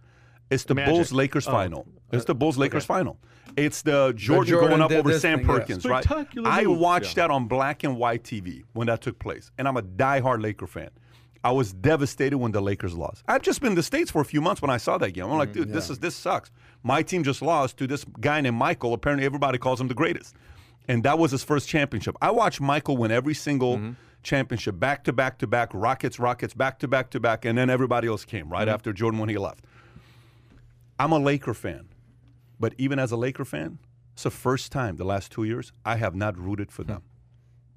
[0.50, 0.94] It's the Magic.
[0.94, 1.52] Bulls Lakers Oh.
[1.52, 1.88] final.
[2.12, 3.18] It's the Bulls uh, Lakers final.
[3.58, 5.54] It's the Jordan, Jordan going up over Sam thing, yeah.
[5.54, 6.06] Perkins, right?
[6.46, 7.24] I watched Yeah.
[7.28, 10.68] that on black and white TV when that took place, and I'm a diehard Laker
[10.68, 10.90] fan.
[11.46, 13.24] I was devastated when the Lakers lost.
[13.28, 15.26] I've just been in the states for a few months when I saw that game.
[15.26, 15.66] I'm like, mm-hmm.
[15.66, 16.50] dude, this is this sucks.
[16.82, 18.96] My team just lost to this guy named Michael.
[18.96, 20.36] Apparently, everybody calls him the greatest,
[20.88, 22.16] and that was his first championship.
[22.20, 23.92] I watched Michael win every single mm-hmm.
[24.24, 27.70] championship, back to back to back, Rockets, Rockets, back to back to back, and then
[27.70, 28.74] everybody else came right mm-hmm.
[28.74, 29.66] after Jordan when he left.
[30.98, 31.90] I'm a Laker fan,
[32.60, 33.78] but even as a Laker fan,
[34.14, 36.94] it's the first time the last two years I have not rooted for hmm.
[36.94, 37.04] them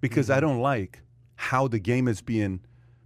[0.01, 1.03] because I don't like
[1.37, 2.61] how the game is being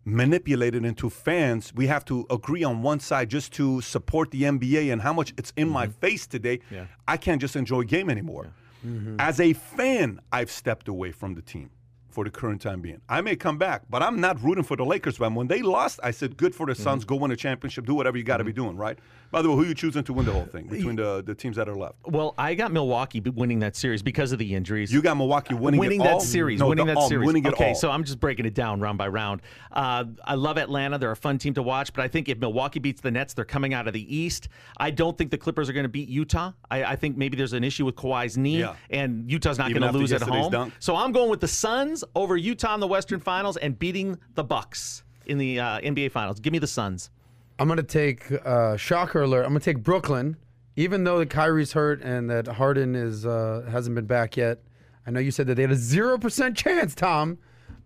[0.04, 1.72] manipulated into fans.
[1.74, 5.32] We have to agree on one side just to support the NBA and how much
[5.36, 5.98] it's in my mm-hmm.
[6.00, 6.60] face today.
[6.70, 6.86] Yeah.
[7.06, 8.52] I can't just enjoy game anymore.
[8.86, 9.16] Mm-hmm.
[9.18, 11.70] As a fan, I've stepped away from the team
[12.12, 13.00] for the current time being.
[13.08, 15.18] I may come back, but I'm not rooting for the Lakers.
[15.18, 17.04] But when they lost, I said, "Good for the Suns.
[17.04, 17.86] Go win a championship.
[17.86, 18.98] Do whatever you got to be doing." Right.
[19.30, 21.56] By the way, who you choosing to win the whole thing between the, the teams
[21.56, 21.94] that are left?
[22.04, 24.92] Well, I got Milwaukee winning that series because of the injuries.
[24.92, 26.20] You got Milwaukee winning, winning that all?
[26.20, 27.26] series, No, winning the- that oh, series.
[27.26, 27.74] winning it okay, all.
[27.74, 29.40] so I'm just breaking it down round by round.
[29.70, 31.94] Uh, I love Atlanta; they're a fun team to watch.
[31.94, 34.48] But I think if Milwaukee beats the Nets, they're coming out of the East.
[34.76, 36.52] I don't think the Clippers are going to beat Utah.
[36.70, 38.74] I, I think maybe there's an issue with Kawhi's knee, Yeah.
[38.90, 40.52] and Utah's not going to lose at home.
[40.52, 40.74] dunk?
[40.78, 44.44] So I'm going with the Suns over Utah in the Western Finals and beating the
[44.44, 46.40] Bucks in the uh, NBA Finals.
[46.40, 47.10] Give me the Suns.
[47.58, 49.44] I'm gonna take uh, shocker alert.
[49.44, 50.36] I'm gonna take Brooklyn,
[50.76, 54.58] even though that Kyrie's hurt and that Harden is uh, hasn't been back yet.
[55.06, 57.38] I know you said that they had a zero percent chance, Tom,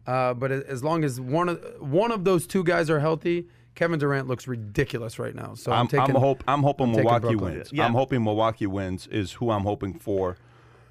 [0.07, 3.99] uh, but as long as one of one of those two guys are healthy, Kevin
[3.99, 5.55] Durant looks ridiculous right now.
[5.55, 6.17] So I'm, I'm, taking.
[6.17, 7.71] I'm, hope, I'm hoping taking Milwaukee wins.
[7.73, 7.85] Yeah.
[7.85, 10.37] I'm hoping Milwaukee wins is who I'm hoping for.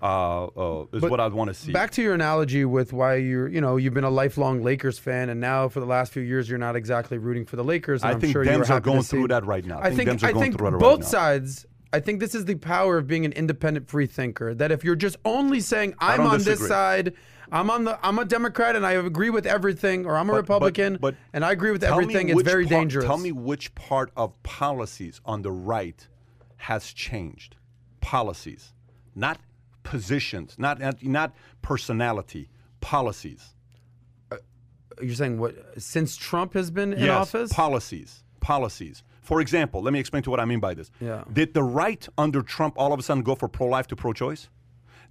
[0.05, 1.71] Uh, uh, is But what I want to see.
[1.71, 5.29] Back to your analogy with why you're, you know, you've been a lifelong Lakers fan,
[5.29, 8.03] and now for the last few years you're not exactly rooting for the Lakers.
[8.03, 9.79] And I think sure Dems are going through that right now.
[9.79, 11.65] I I think think Dems are I going think through it right both sides.
[11.91, 14.53] I think this is the power of being an independent free thinker.
[14.53, 17.13] That if you're just only saying I'm on this side,
[17.51, 20.45] I'm on the I'm a Democrat and I agree with everything, or I'm a But-
[20.45, 23.05] but- Republican but and I agree with everything, it's very part- dangerous.
[23.05, 26.07] Tell me which part of policies on the right
[26.57, 27.55] has changed.
[28.01, 28.73] Policies,
[29.15, 29.39] not
[29.85, 32.49] positions, not not, personality.
[32.81, 33.55] Policies.
[34.31, 34.37] Uh,
[35.01, 37.53] you're saying what since Trump has been in yes, office?
[37.53, 38.23] policies.
[38.41, 39.03] Policies.
[39.21, 40.91] For example, let me explain to what I mean by this.
[40.99, 41.23] Yeah.
[41.31, 44.49] Did the right under Trump all of a sudden go for pro-life to pro-choice?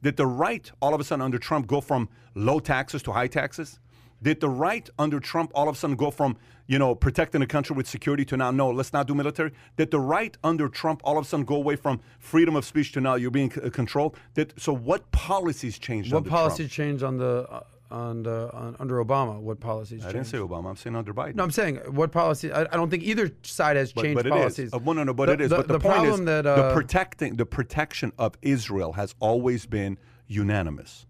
[0.02, 3.26] Did the right all of a sudden under Trump go from low taxes to high
[3.26, 3.80] taxes?
[4.24, 7.46] Did the right under Trump all of a sudden go from, you know, protecting the
[7.46, 9.52] country with security to now, no, let's not do military?
[9.76, 12.92] Did the right under Trump all of a sudden go away from freedom of speech
[12.92, 14.16] to now you're being c- controlled?
[14.32, 16.88] Did, so what policies changed what under policies Trump?
[16.88, 17.60] changed on the uh,
[17.90, 19.38] on the on, under Obama?
[19.38, 20.30] What policies I changed?
[20.32, 20.70] didn't say Obama.
[20.70, 21.34] I'm saying under Biden.
[21.34, 22.50] No, I'm saying what policy?
[22.50, 24.68] I, I don't think either side has changed but, it policies.
[24.68, 24.74] is.
[24.74, 25.50] Uh, well, no, no, but The- it is.
[25.50, 28.94] the- but the, the point is, problem that, the uh, protecting the protection of Israel
[28.94, 31.04] has always been unanimous.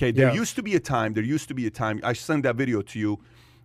[0.00, 0.36] Okay, there Yes.
[0.36, 1.12] used to be a time.
[1.12, 2.00] There used to be a time.
[2.02, 3.18] I sent that video to you,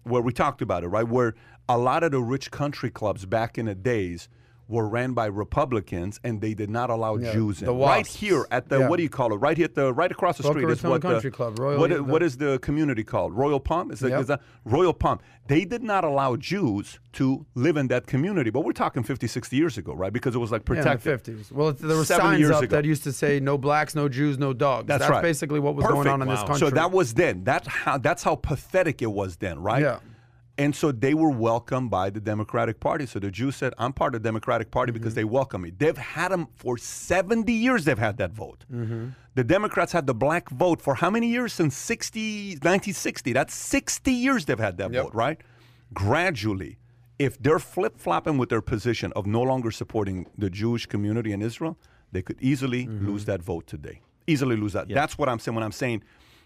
[0.04, 1.08] where we talked about it, right?
[1.08, 1.34] Where
[1.70, 4.28] a lot of the rich country clubs back in the days
[4.68, 7.68] were ran by Republicans, and they did not allow Yeah, Jews in.
[7.68, 8.90] the right here at the Yeah.
[8.90, 9.38] what do you call it?
[9.38, 11.60] Right here, at the right across the Boca street is Raton what the Country Club,
[11.60, 13.34] Royal- what, the, what is the community called?
[13.34, 13.92] Royal Palm?
[13.92, 14.26] Is, that, Yep.
[14.28, 15.20] that Royal Palm?
[15.48, 19.56] They did not allow Jews to live in that community, but we're talking 50, 60
[19.56, 20.12] years ago, right?
[20.12, 21.52] Because it was like Yeah, in the 50s.
[21.52, 22.76] Well, there were signs years up ago.
[22.76, 25.22] that used to say "No blacks, no Jews, no dogs." That's, right.
[25.22, 26.58] basically what was going on in this country.
[26.58, 27.44] So that was then.
[27.44, 29.84] That how that's how pathetic it was then, right?
[29.84, 30.00] Yeah.
[30.58, 33.06] And so they were welcomed by the Democratic Party.
[33.06, 35.16] So the Jews said, "I'm part of the Democratic Party because Mm-hmm.
[35.16, 37.84] they welcome me." They've had them for 70 years.
[37.84, 38.64] They've had that vote.
[38.74, 39.10] Mm-hmm.
[39.36, 41.52] The Democrats had the black vote for how many years?
[41.52, 43.34] Since 60, 1960.
[43.34, 45.04] That's 60 years they've had that Yep.
[45.04, 45.40] vote, right?
[45.94, 46.78] Gradually,
[47.20, 51.42] if they're flip flopping with their position of no longer supporting the Jewish community in
[51.42, 51.78] Israel,
[52.12, 53.08] they could easily Mm-hmm.
[53.08, 54.02] lose that vote today.
[54.28, 54.88] Easily lose that.
[54.90, 56.04] That's what I'm saying when I'm saying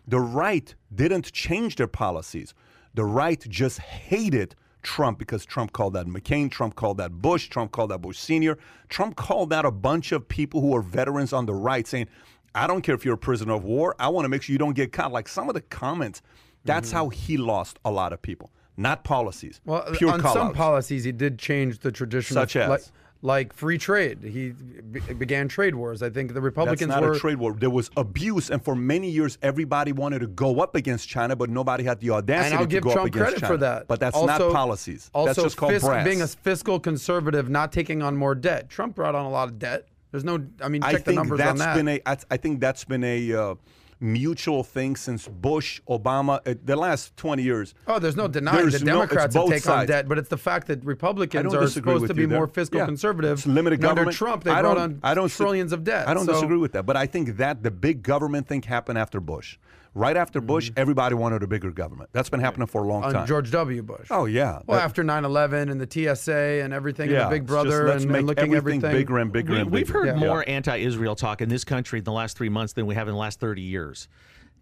[0.07, 2.53] the right didn't change their policies.
[2.93, 7.71] The right just hated Trump because Trump called that McCain, Trump called that Bush, Trump
[7.71, 8.57] called that Bush Sr.,
[8.87, 12.07] Trump called out a bunch of people who are veterans on the right saying,
[12.55, 14.57] I don't care if you're a prisoner of war, I want to make sure you
[14.57, 15.11] don't get caught.
[15.11, 16.21] Like some of the comments,
[16.65, 19.61] that's how he lost a lot of people, not policies.
[19.65, 20.57] well, pure on some outs.
[20.57, 22.33] policies, he did change the tradition.
[22.33, 22.91] Such as?
[23.21, 24.23] Like, free trade.
[24.23, 26.01] He be- began trade wars.
[26.01, 27.53] I think the Republicans That's not were a trade war.
[27.53, 31.49] There was abuse, and for many years, everybody wanted to go up against China, but
[31.49, 33.53] nobody had the audacity to and I'll to give go Trump up against credit China.
[33.53, 33.87] for that.
[33.87, 35.11] But that's also, not policies.
[35.13, 36.05] Also, that's just called fisc- brass.
[36.05, 38.69] being a fiscal conservative, not taking on more debt.
[38.69, 39.87] Trump brought on a lot of debt.
[40.11, 41.75] There's no, I mean, check I the numbers that's on that.
[41.75, 42.01] been a.
[42.05, 43.55] I I think that's been a uh,
[43.99, 47.73] mutual thing since Bush, Obama, uh, the last 20 years.
[47.87, 50.67] Oh, there's no denying There's that Democrats both take on debt, but it's the fact
[50.67, 52.85] that Republicans are supposed to be more fiscal Yeah.
[52.85, 53.39] conservative.
[53.39, 54.11] It's limited And under.
[54.11, 56.07] Trump, they I brought on I don't trillions of debt.
[56.07, 58.97] I don't So- disagree with that, but I think that the big government thing happened
[58.97, 59.57] after Bush.
[59.95, 62.11] Right after Bush, everybody wanted a bigger government.
[62.13, 63.21] That's been happening for a long on time.
[63.21, 63.27] Mm-hmm.
[63.27, 63.81] George W.
[63.81, 64.07] Bush.
[64.11, 64.59] oh yeah.
[64.67, 67.63] Well, That- after 9/11 and the TSA and everything, yeah, and the Big it's just
[67.63, 70.07] Brother, let's and, make and looking everything everything bigger and bigger We, and we've heard
[70.07, 70.15] Yeah.
[70.15, 73.13] more anti-Israel talk in this country in the last three months than we have in
[73.13, 74.07] the last 30 years.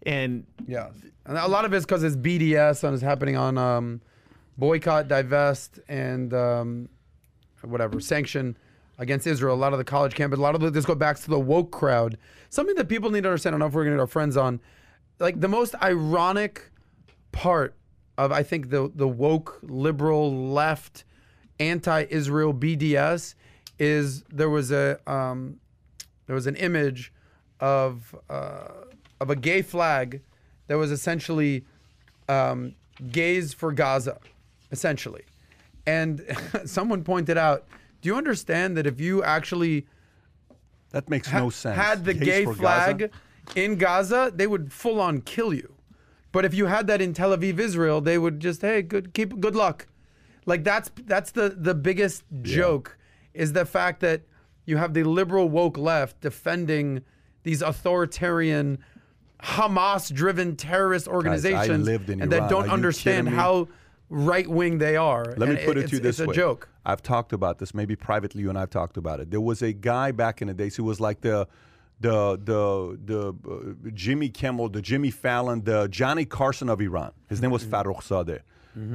[0.04, 0.88] And Yeah,
[1.26, 4.00] and a lot of it's because it's BDS and it's happening on um,
[4.56, 6.88] boycott, divest, and um,
[7.62, 8.56] whatever sanction
[8.98, 9.54] against Israel.
[9.54, 11.70] A lot of the college campus, a lot of this go back to the woke
[11.70, 12.16] crowd.
[12.48, 13.52] Something that people need to understand.
[13.52, 14.60] I don't know if we're going to get our friends on.
[15.18, 16.70] Like the most ironic
[17.32, 17.74] part
[18.16, 21.04] of I think the the woke liberal left
[21.60, 23.34] anti-Israel BDS
[23.78, 25.60] is there was a um,
[26.26, 27.12] there was an image
[27.60, 28.68] of uh,
[29.20, 30.20] of a gay flag
[30.66, 31.64] that was essentially
[32.28, 32.74] um,
[33.10, 34.18] gays for Gaza,
[34.70, 35.22] essentially.
[35.86, 36.24] And
[36.64, 37.66] someone pointed out,
[38.02, 39.86] do you understand that if you actually
[40.90, 41.76] that makes ha- no sense.
[41.76, 43.10] had the Gays gay flag Gaza?
[43.54, 45.74] In Gaza, they would full on kill you.
[46.32, 49.40] But if you had that in Tel Aviv, Israel, they would just hey, good keep
[49.40, 49.86] good luck.
[50.46, 52.98] Like that's that's the the biggest joke
[53.34, 54.22] is the fact that
[54.66, 57.02] you have the liberal woke left defending
[57.42, 58.78] these authoritarian
[59.42, 62.42] Hamas driven terrorist organizations lived in and Iran.
[62.42, 63.68] that don't Are understand how
[64.10, 65.34] right wing they are.
[65.36, 66.32] Let me put it it's, to you this it's way.
[66.32, 66.68] a joke.
[66.84, 67.74] I've talked about this.
[67.74, 69.30] Maybe privately, you and I've talked about it.
[69.30, 71.46] There was a guy back in the days who was like the,
[72.00, 77.12] the, the, the uh, Jimmy Kimmel, the Jimmy Fallon, the Johnny Carson of Iran.
[77.28, 77.74] His name was Mm-hmm.
[77.90, 78.40] Farouk Zadeh.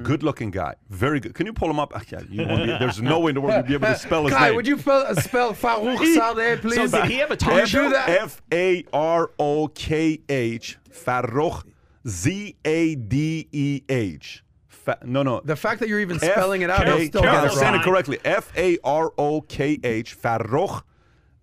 [0.04, 1.34] Good-looking guy, very good.
[1.34, 1.92] Can you pull him up?
[2.10, 4.48] Yeah, be, there's no way in the world you'd be able to spell his Kai,
[4.48, 4.56] name.
[4.56, 6.90] would you spell, spell Farouk Zadeh, please?
[6.90, 7.84] so did he have a talk you show?
[7.84, 8.08] do that?
[8.08, 11.64] F A R O K H Farouk
[12.08, 14.46] Z A D E H.
[14.70, 15.42] Fa- No, no.
[15.44, 17.52] The fact that you're even spelling it out, F- I'll still K- get I'm it
[17.52, 17.82] saying wrong.
[17.82, 18.20] it correctly.
[18.24, 20.84] F A R O K H Farouk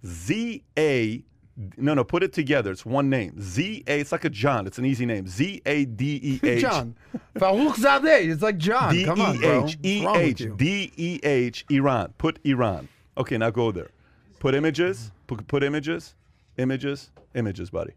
[0.06, 1.24] Z A.
[1.76, 2.70] No, no, put it together.
[2.70, 3.40] It's one name.
[3.40, 4.00] Z A.
[4.00, 4.66] It's like a John.
[4.66, 5.26] It's an easy name.
[5.26, 6.60] Z A D E H.
[6.66, 6.94] John.
[7.36, 8.30] Farouk Zadeh.
[8.30, 8.94] It's like John.
[8.94, 9.64] D Come on, E bro.
[9.66, 10.56] H E What's wrong with H?
[10.56, 12.14] D E H Iran.
[12.18, 12.88] Put Iran.
[13.18, 13.90] Okay, now go there.
[14.38, 15.12] Put images.
[15.26, 16.14] Put, put images.
[16.56, 17.10] Images.
[17.34, 17.92] Images, buddy.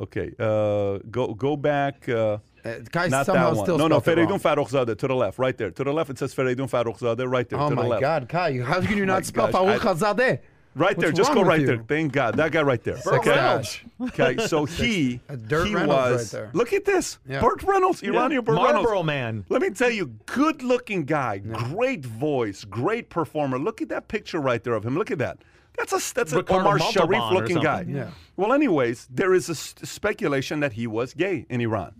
[0.00, 0.32] Okay.
[0.38, 2.08] Uh, go go back.
[2.08, 3.64] Uh, Uh, Kai not somehow that one.
[3.64, 3.98] still No, no.
[3.98, 5.70] it Fereidun to the left, right there.
[5.70, 7.30] To the left, it says Fereidun Faroukzadeh.
[7.30, 7.60] Right there.
[7.60, 8.00] Oh to the my left.
[8.00, 8.58] God, Kai!
[8.60, 10.40] How can you not spell gosh, Farouk Zadeh?
[10.76, 11.08] Right there.
[11.08, 11.66] What's Just wrong go with right you?
[11.66, 11.84] there.
[11.88, 12.36] Thank God.
[12.36, 12.98] That guy right there.
[13.02, 13.30] Burt okay.
[13.30, 13.80] Reynolds.
[14.02, 14.46] Okay.
[14.46, 16.34] So he A Dirt he Reynolds was.
[16.34, 16.50] right there.
[16.52, 17.18] Look at this.
[17.26, 17.40] Yeah.
[17.40, 18.02] Burt Reynolds.
[18.02, 19.04] Iranian Burt Reynolds.
[19.06, 19.44] Man.
[19.48, 23.58] Let me tell you, good looking guy, great voice, great performer.
[23.58, 24.96] Look at that picture right there of him.
[24.98, 25.38] Look at that.
[25.78, 27.84] That's a that's a Ricardo Omar Montalban Sharif looking guy.
[27.88, 28.10] Yeah.
[28.36, 31.92] Well, anyways, there is a s- speculation that he was gay in Iran,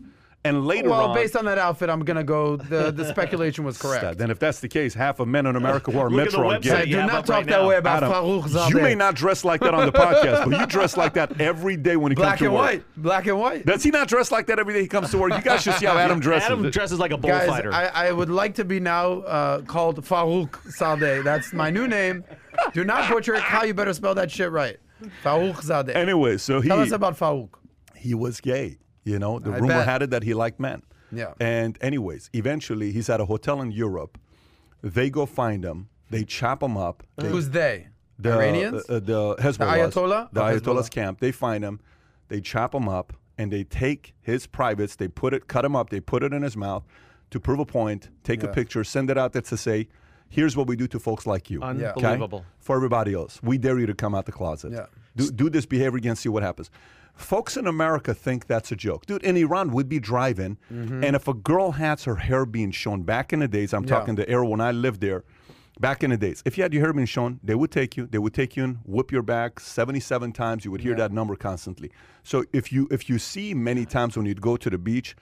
[0.47, 1.15] and later Well, on.
[1.15, 2.57] based on that outfit, I'm gonna go.
[2.57, 4.19] The the speculation was correct.
[4.19, 6.59] then, if that's the case, half of men in America who are Look Metro are
[6.59, 7.69] website do not talk right that now.
[7.69, 8.71] way about Adam, Farouk Zadeh.
[8.71, 11.77] you may not dress like that on the podcast, but you dress like that every
[11.77, 12.63] day when he black comes to work.
[12.63, 13.67] Black and white, black and white.
[13.67, 15.33] Does he not dress like that every day he comes to work?
[15.33, 16.47] You guys should see how Adam dresses.
[16.51, 17.73] Adam dresses like a Guys, bullfighter.
[17.73, 21.23] I, I would like to be now uh, called Farouk Zadeh.
[21.25, 22.25] That's my new name.
[22.73, 23.43] Do not butcher it.
[23.43, 24.79] How you better spell that shit right.
[25.23, 25.95] Farouk Zadeh.
[25.95, 27.51] anyway, so he Tell us about Farouk.
[27.95, 28.79] he was gay.
[29.07, 29.89] You know, the I rumor bet.
[29.89, 30.83] had it that he liked men.
[31.13, 31.33] Yeah.
[31.41, 34.19] And anyways, eventually he's at a hotel in Europe.
[34.83, 35.89] They go find him.
[36.11, 37.03] They chop him up.
[37.17, 37.89] They, Who's they?
[38.19, 38.85] the Iranians?
[38.89, 39.59] Uh, the Hezbollah.
[39.59, 40.29] The Ayatollah?
[40.33, 40.91] The Ayatollah's Hezbollah.
[40.91, 41.21] camp.
[41.21, 41.81] They find him.
[42.29, 44.97] They chop him up and they take his privates.
[44.97, 45.91] They put it, cut him up.
[45.91, 46.85] They put it in his mouth
[47.31, 48.09] to prove a point.
[48.25, 49.89] Take a picture, send it out there to say,
[50.29, 51.69] "Here's what we do to folks like you." Yeah.
[51.97, 52.07] Okay?
[52.07, 52.45] Unbelievable.
[52.59, 54.73] For everybody else, we dare you to come out the closet.
[54.73, 54.87] Yeah.
[55.17, 56.71] Do, do this behavior again, see what happens.
[57.17, 59.07] Folks in America think that's a joke.
[59.07, 63.03] Dude, in Iran, we'd be driving, and if a girl has her hair being shown
[63.03, 63.89] back in the days, I'm Mm-hmm.
[63.93, 63.99] Yeah.
[63.99, 65.25] talking the era when I lived there,
[65.81, 68.07] back in the days, if you had your hair being shown, they would take you,
[68.07, 70.65] they would take you and whip your back 77 times.
[70.65, 71.91] You would hear that number constantly.
[72.23, 75.17] So if you if you see many times when you'd go to the beach,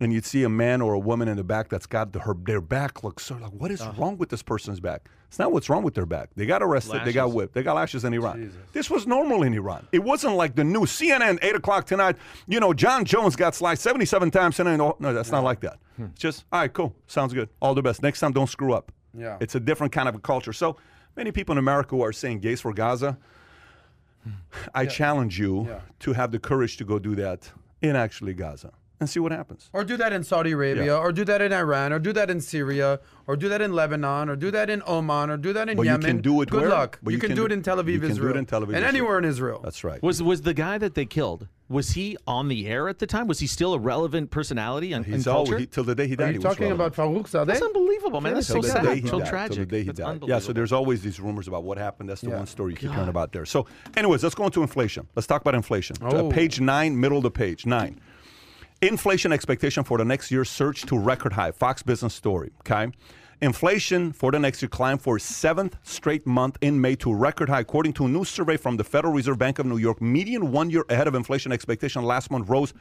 [0.00, 2.34] and you'd see a man or a woman in the back that's got the, her
[2.34, 3.92] their back looks so like what is uh-huh.
[3.96, 5.08] wrong with this person's back?
[5.28, 6.30] It's not what's wrong with their back.
[6.36, 7.02] They got arrested.
[7.04, 7.54] They got whipped.
[7.54, 8.52] They got lashes in Iran.
[8.72, 9.88] This was normal in Iran.
[9.90, 12.16] It wasn't like the new CNN eight o'clock tonight.
[12.46, 14.76] You know, John Jones got sliced seventy-seven times tonight.
[14.76, 15.78] No, no, that's not like that.
[15.96, 16.04] Hmm.
[16.06, 17.48] It's just all right, cool, sounds good.
[17.60, 18.02] All the best.
[18.02, 18.92] Next time, don't screw up.
[19.16, 19.36] Yeah.
[19.40, 20.52] it's a different kind of a culture.
[20.52, 20.76] So
[21.16, 23.16] many people in America who are saying gays for Gaza,
[24.22, 24.30] hmm.
[24.74, 25.80] I challenge you Yeah.
[26.00, 27.50] to have the courage to go do that
[27.80, 29.68] in actually Gaza and see what happens.
[29.72, 30.96] Or do that in Saudi Arabia, Yeah.
[30.98, 34.28] or do that in Iran, or do that in Syria, or do that in Lebanon,
[34.28, 36.06] or do that in Oman, or do that in But you Yemen.
[36.06, 36.70] can do it Good where?
[36.70, 36.98] luck.
[37.02, 38.10] But you, you can, can do do- it in Tel Aviv, you can do it
[38.12, 38.36] Israel.
[38.36, 38.88] in Tel Aviv, and Israel.
[38.88, 39.60] anywhere in Israel.
[39.64, 40.02] That's right.
[40.02, 41.48] Was was the guy that they killed?
[41.68, 43.26] Was he on the air at the time?
[43.26, 45.52] Was he still a relevant personality and in He's culture?
[45.54, 46.28] always, he, till the day he died.
[46.28, 46.94] Are you was talking relevant.
[46.98, 47.46] about Farouk Zadeh?
[47.46, 48.34] That's unbelievable, man.
[48.34, 49.56] That's so sad, so died, till tragic.
[49.56, 50.22] the day he That's died.
[50.26, 52.10] Yeah, so there's always these rumors about what happened.
[52.10, 52.36] That's the Yeah.
[52.36, 53.46] one story you keep hearing about there.
[53.46, 53.66] So,
[53.96, 55.08] anyways, let's go into inflation.
[55.16, 55.96] Let's talk about inflation.
[56.02, 56.30] Uh, Oh.
[56.30, 57.98] page nine, middle of the page, nine.
[58.88, 61.52] Inflation expectation for the next year surged to record high.
[61.52, 62.52] Fox Business Story.
[62.60, 62.92] Okay.
[63.40, 67.60] Inflation for the next year climbed for seventh straight month in May to record high.
[67.60, 70.68] According to a new survey from the Federal Reserve Bank of New York, median one
[70.68, 72.74] year ahead of inflation expectation last month rose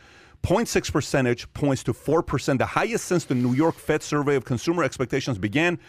[0.43, 4.83] 0.6 percentage points to 4%, the highest since the New York Fed survey of consumer
[4.83, 5.79] expectations began.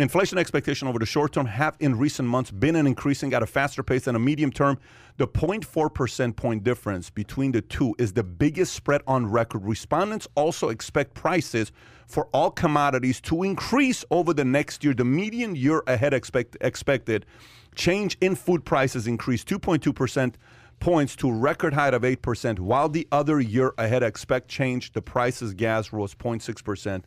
[0.00, 3.46] Inflation expectation over the short term have in recent months been an increasing at a
[3.46, 4.78] faster pace than a medium term.
[5.18, 9.62] The 0.4 percent point difference between the two is the biggest spread on record.
[9.62, 11.70] Respondents also expect prices
[12.06, 14.94] for all commodities to increase over the next year.
[14.94, 17.26] The median year ahead expect, expected
[17.74, 20.38] change in food prices increased 2.2 percent
[20.78, 25.52] points to record height of 8%, while the other year ahead expect change, the prices
[25.52, 27.02] gas rose 0.6%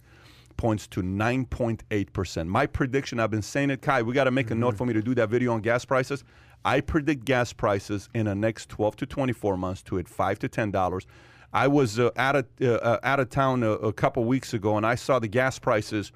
[0.64, 2.48] points to 9.8%.
[2.48, 4.94] My prediction, I've been saying it, Kai, we got to make a note for me
[4.94, 6.24] to do that video on gas prices.
[6.64, 10.48] I predict gas prices in the next 12 to 24 months to hit 5 to
[10.48, 11.06] $10.
[11.52, 14.78] I was uh, out, of, uh, uh, out of town a, a couple weeks ago
[14.78, 16.14] and I saw the gas prices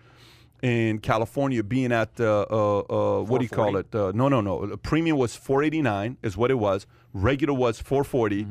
[0.62, 2.80] in California being at uh, uh,
[3.20, 3.94] uh, what do you call it?
[3.94, 4.64] Uh, no, no, no.
[4.64, 6.88] A Premium was 489 is what it was.
[7.12, 8.48] Regular was 440.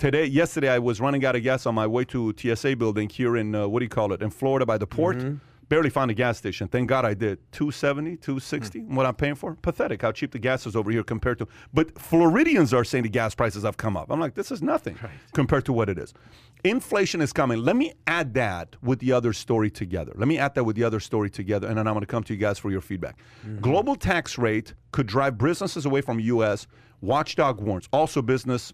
[0.00, 3.36] Today, yesterday, I was running out of gas on my way to TSA building here
[3.36, 5.18] in uh, what do you call it in Florida by the port.
[5.18, 5.34] Mm-hmm.
[5.68, 6.68] Barely found a gas station.
[6.68, 7.38] Thank God I did.
[7.52, 8.94] 270, 260, hmm.
[8.94, 9.54] what I'm paying for?
[9.56, 11.48] Pathetic how cheap the gas is over here compared to.
[11.74, 14.10] But Floridians are saying the gas prices have come up.
[14.10, 14.98] I'm like, this is nothing
[15.34, 16.14] compared to what it is.
[16.64, 17.58] Inflation is coming.
[17.62, 20.12] Let me add that with the other story together.
[20.16, 22.22] Let me add that with the other story together, and then I'm going to come
[22.24, 23.18] to you guys for your feedback.
[23.46, 23.60] Mm-hmm.
[23.60, 26.66] Global tax rate could drive businesses away from U.S.
[27.02, 27.86] Watchdog warns.
[27.92, 28.72] Also, business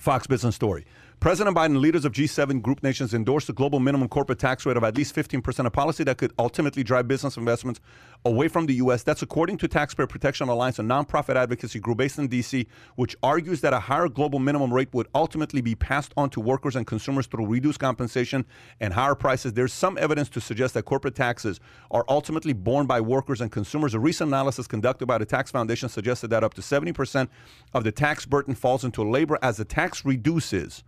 [0.00, 0.86] Fox Business Story.
[1.20, 4.78] President Biden and leaders of G7 group nations endorsed a global minimum corporate tax rate
[4.78, 7.78] of at least 15%, a policy that could ultimately drive business investments
[8.24, 9.02] away from the U.S.
[9.02, 12.66] That's according to Taxpayer Protection Alliance, a nonprofit advocacy group based in D.C.,
[12.96, 16.74] which argues that a higher global minimum rate would ultimately be passed on to workers
[16.74, 18.46] and consumers through reduced compensation
[18.80, 19.52] and higher prices.
[19.52, 21.60] There's some evidence to suggest that corporate taxes
[21.90, 23.92] are ultimately borne by workers and consumers.
[23.92, 27.28] A recent analysis conducted by the Tax Foundation suggested that up to 70%
[27.74, 30.82] of the tax burden falls into labor as the tax reduces.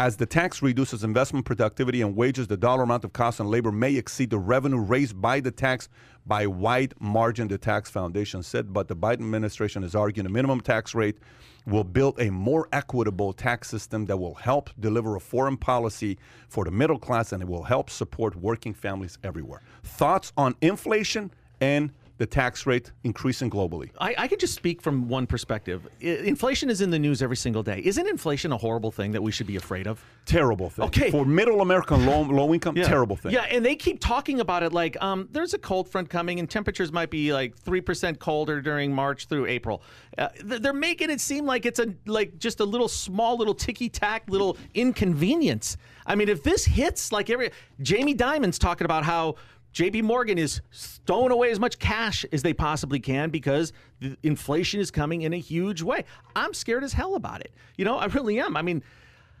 [0.00, 3.70] As the tax reduces investment productivity and wages, the dollar amount of cost and labor
[3.70, 5.90] may exceed the revenue raised by the tax
[6.24, 8.72] by wide margin, the tax foundation said.
[8.72, 11.18] But the Biden administration is arguing a minimum tax rate
[11.66, 16.16] will build a more equitable tax system that will help deliver a foreign policy
[16.48, 19.60] for the middle class and it will help support working families everywhere.
[19.82, 23.88] Thoughts on inflation and the tax rate increasing globally?
[23.98, 25.88] I, I could just speak from one perspective.
[26.02, 27.80] I- inflation is in the news every single day.
[27.82, 30.04] Isn't inflation a horrible thing that we should be afraid of?
[30.26, 30.84] Terrible thing.
[30.84, 31.10] Okay.
[31.10, 32.84] For middle American low, low income, yeah.
[32.86, 33.32] terrible thing.
[33.32, 36.48] Yeah, and they keep talking about it like um, there's a cold front coming and
[36.48, 39.82] temperatures might be like three percent colder during March through April.
[40.18, 43.88] Uh, they're making it seem like it's a like just a little small little ticky
[43.88, 45.78] tack little inconvenience.
[46.04, 49.36] I mean, if this hits like every Jamie Dimon's talking about how.
[49.72, 54.80] JP Morgan is stowing away as much cash as they possibly can because the inflation
[54.80, 56.04] is coming in a huge way.
[56.34, 57.54] I'm scared as hell about it.
[57.76, 58.56] You know, I really am.
[58.56, 58.82] I mean,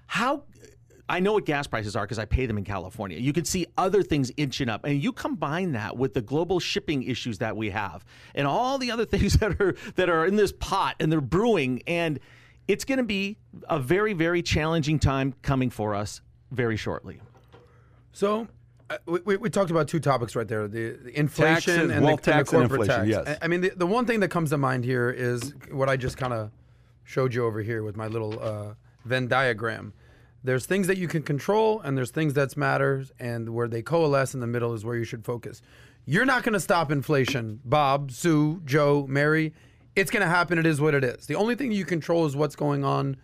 [0.06, 0.44] how
[1.10, 3.18] I know what gas prices are because I pay them in California.
[3.18, 7.02] You can see other things inching up, and you combine that with the global shipping
[7.02, 8.04] issues that we have,
[8.36, 11.82] and all the other things that are that are in this pot and they're brewing,
[11.88, 12.20] and
[12.68, 13.38] it's going to be
[13.68, 17.20] a very very challenging time coming for us very shortly.
[18.12, 18.46] So
[19.06, 22.32] we, we, talked about two topics right there: the, the inflation Taxes, and, wealth the,
[22.32, 23.28] and tax the and corporate inflation, tax.
[23.28, 23.38] yes.
[23.40, 25.96] I, I mean, the, the one thing that comes to mind here is what I
[25.96, 26.50] just kind of
[27.04, 29.92] showed you over here with my little uh, Venn diagram.
[30.42, 34.34] There's things that you can control, and there's things that matters, and where they coalesce
[34.34, 35.60] in the middle is where you should focus.
[36.06, 39.52] You're not going to stop inflation, Bob, Sue, Joe, Mary.
[39.94, 40.58] It's going to happen.
[40.58, 41.26] It is what it is.
[41.26, 43.16] The only thing you control is what's going on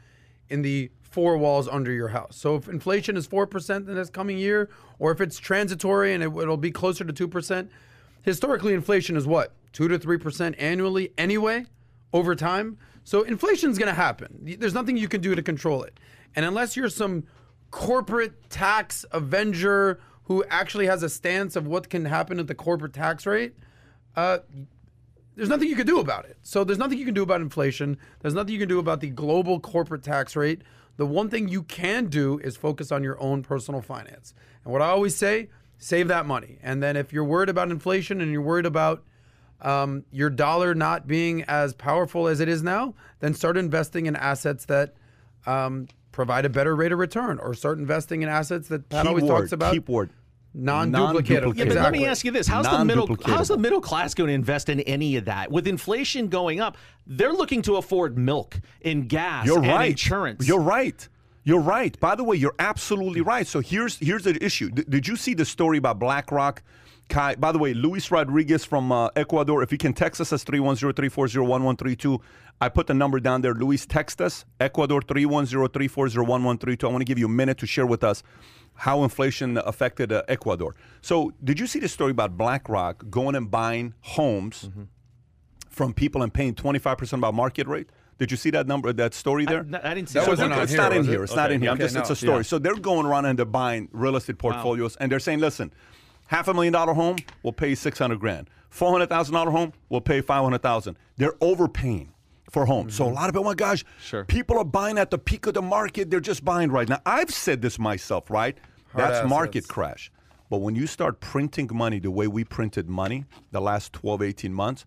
[0.50, 2.36] in the four walls under your house.
[2.36, 4.68] So if inflation is 4% in this coming year,
[4.98, 7.70] or if it's transitory and it, it'll be closer to 2%,
[8.20, 9.54] historically inflation is what?
[9.72, 11.64] 2 to 3% annually anyway,
[12.12, 12.76] over time.
[13.02, 14.56] So inflation's going to happen.
[14.58, 15.98] There's nothing you can do to control it.
[16.34, 17.24] And unless you're some
[17.70, 22.92] corporate tax avenger who actually has a stance of what can happen at the corporate
[22.92, 23.54] tax rate,
[24.16, 24.40] uh,
[25.34, 26.36] there's nothing you can do about it.
[26.42, 27.96] So there's nothing you can do about inflation.
[28.20, 30.60] There's nothing you can do about the global corporate tax rate.
[30.96, 34.34] The one thing you can do is focus on your own personal finance.
[34.64, 35.48] And what I always say,
[35.78, 36.58] save that money.
[36.62, 39.04] And then if you're worried about inflation and you're worried about
[39.60, 44.16] um, your dollar not being as powerful as it is now, then start investing in
[44.16, 44.94] assets that
[45.46, 49.24] um, provide a better rate of return, or start investing in assets that Pat always
[49.24, 50.10] talks about keyword.
[50.56, 51.56] Non-duplicative.
[51.56, 54.28] Yeah, but let me ask you this: How's the middle How's the middle class going
[54.28, 55.50] to invest in any of that?
[55.50, 56.76] With inflation going up,
[57.06, 59.90] they're looking to afford milk and gas You're and right.
[59.90, 60.48] insurance.
[60.48, 61.08] You're right.
[61.44, 61.98] You're right.
[62.00, 63.46] By the way, you're absolutely right.
[63.46, 64.70] So here's here's the issue.
[64.70, 66.62] D- did you see the story about BlackRock?
[67.08, 69.62] Kai, by the way, Luis Rodriguez from uh, Ecuador.
[69.62, 72.20] If you can text us as 310-340-1132.
[72.60, 73.54] I put the number down there.
[73.54, 74.44] Luis, text us.
[74.58, 76.84] Ecuador 310-340-1132.
[76.84, 78.22] I want to give you a minute to share with us
[78.76, 80.74] how inflation affected uh, Ecuador.
[81.00, 84.82] So did you see the story about BlackRock going and buying homes Mm-hmm.
[85.68, 87.90] from people and paying 25% about market rate?
[88.18, 89.66] Did you see that number, that story there?
[89.74, 90.30] I, I didn't see That that.
[90.30, 91.06] wasn't it's here, not in it?
[91.06, 91.22] here.
[91.24, 91.70] It's not in here.
[91.70, 92.38] I'm okay, just it's a story.
[92.38, 92.42] Yeah.
[92.42, 95.70] So they're going around and they're buying real estate portfolios and they're saying, listen,
[96.28, 98.48] half a million dollar home will pay six hundred grand.
[98.70, 100.96] Four hundred thousand dollar home will pay five hundred thousand.
[101.18, 102.12] They're overpaying
[102.50, 102.94] for homes.
[102.94, 104.24] So a lot of people, oh my gosh, Sure.
[104.24, 106.10] people are buying at the peak of the market.
[106.10, 107.00] They're just buying right now.
[107.04, 108.56] I've said this myself, right?
[108.94, 109.28] That's assets.
[109.30, 110.10] market crash.
[110.48, 114.52] But when you start printing money the way we printed money the last 12, 18
[114.54, 114.86] months,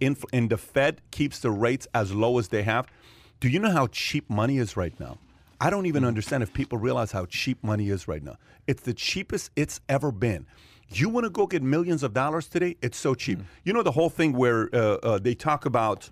[0.00, 2.86] inf- and the Fed keeps the rates as low as they have,
[3.40, 5.18] do you know how cheap money is right now?
[5.60, 8.36] I don't even understand if people realize how cheap money is right now.
[8.66, 10.46] It's the cheapest it's ever been.
[10.90, 12.76] You want to go get millions of dollars today?
[12.80, 13.40] It's so cheap.
[13.64, 16.10] You know the whole thing where uh, uh, they talk about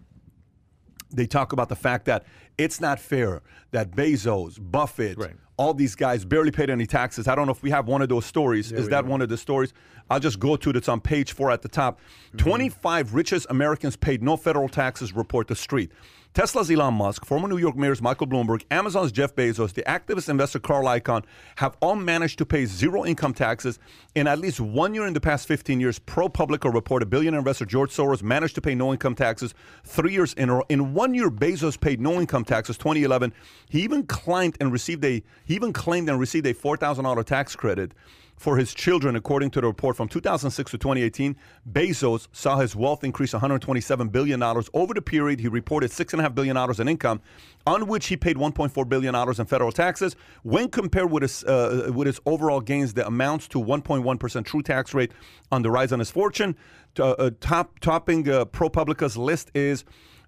[1.17, 2.25] they talk about the fact that
[2.59, 5.35] it's not fair that Bezos, Buffett, Right.
[5.57, 7.27] all these guys barely paid any taxes.
[7.27, 8.73] I don't know if we have one of those stories.
[8.73, 9.73] Is that one of the stories?
[10.09, 10.77] I'll just go to it.
[10.77, 11.99] It's on page four at the top.
[12.29, 12.37] Mm-hmm.
[12.39, 15.91] 25 richest Americans paid no federal taxes, report the street.
[16.37, 20.59] Tesla's Elon Musk, former New York Mayor's Michael Bloomberg, Amazon's Jeff Bezos, the activist investor
[20.59, 23.79] Carl Icahn have all managed to pay zero income taxes.
[24.15, 27.91] In at least one year in the past 15 years, ProPublica reported billionaire investor George
[27.91, 29.55] Soros managed to pay no income taxes
[29.85, 30.63] three years in a row.
[30.69, 32.77] In one year, Bezos paid no income taxes.
[32.77, 33.33] 2011,
[33.71, 37.93] he even claimed and received a he even claimed and received a $4,000 tax credit
[38.37, 41.37] for his children, according to the report from 2006 to 2018.
[41.71, 45.41] Bezos saw his wealth increase 127 billion dollars over the period.
[45.41, 47.21] He reported six and a half billion dollars in income,
[47.67, 50.17] on which he paid 1.4 billion dollars in federal taxes.
[50.43, 54.63] When compared with his uh, with his overall gains, that amounts to 1.1 percent true
[54.63, 55.13] tax rate
[55.51, 56.57] on the rise on his fortune.
[56.99, 59.85] Uh, uh, top topping uh, ProPublica's list is.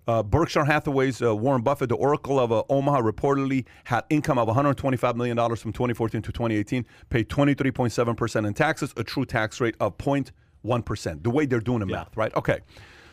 [0.08, 4.48] Uh, Berkshire Hathaway's uh, Warren Buffett, the Oracle of uh, Omaha, reportedly had income of
[4.48, 9.98] $125 million from 2014 to 2018, paid 23.7% in taxes, a true tax rate of
[9.98, 11.22] 0.1%.
[11.22, 12.34] The way they're doing the math, right?
[12.36, 12.60] Okay.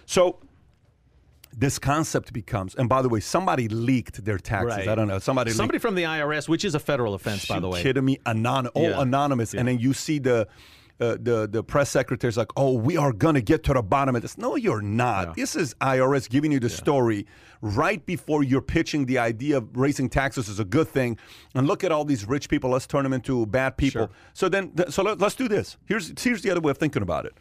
[0.05, 0.39] So
[1.57, 4.77] this concept becomes, and by the way, somebody leaked their taxes.
[4.77, 4.87] Right.
[4.87, 5.19] I don't know.
[5.19, 5.81] Somebody, Somebody leaked.
[5.81, 7.83] from the IRS, which is a federal offense, by the way.
[7.83, 8.19] kidding me?
[8.25, 9.01] Anon- oh, Yeah.
[9.01, 9.53] anonymous.
[9.53, 10.47] And then you see the
[10.99, 14.15] uh, the the press secretary is like, "Oh, we are gonna get to the bottom
[14.15, 15.35] of this." No, you're not.
[15.35, 17.25] This is IRS giving you the story
[17.61, 21.17] right before you're pitching the idea of raising taxes is a good thing.
[21.53, 22.69] And look at all these rich people.
[22.69, 24.09] Let's turn them into bad people.
[24.33, 25.77] So then, th- so let, let's do this.
[25.85, 27.33] Here's here's the other way of thinking about it.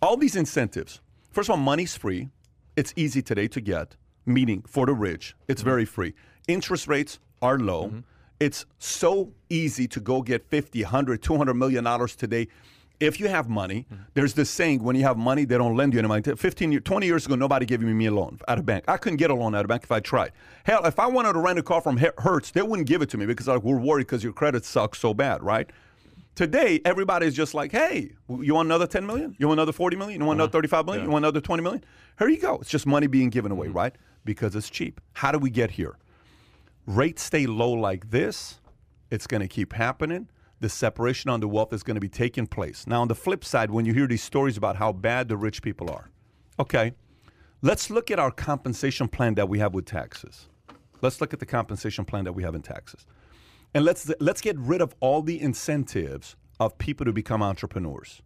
[0.00, 1.00] All these incentives.
[1.30, 2.30] First of all, money's free.
[2.76, 3.96] It's easy today to get.
[4.24, 6.14] Meaning for the rich, it's very free.
[6.46, 8.02] Interest rates are low.
[8.38, 12.48] It's so easy to go get 50, 100, 200 million dollars today.
[13.02, 15.98] If you have money, there's this saying when you have money, they don't lend you
[15.98, 16.22] any money.
[16.22, 18.84] 15 years, 20 years ago, nobody gave me a loan at a bank.
[18.86, 20.30] I couldn't get a loan at a bank if I tried.
[20.62, 23.18] Hell, if I wanted to rent a car from Hertz, they wouldn't give it to
[23.18, 25.68] me because like, we're worried because your credit sucks so bad, right?
[26.36, 29.34] Today, everybody's just like, hey, you want another 10 million?
[29.36, 30.20] You want another 40 million?
[30.20, 30.58] You want another uh-huh.
[30.58, 31.04] 35 million?
[31.04, 31.84] You want another 20 million?
[32.20, 32.54] Here you go.
[32.60, 33.78] It's just money being given away, mm-hmm.
[33.78, 33.96] right?
[34.24, 35.00] Because it's cheap.
[35.14, 35.98] How do we get here?
[36.86, 38.60] Rates stay low like this,
[39.10, 40.28] it's going to keep happening.
[40.62, 42.86] The separation on the wealth is going to be taking place.
[42.86, 45.60] Now, on the flip side, when you hear these stories about how bad the rich
[45.60, 46.08] people are,
[46.56, 46.92] okay,
[47.62, 50.48] let's look at our compensation plan that we have with taxes.
[51.00, 53.06] Let's look at the compensation plan that we have in taxes.
[53.74, 58.22] And let's let's get rid of all the incentives of people to become entrepreneurs.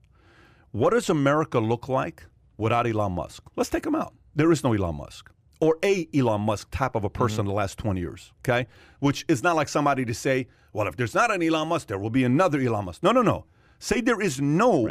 [0.72, 2.26] What does America look like
[2.58, 3.44] without Elon Musk?
[3.56, 4.12] Let's take him out.
[4.34, 5.30] There is no Elon Musk
[5.60, 8.66] or a Elon Musk type of a person in the last 20 years, okay?
[9.00, 11.98] Which is not like somebody to say, well, if there's not an Elon Musk, there
[11.98, 13.02] will be another Elon Musk.
[13.02, 13.46] No, no, no.
[13.78, 14.90] Say there is no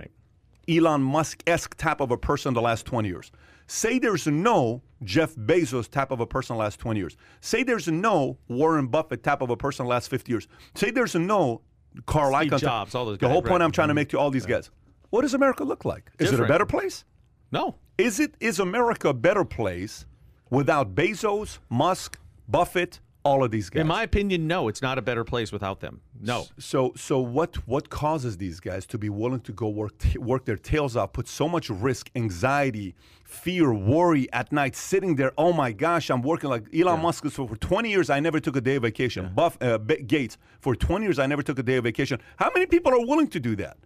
[0.67, 3.31] Elon Musk esque type of a person in the last 20 years.
[3.67, 7.17] Say there's no Jeff Bezos type of a person in the last 20 years.
[7.41, 10.47] Say there's no Warren Buffett type of a person in the last 50 years.
[10.75, 11.61] Say there's no
[12.05, 12.59] Carl Steve Icahn.
[12.59, 13.63] Jobs, all those guys, The whole point.
[13.63, 13.95] I'm trying to mm-hmm.
[13.95, 14.69] make to all these guys.
[15.09, 16.11] What does America look like?
[16.19, 17.05] Is it a better place?
[17.51, 17.75] No.
[17.97, 20.05] Is it is America a better place
[20.49, 23.81] without Bezos, Musk, Buffett, all of these guys?
[23.81, 26.01] In my opinion, no, it's not a better place without them.
[26.22, 26.45] No.
[26.59, 30.57] So so what what causes these guys to be willing to go work work their
[30.57, 35.34] tails off, put so much risk, anxiety, fear, worry at night, sitting there?
[35.38, 37.26] Oh my gosh, I'm working like Elon Musk.
[37.31, 39.31] So for 20 years, I never took a day of vacation.
[39.34, 42.19] Buff uh, Gates for 20 years, I never took a day of vacation.
[42.38, 43.77] How many people are willing to do that?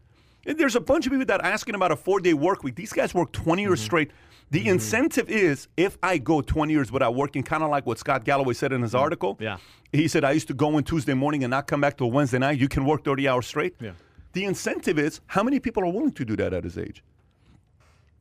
[0.46, 2.76] And there's a bunch of people that are asking about a four day work week.
[2.76, 4.12] These guys work 20 years straight.
[4.52, 8.24] The incentive is if I go 20 years without working, kind of like what Scott
[8.26, 9.38] Galloway said in his article.
[9.40, 9.58] Yeah.
[9.92, 12.40] He said, I used to go in Tuesday morning and not come back till Wednesday
[12.40, 12.60] night.
[12.60, 13.76] You can work 30 hours straight.
[13.80, 13.92] Yeah.
[14.34, 17.04] The incentive is how many people are willing to do that at his age?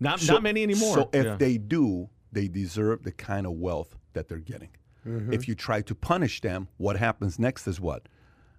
[0.00, 0.94] Not, So- not many anymore.
[0.94, 1.36] So if Yeah.
[1.36, 4.70] they do, they deserve the kind of wealth that they're getting.
[5.06, 5.32] Mm-hmm.
[5.32, 8.08] If you try to punish them, what happens next is what?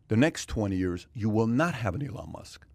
[0.07, 2.65] The next 20 years, you will not have an Elon Musk.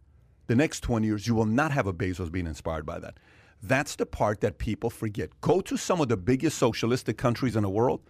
[0.46, 3.18] The next 20 years, you will not have a Bezos being inspired by that.
[3.66, 5.30] That's the part that people forget.
[5.40, 8.00] Go to some of the biggest socialistic countries in the world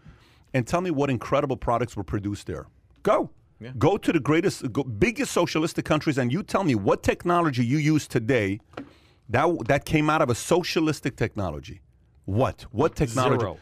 [0.53, 2.67] and tell me what incredible products were produced there.
[3.03, 3.31] Go.
[3.79, 7.79] Go to the greatest, go, biggest socialistic countries and you tell me what technology you
[7.79, 8.61] use today
[9.29, 11.81] that, that came out of a socialistic technology.
[12.25, 12.67] What?
[12.73, 13.41] What technology?
[13.41, 13.59] Zero.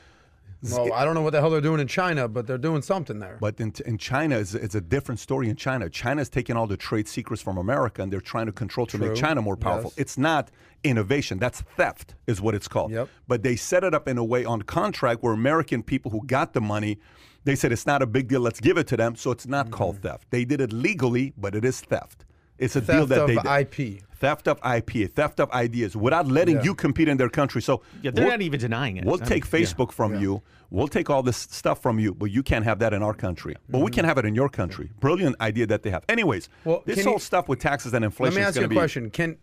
[0.62, 3.18] Well, I don't know what the hell they're doing in China, but they're doing something
[3.18, 3.36] there.
[3.40, 5.90] But in, in China, it's, it's a different story in China.
[5.90, 9.14] China's taking all the trade secrets from America and they're trying to control to make
[9.14, 9.92] China more powerful.
[9.96, 9.98] Yes.
[9.98, 10.50] It's not
[10.84, 11.38] innovation.
[11.38, 12.92] That's theft, is what it's called.
[12.92, 13.08] Yep.
[13.26, 16.52] But they set it up in a way on contract where American people who got
[16.52, 16.98] the money,
[17.44, 19.16] they said it's not a big deal, let's give it to them.
[19.16, 19.74] So it's not mm-hmm.
[19.74, 20.30] called theft.
[20.30, 22.24] They did it legally, but it is theft.
[22.62, 23.96] It's a deal Theft that of they did.
[23.96, 24.02] IP.
[24.22, 26.62] Theft of IP, theft of ideas, without letting Yeah.
[26.62, 27.60] you compete in their country.
[27.60, 29.04] So Yeah, they're we'll- not even denying it.
[29.04, 29.50] We'll I mean, take yeah.
[29.58, 30.42] Facebook from you.
[30.70, 33.56] We'll take all this stuff from you, but you can't have that in our country.
[33.68, 33.94] But we mm-hmm.
[33.96, 34.90] can have it in your country.
[35.00, 36.04] Brilliant idea that they have.
[36.08, 38.36] Anyways, Well, this whole you- stuff with taxes and inflation.
[38.36, 38.76] Let inflation me is ask you a to be.
[38.76, 39.10] question.
[39.10, 39.36] Can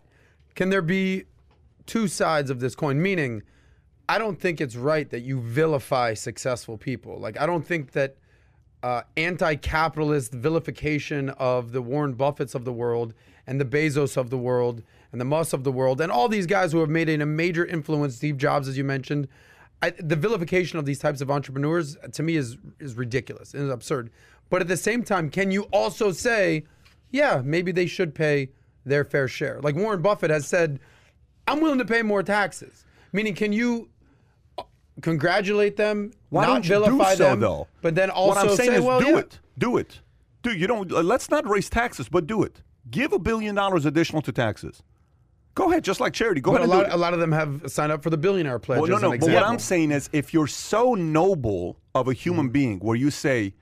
[0.55, 1.25] can there be
[1.85, 3.01] two sides of this coin?
[3.01, 3.43] Meaning,
[4.07, 7.19] I don't think it's right that you vilify successful people.
[7.19, 8.15] Like I don't think that
[8.83, 13.13] uh, anti-capitalist vilification of the Warren Buffetts of the world
[13.45, 16.45] and the Bezos of the world and the Musk of the world and all these
[16.45, 19.27] guys who have made a major influence, Steve Jobs, as you mentioned.
[19.81, 24.11] I, the vilification of these types of entrepreneurs to me is is ridiculous and absurd.
[24.49, 26.65] But at the same time, can you also say,
[27.11, 28.49] yeah, maybe they should pay
[28.85, 29.61] their fair share?
[29.61, 30.79] Like Warren Buffett has said,
[31.47, 32.83] I'm willing to pay more taxes.
[33.13, 33.98] Meaning, can you uh,
[35.01, 37.67] congratulate them, Why not don't you vilify do so, them, though?
[37.81, 39.17] but then what also I'm saying say, is well, do yeah.
[39.19, 39.39] it.
[39.57, 39.99] Do it.
[40.41, 40.91] Do you don't.
[40.91, 42.61] uh, let's not raise taxes, but do it.
[42.89, 44.81] Give a billion dollars additional to taxes.
[45.55, 46.39] Go ahead, just like charity.
[46.39, 48.17] Go But a ahead and lot, a lot of them have signed up for the
[48.17, 48.79] billionaire pledge.
[48.81, 49.17] Well, no, no.
[49.17, 49.43] But what.
[49.43, 52.51] I'm saying is, if you're so noble of a human Mm-hmm.
[52.53, 53.53] being, where you say,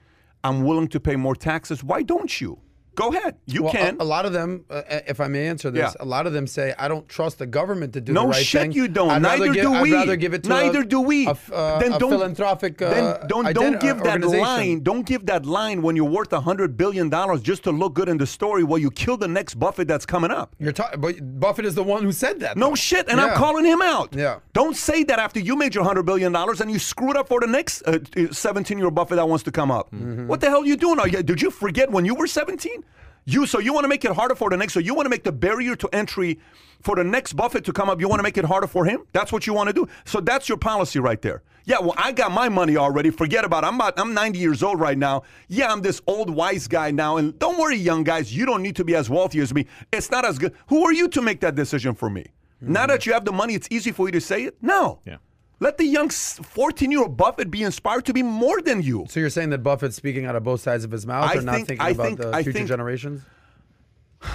[0.43, 2.59] "I'm willing to pay more taxes," why don't you?
[2.97, 3.35] Go ahead.
[3.45, 3.95] You Well, can.
[3.99, 6.03] A, a lot of them, uh, if I may answer this, Yeah.
[6.05, 8.45] a lot of them say, "I don't trust the government to do no the right
[8.45, 9.11] shit, thing." you don't.
[9.11, 9.93] I'd Neither give, do I'd we.
[9.93, 11.27] rather give it to Neither a, do we.
[11.27, 12.81] A, uh, then don't, philanthropic.
[12.81, 14.81] Uh, then don't don't give that line.
[14.81, 18.09] Don't give that line when you're worth a hundred billion dollars just to look good
[18.09, 18.63] in the story.
[18.63, 20.55] While you kill the next Buffett that's coming up.
[20.59, 22.57] You're ta- but Buffett is the one who said that.
[22.57, 24.15] No shit, and I'm calling him out.
[24.15, 24.39] Yeah.
[24.53, 27.39] Don't say that after you made your hundred billion dollars and you screwed up for
[27.39, 27.99] the next uh,
[28.31, 29.91] 17 year old Buffett that wants to come up.
[29.91, 30.27] Mm-hmm.
[30.27, 30.99] What the hell are you doing?
[30.99, 32.83] Are you, did you forget when you were 17?
[33.29, 34.73] You so you want to make it harder for the next.
[34.73, 36.39] So you want to make the barrier to entry
[36.81, 37.99] for the next Buffett to come up.
[37.99, 39.03] You want to make it harder for him.
[39.11, 39.85] That's what you want to do.
[40.05, 41.43] So that's your policy right there.
[41.65, 41.79] Yeah.
[41.79, 43.09] Well, I got my money already.
[43.09, 43.65] Forget about.
[43.65, 43.67] It.
[43.67, 43.99] I'm about.
[43.99, 45.23] I'm 90 years old right now.
[45.49, 47.17] Yeah, I'm this old wise guy now.
[47.17, 48.33] And don't worry, young guys.
[48.33, 49.65] You don't need to be as wealthy as me.
[49.91, 50.53] It's not as good.
[50.69, 52.27] Who are you to make that decision for me?
[52.63, 52.71] Mm-hmm.
[52.71, 54.55] Now that you have the money, it's easy for you to say it.
[54.61, 55.01] No.
[55.05, 55.17] Yeah.
[55.59, 59.05] Let the young 14 year old Buffett be inspired to be more than you.
[59.09, 61.41] So you're saying that Buffett's speaking out of both sides of his mouth, I or
[61.41, 63.21] not thinking I about think- the future think- generations?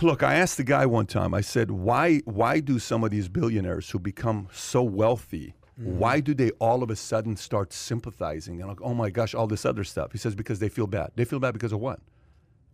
[0.01, 3.29] Look, I asked the guy one time, I said, why, why do some of these
[3.29, 5.87] billionaires who become so wealthy, mm.
[5.87, 9.49] why do they all of a sudden start sympathizing and like, oh my gosh, all
[9.49, 10.13] this other stuff?
[10.13, 11.11] He says, because they feel bad.
[11.17, 11.99] They feel bad because of what?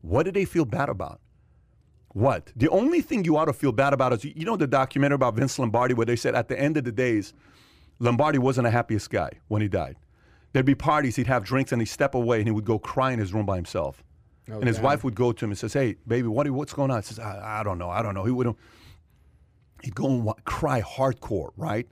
[0.02, 1.20] What do they feel bad about?
[2.12, 2.52] What?
[2.54, 5.34] The only thing you ought to feel bad about is, you know, the documentary about
[5.34, 7.32] Vince Lombardi where they said at the end of the days,
[7.98, 9.96] Lombardi wasn't the happiest guy when he died.
[10.52, 13.12] There'd be parties, he'd have drinks, and he'd step away and he would go cry
[13.12, 14.02] in his room by himself.
[14.46, 14.84] and his damn.
[14.84, 17.18] wife would go to him and says, "Hey, baby, what what's going on?" He says,
[17.18, 18.54] "I, I don't know, I don't know." He would
[19.82, 21.86] he'd go and cry hardcore, right?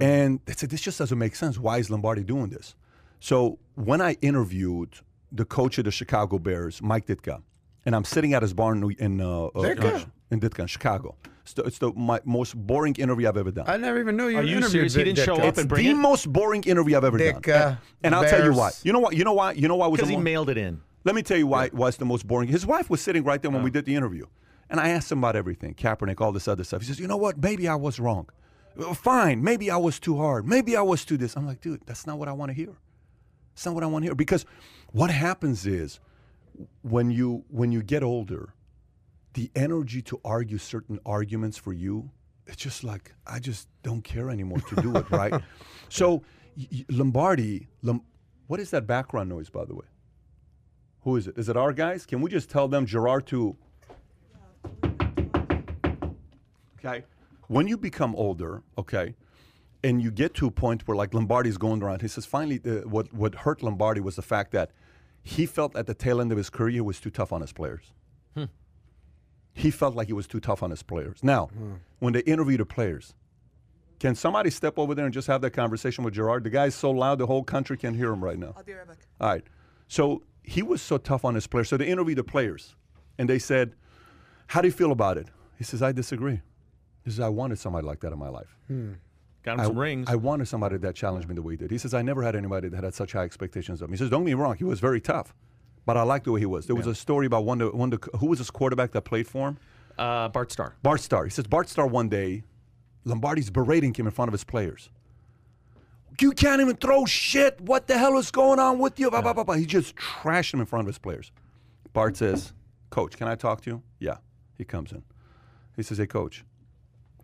[0.00, 1.58] And they said, "This just doesn't make sense.
[1.58, 2.74] Why is Lombardi doing this?"
[3.20, 4.96] So when I interviewed
[5.30, 7.42] the coach of the Chicago Bears, Mike Ditka,
[7.84, 10.10] and I'm sitting at his bar in in, uh, uh, Ditka?
[10.30, 11.16] In Ditka, in Chicago.
[11.42, 13.66] It's the, it's the my most boring interview I've ever done.
[13.68, 14.38] I never even knew you.
[14.38, 14.94] Are you serious?
[14.94, 15.48] He didn't show Ditka.
[15.48, 15.94] up and bring the it?
[15.94, 17.72] most boring interview I've ever Dick, done.
[17.72, 18.70] uh, and I'll tell you why.
[18.82, 19.14] You know what?
[19.14, 19.52] You know why?
[19.52, 20.80] You know why was Because the he mo- mailed it in.
[21.04, 22.48] let me tell you why it was the most boring.
[22.48, 24.24] His wife was sitting right there when we did the interview.
[24.70, 26.80] And I asked him about everything Kaepernick, all this other stuff.
[26.80, 27.36] He says, You know what?
[27.42, 28.28] Maybe I was wrong.
[28.80, 30.48] "Uh, Fine, maybe I was too hard.
[30.48, 31.36] Maybe I was too this.
[31.36, 32.74] I'm like, dude, that's not what I want to hear.
[33.52, 34.14] It's not what I want to hear.
[34.14, 34.46] Because
[34.92, 36.00] what happens is
[36.82, 38.54] when you when you get older,
[39.34, 42.10] the energy to argue certain arguments for you,
[42.46, 45.34] it's just like I just don't care anymore to do it, right?
[45.90, 46.22] So
[46.90, 48.02] Lombardi, Lom-
[48.46, 49.86] what is that background noise, by the way?
[51.02, 51.38] Who is it?
[51.38, 52.06] Is it our guys?
[52.06, 53.56] Can we just tell them Gerard to?
[56.78, 57.04] Okay.
[57.48, 59.14] When you become older, okay,
[59.84, 62.80] and you get to a point where like Lombardi's going around, he says finally the,
[62.88, 64.70] what what hurt Lombardi was the fact that
[65.22, 67.92] he felt at the tail end of his career was too tough on his players.
[68.34, 68.44] Hmm.
[69.54, 71.18] He felt like he was too tough on his players.
[71.22, 71.74] Now, hmm.
[72.00, 73.14] when they interview the players,
[74.00, 76.44] can somebody step over there and just have that conversation with Gerard?
[76.44, 78.52] The guy's so loud the whole country can hear him right now.
[78.56, 78.98] I'll be right back.
[79.20, 79.44] All right.
[79.88, 81.68] So he was so tough on his players.
[81.68, 82.74] So they interviewed the players,
[83.16, 83.74] and they said,
[84.48, 86.42] "How do you feel about it?" He says, "I disagree."
[87.04, 88.56] He says, "I wanted somebody like that in my life.
[88.66, 88.92] Hmm.
[89.42, 90.08] Got him I, some rings.
[90.10, 92.34] I wanted somebody that challenged me the way he did." He says, "I never had
[92.34, 94.64] anybody that had such high expectations of me." He says, "Don't get me wrong, he
[94.64, 95.34] was very tough,
[95.86, 97.76] but I liked the way he was." There was a story about one, of the-
[97.76, 99.58] one who was his quarterback that played for him.
[99.98, 100.74] uh, Bart Starr.
[100.82, 101.24] Bart Starr.
[101.24, 102.42] He says Bart Starr one day,
[103.04, 104.90] Lombardi's berating him in front of his players.
[106.20, 107.60] You can't even throw shit.
[107.60, 109.10] What the hell is going on with you?
[109.10, 109.54] Blah, blah, blah, blah.
[109.54, 111.32] He just trashed him in front of his players.
[111.92, 112.52] Bart says,
[112.90, 113.82] Coach, can I talk to you?
[113.98, 114.16] Yeah.
[114.56, 115.02] He comes in.
[115.76, 116.44] He says, Hey, coach,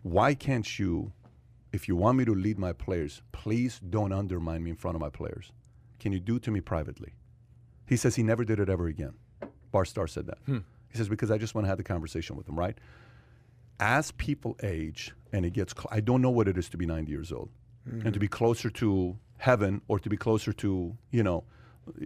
[0.01, 1.13] why can't you,
[1.71, 5.01] if you want me to lead my players, please don't undermine me in front of
[5.01, 5.51] my players?
[5.99, 7.13] Can you do it to me privately?
[7.91, 9.15] He says he never did it ever again.
[9.73, 10.37] Bart Starr said that.
[10.47, 12.77] He says, because I just want to have the conversation with him, right?
[13.81, 16.85] As people age and it gets, cl- I don't know what it is to be
[16.85, 17.49] 90 years old
[17.85, 21.43] and to be closer to heaven or to be closer to, you know,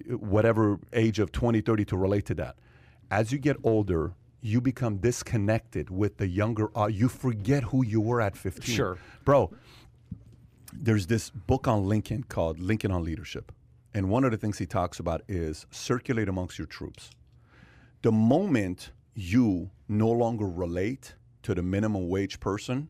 [0.09, 2.55] whatever age of 20, 30 to relate to that.
[3.11, 8.01] As you get older, you become disconnected with the younger, uh, you forget who you
[8.01, 8.73] were at 15.
[8.75, 8.97] Sure.
[9.23, 9.53] Bro,
[10.73, 13.51] there's this book on Lincoln called Lincoln on Leadership.
[13.95, 17.11] And one of the things he talks about is circulate amongst your troops.
[18.01, 22.89] The moment you no longer relate to the minimum wage person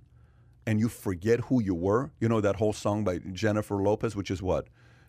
[0.65, 4.31] and you forget who you were, you know that whole song by Jennifer Lopez, which
[4.31, 4.65] is what?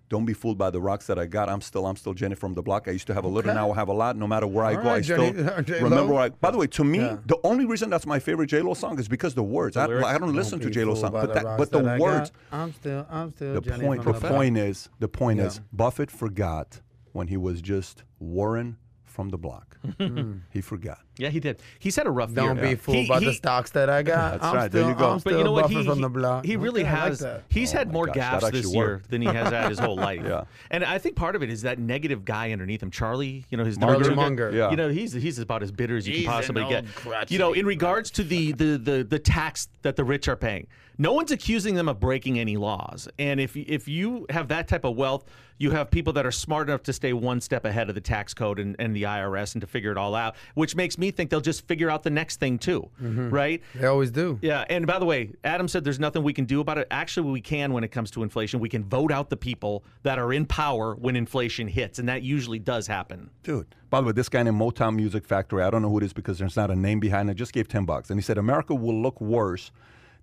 [0.08, 1.48] Don't be fooled by the rocks that I got.
[1.48, 2.86] I'm still, I'm still Jenny from the block.
[2.86, 4.16] I used to have a little, now I have a lot.
[4.16, 5.80] No matter where I All go, I right, still Jenny- J-Lo.
[5.88, 6.12] remember.
[6.14, 7.16] Where I, by the way, to me, Yeah.
[7.26, 9.76] the only reason that's my favorite J Lo song is because the words.
[9.76, 10.06] I, lyrics?
[10.06, 12.30] I don't listen to Be J Lo song, but the that, but the that words.
[12.52, 13.54] I'm still, I'm still.
[13.54, 15.46] The Jenny point, from the point is, the point Yeah.
[15.46, 16.80] is, Buffett forgot
[17.12, 19.76] when he was just Warren from the block.
[19.98, 20.34] Hmm.
[20.52, 20.98] he forgot.
[21.18, 21.60] Yeah, he did.
[21.78, 22.68] He's had a rough Don't year.
[22.70, 24.32] be fooled He- by the stocks that I got.
[24.32, 25.04] That's I'm right, there Still, you go.
[25.12, 25.70] I'm But But still you know what?
[25.70, 26.44] He, from he- the block.
[26.44, 27.26] he really Okay, I like has.
[27.48, 29.96] he's Oh had more gosh, gaps this actually year than he has had his whole
[30.08, 30.20] life.
[30.24, 30.44] Yeah.
[30.70, 33.44] And I think part of it is that negative guy underneath him, Charlie.
[33.50, 34.16] You know his Charlie Tortuga.
[34.16, 34.50] Munger.
[34.52, 34.70] Yeah.
[34.70, 36.84] You know he's he's about as bitter as you He's can possibly get.
[36.84, 40.28] old crotchety You know, in regards to the, the the the tax that the rich
[40.28, 40.66] are paying,
[40.98, 43.08] no one's accusing them of breaking any laws.
[43.18, 45.24] And if if you have that type of wealth,
[45.58, 48.34] you have people that are smart enough to stay one step ahead of the tax
[48.34, 51.30] code and, and the IRS and to figure it all out, which makes me think
[51.30, 53.62] they'll just figure out the next thing too, right?
[53.74, 54.38] They always do.
[54.42, 56.86] Yeah, and by the way, Adam said there's nothing we can do about it.
[56.90, 58.60] Actually, we can when it comes to inflation.
[58.60, 62.22] We can vote out the people that are in power when inflation hits, and that
[62.22, 63.30] usually does happen.
[63.42, 63.74] Dude.
[63.88, 66.12] By the way, this guy named Motown Music Factory, I don't know who it is
[66.12, 68.10] because there's not a name behind it, just gave 10 bucks.
[68.10, 69.70] And he said, America will look worse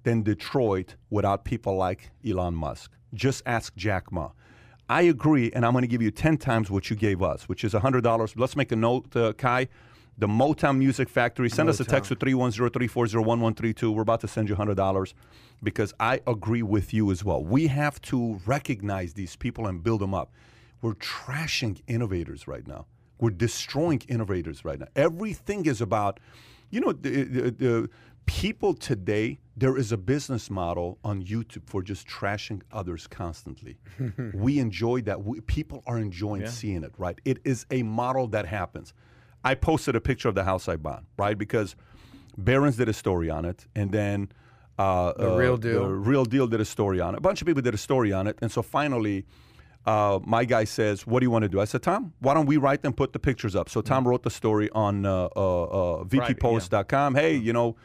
[0.04, 2.92] than Detroit without people like Elon Musk.
[3.14, 4.32] Just ask Jack Ma.
[4.90, 7.64] I agree, and I'm going to give you 10 times what you gave us, which
[7.64, 8.34] is $100.
[8.36, 9.70] Let's make a note, uh, Kai.
[10.18, 11.50] The Motown Music Factory.
[11.50, 13.94] Send us a text to 310-340-1132.
[13.94, 15.14] We're about to send you $100
[15.64, 17.44] because I agree with you as well.
[17.44, 20.32] We have to recognize these people and build them up.
[20.82, 22.86] We're trashing innovators right now.
[23.20, 24.88] We're destroying innovators right now.
[24.96, 26.20] Everything is about,
[26.70, 27.90] you know, the, the, the
[28.26, 29.40] people today.
[29.56, 33.78] There is a business model on YouTube for just trashing others constantly.
[34.34, 35.24] we enjoy that.
[35.24, 36.94] We, people are enjoying seeing it.
[36.98, 37.20] Right?
[37.26, 38.94] It is a model that happens.
[39.44, 41.04] I posted a picture of the house I bought.
[41.18, 41.38] Right?
[41.38, 41.76] Because
[42.38, 44.30] Barron's did a story on it, and then
[44.78, 45.84] uh, The uh, Real Deal.
[45.84, 47.20] the Real Deal did a story on it.
[47.20, 49.26] A bunch of people did a story on it, and so finally,
[49.86, 52.46] uh, my guy says, "What do you want to do?" I said, "Tom, why don't
[52.48, 55.64] we write them, put the pictures up?" So Tom wrote the story on uh, uh,
[56.00, 57.16] uh, VPPost.com.
[57.16, 57.76] Hey, you know.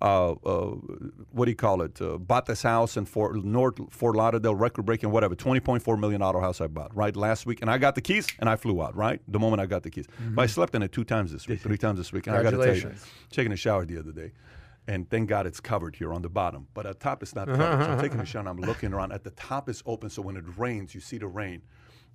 [0.00, 0.76] Uh, uh,
[1.32, 2.00] what do you call it?
[2.00, 5.34] Uh, bought this house in Fort North Fort Lauderdale, record breaking, whatever.
[5.34, 8.00] Twenty point four million dollar house I bought right last week, and I got the
[8.00, 10.06] keys and I flew out right the moment I got the keys.
[10.30, 12.42] But I slept in it two times this week, three times this week, and I
[12.44, 12.94] got to tell you,
[13.30, 14.30] taking a shower the other day,
[14.86, 17.84] and thank God it's covered here on the bottom, but at top it's not covered.
[17.84, 19.10] so I'm taking a shower and I'm looking around.
[19.12, 21.62] At the top is open, so when it rains, you see the rain.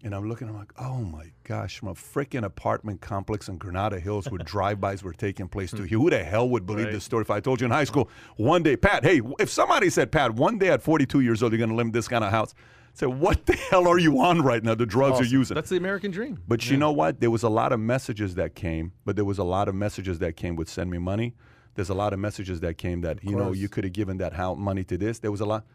[0.05, 3.99] And I'm looking, I'm like, oh my gosh, from a freaking apartment complex in Granada
[3.99, 5.97] Hills where drive-bys were taking place to here.
[5.97, 8.63] Who the hell would believe this story if I told you in high school one
[8.63, 11.69] day, Pat, hey, if somebody said, Pat, one day at 42 years old, you're going
[11.69, 14.41] to live in this kind of house, I said, what the hell are you on
[14.41, 14.75] right now?
[14.75, 15.55] The drugs you're using.
[15.55, 16.43] That's the American dream.
[16.47, 17.21] But you know what?
[17.21, 20.19] There was a lot of messages that came, but there was a lot of messages
[20.19, 21.33] that came with send me money.
[21.75, 24.33] There's a lot of messages that came that, you know, you could have given that
[24.33, 25.19] how money to this.
[25.19, 25.65] There was a lot.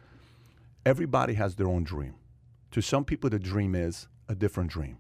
[0.87, 2.15] Everybody has their own dream.
[2.73, 4.99] To some people, the dream is a different dream.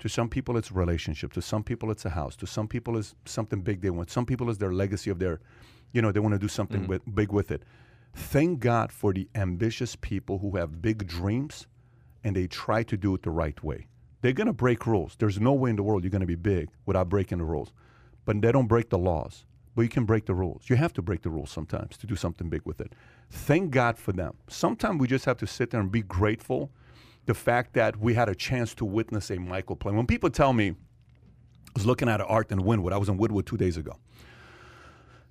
[0.00, 1.32] To some people, it's relationship.
[1.34, 2.34] To some people, it's a house.
[2.36, 4.10] To some people, it's something big they want.
[4.10, 5.40] Some people, it's their legacy of their,
[5.92, 6.88] you know, they want to do something mm.
[6.88, 7.62] with, big with it.
[8.14, 11.66] Thank God for the ambitious people who have big dreams
[12.24, 13.86] and they try to do it the right way.
[14.22, 15.16] They're going to break rules.
[15.18, 17.72] There's no way in the world you're going to be big without breaking the rules.
[18.24, 19.44] But they don't break the laws.
[19.74, 20.64] But you can break the rules.
[20.66, 22.94] You have to break the rules sometimes to do something big with it.
[23.30, 24.34] Thank God for them.
[24.48, 26.70] Sometimes we just have to sit there and be grateful
[27.30, 29.92] the fact that we had a chance to witness a Michael play.
[29.92, 30.74] When people tell me, I
[31.76, 32.92] was looking at art in Wynwood.
[32.92, 33.94] I was in Wynwood two days ago.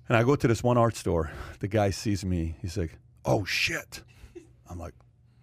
[0.08, 1.30] And I go to this one art store.
[1.58, 2.56] The guy sees me.
[2.62, 4.02] He's like, oh, shit.
[4.70, 4.94] I'm like,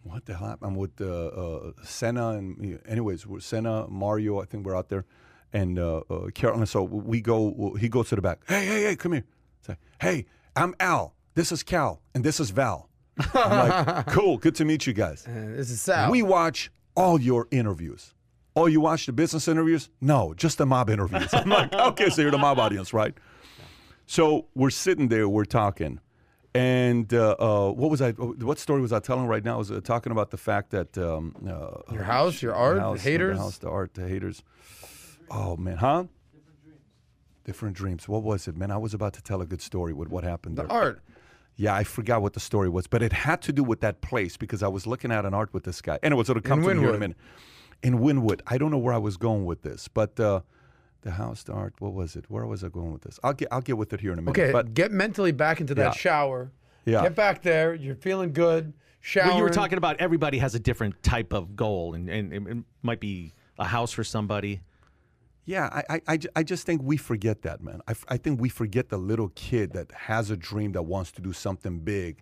[0.02, 0.58] what the hell?
[0.64, 4.42] I'm with uh, uh, Senna and anyways, we're Senna, Mario.
[4.42, 5.06] I think we're out there,
[5.54, 6.66] and uh, uh, Carolyn.
[6.66, 7.76] So we go.
[7.80, 8.40] He goes to the back.
[8.48, 9.26] Hey, hey, hey, come here.
[9.62, 10.26] Say, hey,
[10.56, 11.14] I'm Al.
[11.36, 12.90] This is Cal, and this is Val.
[13.34, 14.38] I'm like, cool.
[14.38, 15.26] Good to meet you guys.
[15.26, 16.12] And this is Sal.
[16.12, 18.14] We watch all your interviews.
[18.56, 19.90] Oh, you watch the business interviews?
[20.02, 21.32] No, just the mob interviews.
[21.34, 23.14] I'm like, okay, so you're the mob audience, right?
[24.08, 26.00] So we're sitting there, we're talking,
[26.56, 28.12] and uh, uh, what was I?
[28.14, 29.56] What story was I telling right now?
[29.56, 33.02] I was uh, talking about the fact that um, uh, Your house, your art, house,
[33.02, 33.38] haters?
[33.38, 34.42] the house, the art, the haters.
[35.30, 36.06] Oh man, huh?
[37.44, 38.08] Different dreams.
[38.10, 38.72] What was it, man?
[38.72, 40.72] I was about to tell a good story with what happened the there.
[40.72, 41.02] art.
[41.58, 44.38] Yeah, I forgot what the story was, but it had to do with that place
[44.38, 45.98] because I was looking at an art with this guy.
[46.04, 47.18] Anyways, it'll come In to me here in a minute.
[47.82, 50.42] In Wynwood, I don't know where I was going with this, but uh,
[51.02, 51.74] the house, the art.
[51.80, 52.26] What was it?
[52.30, 53.20] Where was I going with this?
[53.24, 54.40] I'll get I'll get with it here in a minute.
[54.40, 55.92] Okay, but get mentally back into that Yeah.
[55.92, 56.52] shower.
[56.86, 57.02] Yeah.
[57.02, 57.74] Get back there.
[57.74, 58.74] You're feeling good.
[59.02, 59.28] Shower.
[59.28, 62.58] Well, you were talking about everybody has a different type of goal, and, and it
[62.82, 64.62] might be a house for somebody.
[65.48, 67.80] Yeah, I, I, I, just think we forget that, man.
[67.88, 71.22] I, I think we forget the little kid that has a dream that wants to
[71.22, 72.22] do something big.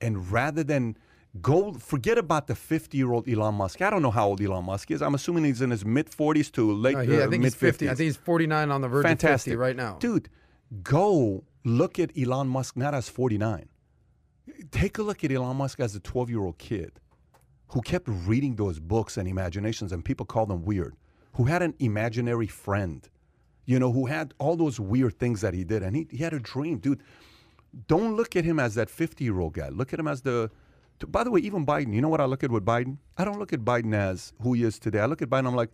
[0.00, 0.98] And rather than
[1.40, 3.80] go, forget about the 50 year old Elon Musk.
[3.80, 5.02] I don't know how old Elon Musk is.
[5.02, 7.54] I'm assuming he's in his mid 40s to late No, I uh, think mid he's
[7.54, 7.86] 50.
[7.86, 9.52] I think he's 49 on the verge Fantastic.
[9.52, 9.96] of 50 right now.
[10.00, 10.28] Dude,
[10.82, 13.68] go look at Elon Musk not as 49.
[14.72, 16.92] Take a look at Elon Musk as a 12 year old kid
[17.68, 20.96] who kept reading those books and imaginations, and people call them weird,
[21.34, 23.08] who had an imaginary friend,
[23.66, 25.82] you know, who had all those weird things that he did.
[25.82, 27.00] And he, he had a dream, dude.
[27.86, 29.68] Don't look at him as that 50 year old guy.
[29.68, 30.50] Look at him as the.
[30.98, 32.96] t- By the way, even Biden, you know what I look at with Biden?
[33.18, 35.00] I don't look at Biden as who he is today.
[35.00, 35.70] I look at Biden, I'm like,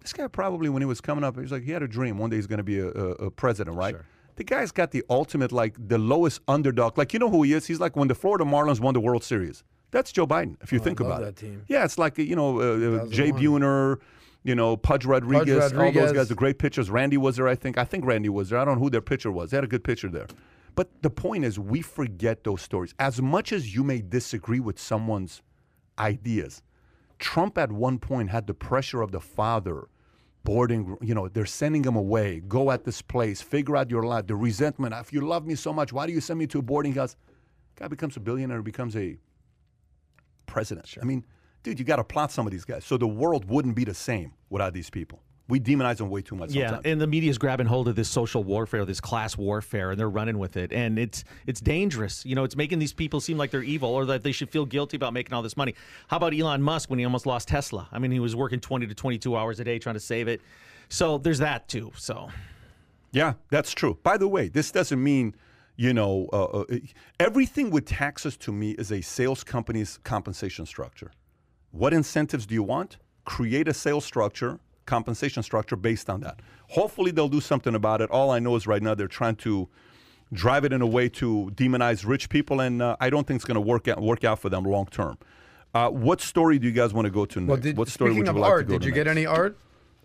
[0.00, 2.18] this guy probably, when he was coming up, he was like, he had a dream.
[2.18, 3.94] One day he's going to be a, a, a president, right?
[3.94, 4.04] Sure.
[4.36, 6.96] The guy's got the ultimate, like the lowest underdog.
[6.96, 7.66] Like, you know who he is?
[7.66, 9.62] He's like when the Florida Marlins won the World Series.
[9.90, 11.46] That's Joe Biden, if you think Oh, love about that it.
[11.46, 11.62] team.
[11.68, 13.42] Yeah, it's like, you know, uh, uh, Jay 2001.
[13.42, 14.00] Buhner,
[14.44, 16.90] you know, Pudge Rodriguez, all those guys, the great pitchers.
[16.90, 17.78] Randy was there, I think.
[17.78, 18.58] I think Randy was there.
[18.58, 19.50] I don't know who their pitcher was.
[19.50, 20.26] They had a good pitcher there.
[20.74, 22.94] But the point is, we forget those stories.
[22.98, 25.42] As much as you may disagree with someone's
[25.98, 26.62] ideas,
[27.18, 29.88] Trump at one point had the pressure of the father
[30.44, 32.40] boarding, you know, they're sending him away.
[32.48, 34.26] Go at this place, figure out your life.
[34.26, 34.94] The resentment.
[34.94, 37.16] If you love me so much, why do you send me to a boarding house?
[37.76, 39.18] Guy becomes a billionaire, becomes a
[40.46, 40.96] president.
[41.00, 41.24] I mean,
[41.62, 42.84] dude, you got to plot some of these guys.
[42.84, 45.20] So the world wouldn't be the same without these people.
[45.48, 46.86] We demonize them way too much Yeah, sometimes.
[46.86, 50.38] and the media's grabbing hold of this social warfare, this class warfare, and they're running
[50.38, 52.24] with it, and it's it's dangerous.
[52.24, 54.64] You know, it's making these people seem like they're evil or that they should feel
[54.64, 55.74] guilty about making all this money.
[56.08, 57.88] How about Elon Musk when he almost lost Tesla?
[57.92, 60.26] I mean, he was working twenty to twenty two hours a day trying to save
[60.28, 60.40] it.
[60.88, 61.90] So there's that too.
[61.96, 62.30] So
[63.10, 63.98] Yeah, that's true.
[64.02, 65.34] By the way, this doesn't mean,
[65.76, 66.64] you know, uh, uh,
[67.20, 71.10] everything with taxes to me is a sales company's compensation structure.
[71.72, 72.98] What incentives do you want?
[73.24, 76.40] Create a sales structure, compensation structure based on that.
[76.68, 78.10] Hopefully, they'll do something about it.
[78.10, 79.68] All I know is right now they're trying to
[80.32, 83.44] drive it in a way to demonize rich people, and uh, I don't think it's
[83.44, 85.18] going to work out work out for them long term.
[85.74, 87.48] Uh, what story do you guys want to go to next?
[87.48, 89.24] Well, did, what story would you like art, to go did to you get any
[89.24, 89.56] art?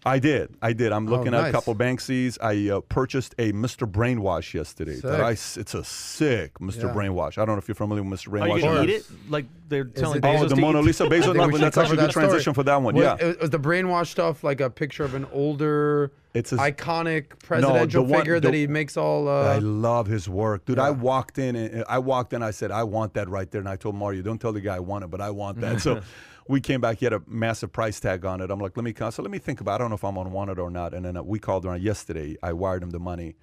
[0.06, 0.56] I did.
[0.61, 0.91] I did.
[0.94, 1.49] I'm looking at nice.
[1.49, 2.38] a couple Banksies.
[2.41, 3.90] I uh, purchased a Mr.
[3.91, 4.95] Brainwash yesterday.
[4.95, 5.22] That Sick.
[5.22, 6.84] I s it's a sick Mr.
[6.84, 6.94] Yeah.
[6.94, 7.38] Brainwash.
[7.38, 8.30] I don't know if you're familiar with Mr.
[8.30, 8.52] Brainwash.
[8.52, 9.06] are you going to eat it?
[9.30, 10.80] Like they're telling it- Oh, the Mona?
[10.82, 11.36] Lisa Bezos.
[11.36, 12.53] No, that's cover actually a that good transition story.
[12.56, 12.95] for that one.
[12.95, 13.15] Was, yeah.
[13.28, 18.06] it- was the brainwash stuff like a picture of an older It's his, iconic presidential
[18.06, 19.28] one- figure the- that he makes all.
[19.28, 20.80] I Uh, love his work, dude.
[20.80, 22.41] I walked in and I walked in.
[22.44, 23.60] I said, I want that right there.
[23.60, 25.82] And I told Mario, don't tell the guy I want it, but I want that.
[25.88, 26.02] so
[26.49, 26.98] we came back.
[26.99, 28.49] He had a massive price tag on it.
[28.52, 28.94] I'm like, let me.
[29.11, 29.74] So let me think about.
[29.74, 29.76] it.
[29.76, 30.94] I don't know if I'm on want it or not.
[30.94, 32.36] And then uh, we called around yesterday.
[32.44, 33.36] I wired him the money,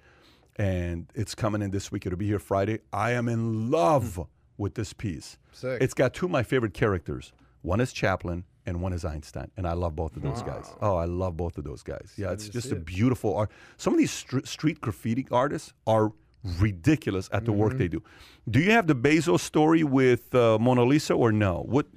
[0.57, 2.05] and it's coming in this week.
[2.05, 2.79] It'll be here Friday.
[2.93, 4.19] I am in love
[4.57, 5.37] with this piece.
[5.51, 5.81] Sick.
[5.81, 7.33] It's got two of my favorite characters.
[7.61, 10.73] One is Chaplin and one is Einstein, and I love both of those guys.
[10.81, 12.13] Oh, I love both of those guys.
[12.17, 13.51] Yeah, it's just a beautiful art.
[13.77, 16.11] Some of these str- street graffiti artists are
[16.59, 17.77] ridiculous at the work Mm-hmm.
[17.79, 18.03] they do.
[18.49, 21.63] Do you have the Bezos story with uh, Mona Lisa or no?
[21.67, 21.87] What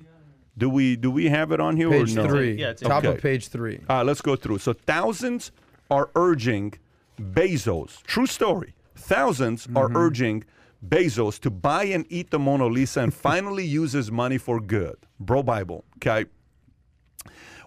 [0.59, 1.11] do we do?
[1.11, 2.29] We have it on here page or no?
[2.29, 2.53] three.
[2.55, 3.81] Yeah, it's in- top of page three.
[3.89, 4.59] All right, let's go through.
[4.59, 5.53] So thousands
[5.91, 6.75] are urging
[7.21, 8.03] Bezos.
[8.03, 8.75] True story.
[8.97, 9.97] 1000s are mm-hmm.
[9.97, 10.45] urging
[10.87, 14.97] Bezos to buy and eat the Mona Lisa and finally use his money for good.
[15.19, 15.85] Bro Bible.
[15.97, 16.27] Okay.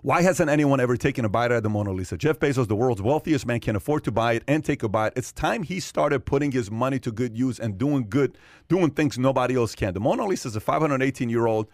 [0.04, 2.18] Why hasn't anyone ever taken a bite out of the Mona Lisa?
[2.18, 5.14] Jeff Bezos, the world's wealthiest man, can afford to buy it and take a bite.
[5.16, 8.36] It's time he started putting his money to good use and doing good,
[8.68, 9.94] doing things nobody else can.
[9.94, 11.68] The Mona Lisa is a 518 year old,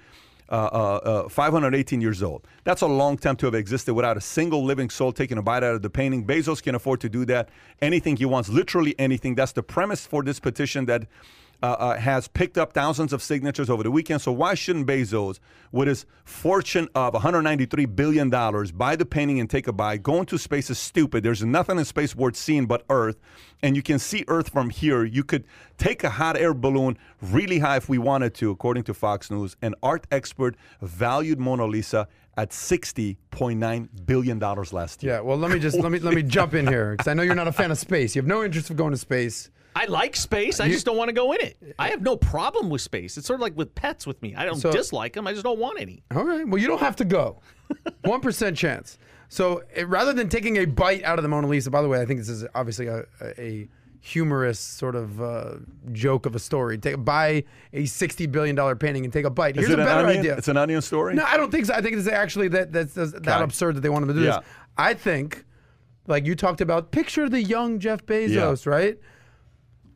[0.49, 2.47] Uh, uh, uh, 518 years old.
[2.63, 5.61] That's a long time to have existed without a single living soul taking a bite
[5.61, 6.25] out of the painting.
[6.25, 7.49] Bezos can afford to do that.
[7.81, 9.35] Anything he wants, literally anything.
[9.35, 11.07] That's the premise for this petition that
[11.63, 14.21] uh, uh, has picked up thousands of signatures over the weekend.
[14.21, 15.39] So why shouldn't Bezos,
[15.71, 20.03] with his fortune of 193 billion dollars, buy the painting and take a bite?
[20.03, 21.23] Going to space is stupid.
[21.23, 23.17] There's nothing in space worth seeing but Earth,
[23.61, 25.03] and you can see Earth from here.
[25.03, 25.45] You could
[25.77, 29.55] take a hot air balloon really high if we wanted to, according to Fox News.
[29.61, 32.07] An art expert valued Mona Lisa
[32.37, 35.13] at 60.9 billion dollars last year.
[35.13, 35.19] Yeah.
[35.21, 37.35] Well, let me just let me let me jump in here because I know you're
[37.35, 38.15] not a fan of space.
[38.15, 39.49] You have no interest of going to space.
[39.81, 40.59] I like space.
[40.59, 41.75] I just don't want to go in it.
[41.77, 43.17] I have no problem with space.
[43.17, 44.33] It's sort of like with pets with me.
[44.35, 45.27] I don't So- dislike them.
[45.27, 46.03] I just don't want any.
[46.15, 46.47] All right.
[46.47, 47.41] Well, you don't have to go.
[48.03, 48.97] One percent chance.
[49.29, 52.01] So eh, rather than taking a bite out of the Mona Lisa, by the way,
[52.01, 53.67] I think this is obviously a, a- a
[53.99, 55.55] humorous sort of uh,
[55.91, 56.77] joke of a story.
[56.77, 57.43] Take buy
[57.73, 59.57] a sixty billion dollar painting and take a bite.
[59.57, 60.19] Is Here's it a better onion?
[60.19, 60.37] idea.
[60.37, 61.13] It's an onion story.
[61.15, 61.73] No, I don't think so.
[61.73, 64.21] I think it's actually that that's, that's that absurd that they want him to do
[64.21, 64.37] Yeah.
[64.39, 64.47] this.
[64.77, 65.43] I think,
[66.05, 68.97] like you talked about, picture the young Jeff Bezos, right?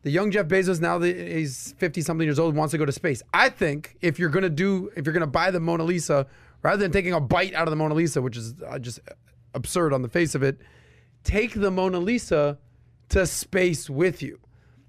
[0.03, 2.91] The young Jeff Bezos now that he's fifty something years old wants to go to
[2.91, 3.21] space.
[3.33, 6.25] I think if you're gonna do if you're gonna buy the Mona Lisa,
[6.63, 8.99] rather than taking a bite out of the Mona Lisa, which is uh, just
[9.53, 10.57] absurd on the face of it,
[11.23, 12.57] take the Mona Lisa
[13.09, 14.39] to space with you.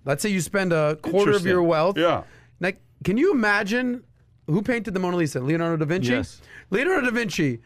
[0.05, 1.97] Let's say you spend a quarter of your wealth.
[1.97, 2.25] Yeah.
[2.61, 4.05] Like, can you imagine
[4.47, 5.41] who painted the Mona Lisa?
[5.41, 6.13] Leonardo da Vinci.
[6.13, 6.41] Yes.
[6.71, 7.61] Leonardo da Vinci.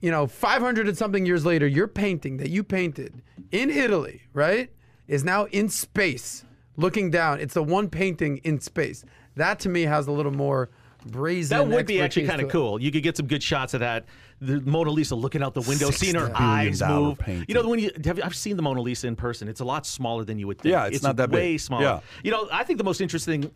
[0.00, 4.70] You know, 500 and something years later, your painting that you painted in Italy, right,
[5.08, 6.44] is now in space,
[6.76, 7.40] looking down.
[7.40, 9.04] It's the one painting in space.
[9.36, 10.70] That to me has a little more
[11.06, 11.56] brazen.
[11.56, 12.80] That would be actually kind of cool.
[12.80, 14.06] You could get some good shots of that.
[14.40, 17.18] The Mona Lisa looking out the window, seeing her $60 billion eyes move.
[17.48, 19.48] You know, when you have, I've seen the Mona Lisa in person.
[19.48, 20.72] It's a lot smaller than you would think.
[20.72, 21.38] Yeah, it's not that big.
[21.38, 21.84] way smaller.
[21.84, 22.00] Yeah.
[22.22, 23.50] You know, I think the most interesting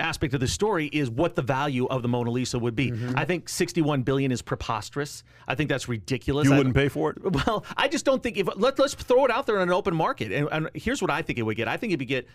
[0.00, 2.90] aspect of this story is what the value of the Mona Lisa would be.
[2.90, 3.16] Mm-hmm.
[3.16, 5.22] I think 61 billion is preposterous.
[5.46, 6.46] I think that's ridiculous.
[6.46, 7.18] You I- wouldn't pay for it?
[7.46, 9.94] Well, I just don't think if let, let's throw it out there in an open
[9.94, 10.32] market.
[10.32, 11.68] And, and here's what I think it would get.
[11.68, 12.26] I think it would get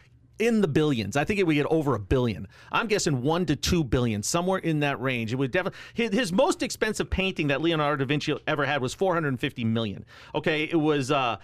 [0.45, 1.15] in the billions.
[1.17, 2.47] I think it would get over a billion.
[2.71, 5.31] I'm guessing one to two billion, somewhere in that range.
[5.33, 8.93] It would definitely his, his most expensive painting that Leonardo da Vinci ever had was
[8.93, 10.05] 450 million.
[10.35, 11.11] Okay, it was.
[11.11, 11.37] Uh,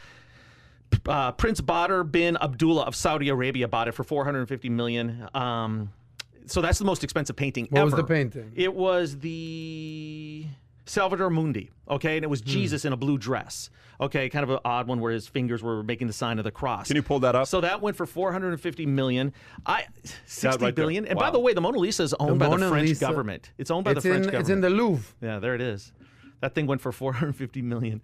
[1.07, 5.27] uh, Prince Badr bin Abdullah of Saudi Arabia bought it for 450 million.
[5.35, 5.91] Um,
[6.47, 7.85] so that's the most expensive painting What ever.
[7.85, 8.51] was the painting?
[8.55, 10.47] It was the
[10.90, 12.32] Salvator Mundi, okay, and it Hmm.
[12.32, 13.70] was Jesus in a blue dress,
[14.02, 16.52] okay, kind of an odd one where his fingers were making the sign of the
[16.52, 16.88] cross.
[16.88, 17.48] Can you pull that up?
[17.48, 19.32] So that went for 450 million.
[19.66, 19.86] I
[20.26, 20.72] 60 right there.
[20.72, 21.06] billion.
[21.06, 21.32] And by Wow.
[21.34, 23.52] the way, the Mona Lisa is owned by the Mona French Lisa- government.
[23.57, 24.41] It's owned by It's the French in, government.
[24.41, 25.14] it's in the Louvre.
[25.22, 25.91] yeah, there it is.
[26.41, 28.02] That thing went for 450 million.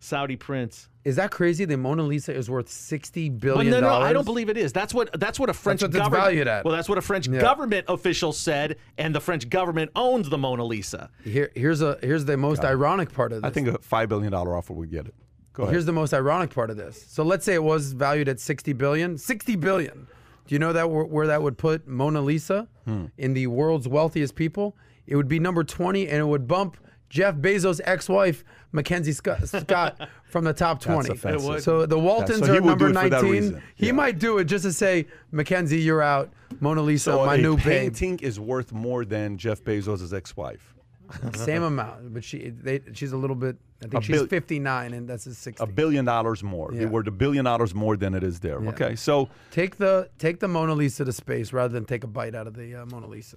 [0.00, 0.88] Saudi prince.
[1.04, 1.64] Is that crazy?
[1.64, 3.88] The Mona Lisa is worth 60 Well, billion no, no.
[3.88, 4.72] I don't believe it is.
[4.72, 6.22] That's what that's what a French what it's government.
[6.22, 6.64] valued at.
[6.64, 7.40] Well, that's what a French Yeah.
[7.40, 11.10] government official said, and the French government owns the Mona Lisa.
[11.24, 13.48] Here, here's a here's the most ironic part of this.
[13.48, 15.14] I think a five billion dollar offer would get it.
[15.54, 15.72] Go ahead.
[15.72, 17.02] Here's the most ironic part of this.
[17.08, 19.18] So let's say it was valued at 60 billion.
[19.18, 20.06] 60 billion.
[20.46, 23.06] Do you know that where, where that would put Mona Lisa Hmm.
[23.16, 24.76] in the world's wealthiest people?
[25.06, 26.76] It would be number 20 and it would bump
[27.08, 31.12] Jeff Bezos' ex-wife Mackenzie Scott, Scott from the top 20.
[31.12, 31.48] offensive.
[31.48, 31.62] Would.
[31.62, 33.30] So the Waltons Yeah, so he are would do number it for that 19.
[33.30, 33.62] reason.
[33.76, 33.92] He Yeah.
[33.92, 36.30] might do it just to say, Mackenzie, you're out.
[36.60, 37.64] Mona Lisa, so my a new babe.
[37.64, 40.74] painting is worth more than Jeff Bezos' ex-wife.
[41.34, 43.56] Same amount, but she they, she's a little bit.
[43.82, 45.62] I think A she's bil- 59 and that's his 60.
[45.64, 46.70] A billion dollars more.
[46.74, 46.82] Yeah.
[46.82, 48.56] It worth a billion dollars more than it is there.
[48.68, 52.34] Okay, so Take the take the Mona Lisa to space rather than take a bite
[52.34, 53.36] out of the uh, Mona Lisa.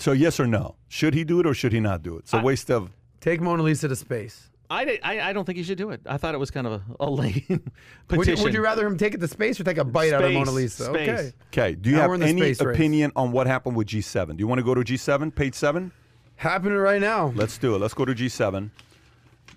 [0.00, 0.74] so yes or no?
[0.88, 2.20] Should he do it or should he not do it?
[2.20, 2.90] It's a waste of.
[3.24, 4.50] Take Mona Lisa to space.
[4.68, 6.02] I, di- I, I don't think he should do it.
[6.04, 7.42] I thought it was kind of a, a lame
[8.10, 10.22] Would you, would you rather him take it to space or take a bite out
[10.22, 10.84] of Space, Mona Lisa?
[10.84, 11.08] space.
[11.08, 11.32] Okay.
[11.48, 11.74] Okay.
[11.74, 12.74] Do you Now we're have the any space race.
[12.76, 14.28] opinion on what happened with G7?
[14.28, 15.90] Do you want to go to G7, page seven?
[16.36, 17.32] Happening right now.
[17.34, 17.78] Let's do it.
[17.78, 18.70] Let's go to G7.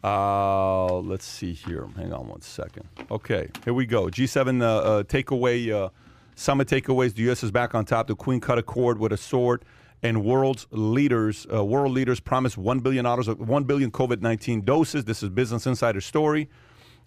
[0.02, 1.90] Uh, let's see here.
[1.98, 2.88] Hang on one second.
[3.12, 4.06] Okay, here we go.
[4.06, 5.90] G7 uh, uh, takeaway, uh,
[6.36, 7.16] summit takeaways.
[7.16, 7.44] The U.S.
[7.44, 8.08] is back on top.
[8.08, 9.66] The Queen cut a cord with a sword,
[10.04, 15.06] and world's leaders, uh, world leaders, promised one billion dollars, one billion COVID nineteen doses.
[15.06, 16.50] This is Business Insider story.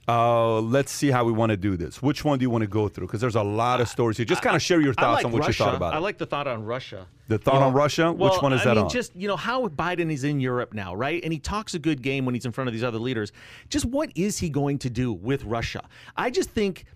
[0.08, 2.02] Uh, let's see how we want to do this.
[2.02, 3.06] Which one do you want to go through?
[3.06, 4.26] Because there's a lot of stories here.
[4.26, 5.50] Just kind of share your thoughts like on what Russia.
[5.50, 5.96] you thought about it.
[5.98, 7.06] I like the thought on Russia.
[7.28, 8.10] the thought on Russia.
[8.10, 8.90] Well, Which one is I that mean, on?
[8.90, 11.22] just you know how Biden is in Europe now, right?
[11.22, 13.30] And he talks a good game when he's in front of these other leaders.
[13.68, 15.86] Just what is he going to do with Russia?
[16.16, 16.86] I just think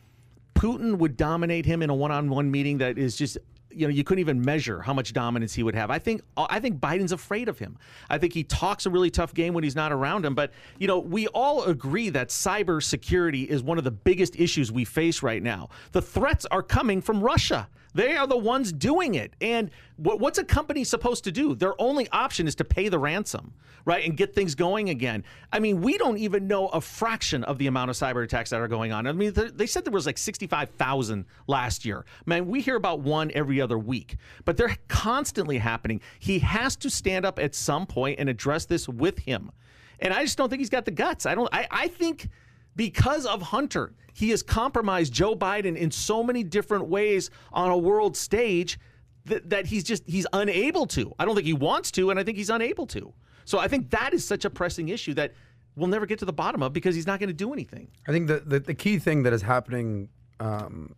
[0.56, 3.38] Putin would dominate him in a one-on-one meeting that is just
[3.74, 5.90] you know you couldn't even measure how much dominance he would have.
[5.90, 7.78] I think I think Biden's afraid of him.
[8.08, 10.34] I think he talks a really tough game when he's not around him.
[10.34, 14.84] But you know we all agree that cybersecurity is one of the biggest issues we
[14.84, 15.68] face right now.
[15.92, 17.68] The threats are coming from Russia.
[17.94, 19.34] They are the ones doing it.
[19.40, 21.54] And what, what's a company supposed to do?
[21.54, 23.54] Their only option is to pay the ransom,
[23.84, 25.24] right, and get things going again.
[25.52, 28.60] I mean, we don't even know a fraction of the amount of cyber attacks that
[28.60, 29.06] are going on.
[29.06, 32.04] I mean, th- they said there was like 65,000 last year.
[32.26, 36.00] Man, we hear about one every other week, but they're constantly happening.
[36.18, 39.52] He has to stand up at some point and address this with him.
[40.00, 41.24] And I just don't think he's got the guts.
[41.24, 41.48] I don't.
[41.52, 42.28] I, I think
[42.76, 47.76] because of Hunter, he has compromised Joe Biden in so many different ways on a
[47.76, 48.78] world stage
[49.26, 51.12] that, that he's just he's unable to.
[51.18, 53.12] I don't think he wants to, and I think he's unable to.
[53.44, 55.34] So I think that is such a pressing issue that
[55.76, 57.88] we'll never get to the bottom of because he's not going to do anything.
[58.06, 60.08] I think the, the, the key thing that is happening
[60.40, 60.94] um,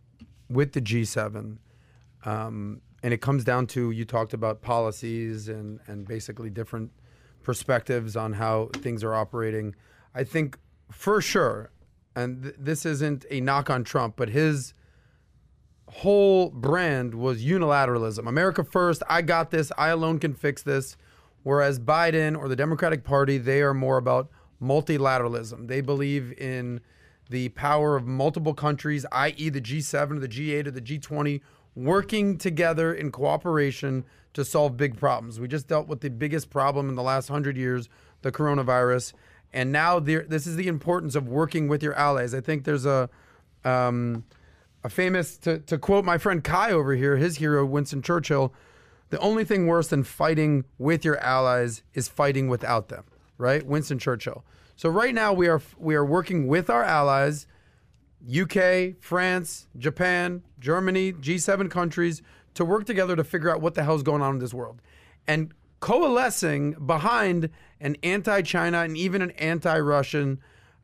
[0.49, 1.57] with the G7,
[2.25, 6.91] um, and it comes down to you talked about policies and, and basically different
[7.43, 9.75] perspectives on how things are operating.
[10.13, 10.57] I think
[10.89, 11.71] for sure,
[12.15, 14.73] and th- this isn't a knock on Trump, but his
[15.89, 18.27] whole brand was unilateralism.
[18.27, 20.97] America first, I got this, I alone can fix this.
[21.43, 24.29] Whereas Biden or the Democratic Party, they are more about
[24.61, 25.67] multilateralism.
[25.67, 26.81] They believe in
[27.29, 31.41] the power of multiple countries, i.e., the G7 or the G8 or the G20,
[31.75, 34.03] working together in cooperation
[34.33, 35.39] to solve big problems.
[35.39, 37.87] We just dealt with the biggest problem in the last hundred years,
[38.23, 39.13] the coronavirus.
[39.57, 42.35] And now this is the importance of working with your allies.
[42.35, 43.09] I think there's a.
[43.65, 44.23] Um,
[44.83, 48.53] a famous to, to quote my friend Kai over here, his hero Winston Churchill,
[49.09, 53.03] the only thing worse than fighting with your allies is fighting without them,
[53.37, 53.65] right?
[53.65, 54.45] Winston Churchill.
[54.77, 57.47] So right now we are we are working with our allies,
[58.29, 62.21] UK, France, Japan, Germany, G7 countries
[62.53, 64.81] to work together to figure out what the hell's going on in this world.
[65.27, 67.49] And coalescing behind
[67.79, 70.39] an anti-China and even an anti-Russian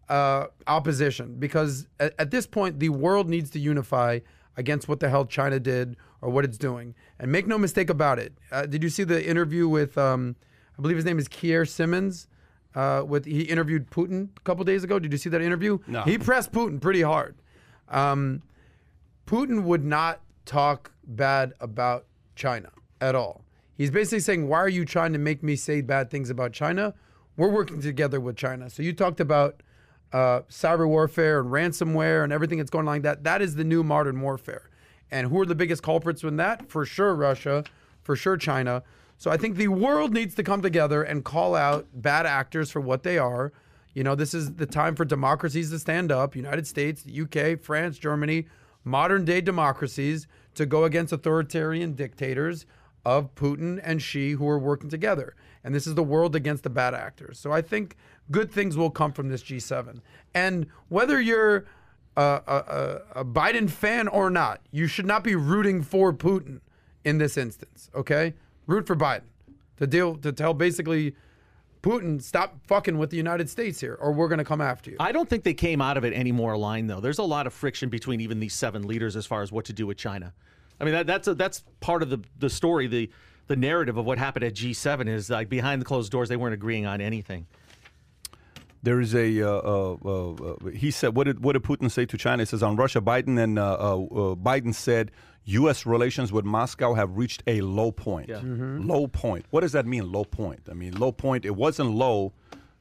[0.10, 4.20] uh, opposition because at, at this point the world needs to unify
[4.58, 6.94] against what the hell China did or what it's doing.
[7.20, 8.34] And make no mistake about it.
[8.52, 10.36] Uh, did you see the interview with um,
[10.78, 12.28] I believe his name is Keir Simmons?
[12.76, 14.98] Uh, with he interviewed Putin a couple days ago.
[14.98, 15.78] Did you see that interview?
[15.86, 16.02] No.
[16.04, 17.36] He pressed Putin pretty hard.
[17.88, 18.42] Um,
[19.28, 22.06] Putin would not talk bad about
[22.36, 23.43] China at all.
[23.76, 26.94] He's basically saying, Why are you trying to make me say bad things about China?
[27.36, 28.70] We're working together with China.
[28.70, 29.64] So you talked about
[30.12, 33.24] uh, cyber warfare and ransomware and everything that's going on like that.
[33.24, 34.70] That is the new modern warfare.
[35.10, 36.70] And who are the biggest culprits in that?
[36.70, 37.64] For sure, Russia.
[38.04, 38.84] For sure, China.
[39.18, 42.82] So I think the world needs to come together and call out bad actors for
[42.82, 43.52] what they are.
[43.94, 46.36] You know, this is the time for democracies to stand up.
[46.36, 48.48] United States, UK, France, Germany,
[48.84, 52.66] modern day democracies to go against authoritarian dictators
[53.06, 55.36] of Putin and Xi who are working together.
[55.64, 57.40] And this is the world against the bad actors.
[57.40, 57.96] So I think
[58.32, 60.00] good things will come from this G7.
[60.34, 61.66] And whether you're
[62.16, 66.60] a, a, a, Biden fan or not, you should not be rooting for Putin
[67.04, 67.90] in this instance.
[67.96, 68.34] Okay,
[68.68, 69.24] root for Biden
[69.78, 71.16] to deal to tell basically
[71.82, 74.98] Putin stop fucking with the United States here, or we're going to come after you.
[75.00, 77.02] I don't think they came out of it any more aligned, though.
[77.02, 79.74] There's a lot of friction between even these seven leaders as far as what to
[79.74, 80.34] do with China.
[80.80, 82.88] I mean, that, that's a, that's part of the the story.
[82.88, 83.10] The
[83.48, 86.54] the narrative of what happened at G7 is like behind the closed doors, they weren't
[86.54, 87.46] agreeing on anything.
[88.82, 89.42] There is a.
[89.42, 92.46] Uh, uh, uh, uh, he said, "What did what did Putin say to China?" He
[92.46, 95.12] says on Russia, Biden and uh, uh, uh, Biden said,
[95.46, 95.86] "U.S.
[95.86, 98.30] relations with Moscow have reached a low point.
[98.86, 99.46] Low point.
[99.52, 100.12] What does that mean?
[100.12, 100.68] Low point.
[100.70, 101.46] I mean, low point.
[101.46, 102.34] It wasn't low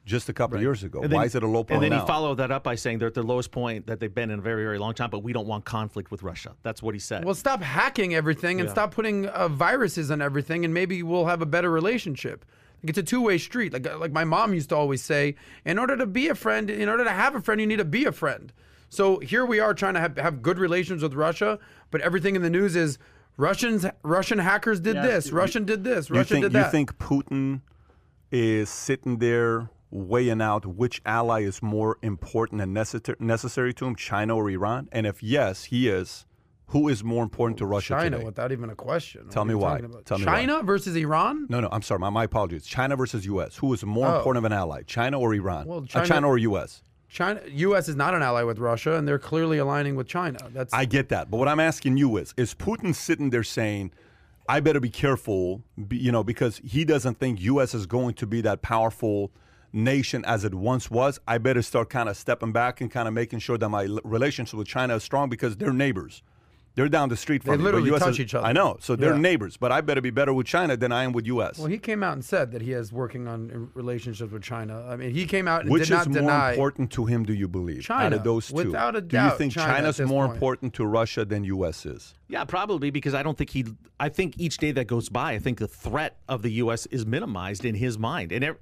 [0.05, 1.01] just a couple years ago.
[1.01, 1.69] Then- Why is it a low point?
[1.69, 2.05] point And then now?
[2.05, 4.39] he followed that up by saying they're at their lowest point that they've been in
[4.41, 6.55] a very, very long time, but we don't want conflict with Russia.
[6.63, 7.25] That's what he said.
[7.25, 11.41] Well, stop hacking everything and stop putting uh, viruses on everything, and maybe we'll have
[11.43, 12.45] a better relationship.
[12.83, 13.73] Like it's a two-way street.
[13.73, 16.89] Like like my mom used to always say, in order to be a friend, in
[16.89, 18.53] order to have a friend, you need to be a friend.
[18.89, 21.61] So here we are trying to have, have good relations with Russia,
[21.93, 22.99] but everything in the news is
[23.37, 26.73] Russians Russian hackers did this, Russian did this, You Russian think did you that.
[26.73, 27.61] think Putin
[28.33, 33.95] is sitting there weighing out which ally is more important and necessary necessary to him,
[33.95, 34.89] China or Iran?
[34.91, 36.25] And if yes, he is,
[36.69, 38.25] who is more important to Russia China today?
[38.25, 39.29] without even a question.
[39.29, 39.81] Tell me why.
[40.07, 40.33] Tell me why.
[40.41, 41.47] China versus Iran?
[41.51, 42.01] No, no, I'm sorry.
[42.01, 42.65] My, my apologies.
[42.67, 43.57] China versus U.S.
[43.59, 44.17] Who is more Oh.
[44.17, 45.67] important of an ally, China or Iran?
[45.67, 46.83] Well, Uh, China- China or U.S.
[47.11, 47.91] China U.S.
[47.91, 50.39] is not an ally with Russia, and they're clearly aligning with China.
[50.55, 53.93] That's I get that, but what I'm asking you is: Is Putin sitting there saying,
[54.49, 57.75] "I better be careful," you know, because he doesn't think U.S.
[57.75, 59.31] is going to be that powerful
[59.73, 61.19] nation as it once was?
[61.27, 64.01] I better start kind of stepping back and kind of making sure that my l-
[64.05, 66.23] relationship with China is strong because they're neighbors.
[66.75, 68.47] They're down the street from me, literally US touch is- each other.
[68.47, 69.21] I know, so they're Yeah.
[69.21, 69.59] neighbors.
[69.59, 71.59] But I better be better with China than I am with U.S.
[71.59, 74.83] Well, he came out and said that he is working on uh, relationships with China.
[74.89, 76.13] I mean, he came out and Which did not deny.
[76.13, 77.25] Which is more important to him?
[77.27, 77.81] Do you believe?
[77.81, 80.25] Out China, of those two, without a doubt, do you think China at China's more
[80.29, 80.37] point.
[80.37, 81.85] important to Russia than U.S.
[81.85, 82.15] is?
[82.29, 83.67] Yeah, probably because I don't think he.
[84.01, 86.87] I think each day that goes by, I think the threat of the U.S.
[86.87, 88.57] is minimized in his mind, and ev-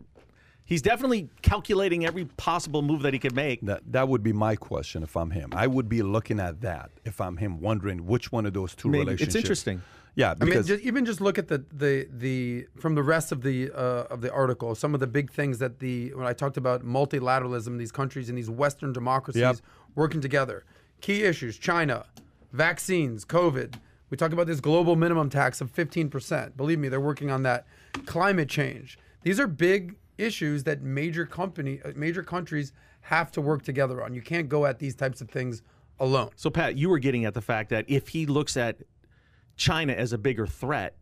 [0.65, 3.61] he's definitely calculating every possible move that he could make.
[3.63, 5.51] That that would be my question if I'm him.
[5.55, 8.89] I would be looking at that if I'm him, wondering which one of those two
[8.89, 9.01] Maybe.
[9.05, 9.35] relationships.
[9.35, 9.83] It's interesting.
[10.17, 13.43] Yeah, I mean, just, even just look at the, the the from the rest of
[13.43, 14.75] the uh, of the article.
[14.75, 18.35] Some of the big things that the when I talked about multilateralism, these countries in
[18.35, 19.57] these Western democracies Yep.
[19.95, 20.65] working together.
[21.01, 22.07] Key issues: China,
[22.53, 23.75] vaccines, COVID.
[24.11, 26.57] We talk about this global minimum tax of fifteen percent.
[26.57, 27.65] Believe me, they're working on that.
[28.05, 28.99] Climate change.
[29.23, 32.73] These are big issues that major company, uh, major countries
[33.03, 34.15] have to work together on.
[34.15, 35.63] You can't go at these types of things
[35.99, 36.31] alone.
[36.37, 38.83] So, Pat, you were getting at the fact that if he looks at
[39.57, 40.97] China as a bigger threat,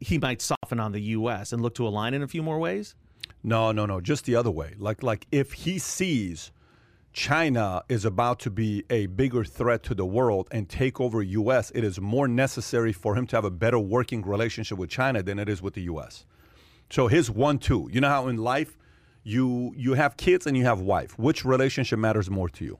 [0.00, 1.52] he might soften on the U.S.
[1.52, 2.94] and look to align in a few more ways.
[3.42, 4.74] no, no, no, just the other way.
[4.78, 6.52] Like like if he sees
[7.12, 11.72] China is about to be a bigger threat to the world and take over U.S.,
[11.74, 15.38] it is more necessary for him to have a better working relationship with China than
[15.38, 16.26] it is with the U.S.
[16.90, 17.88] So his one-two.
[17.92, 18.76] You know how in life
[19.22, 21.18] you you have kids and you have wife.
[21.18, 22.78] Which relationship matters more to you?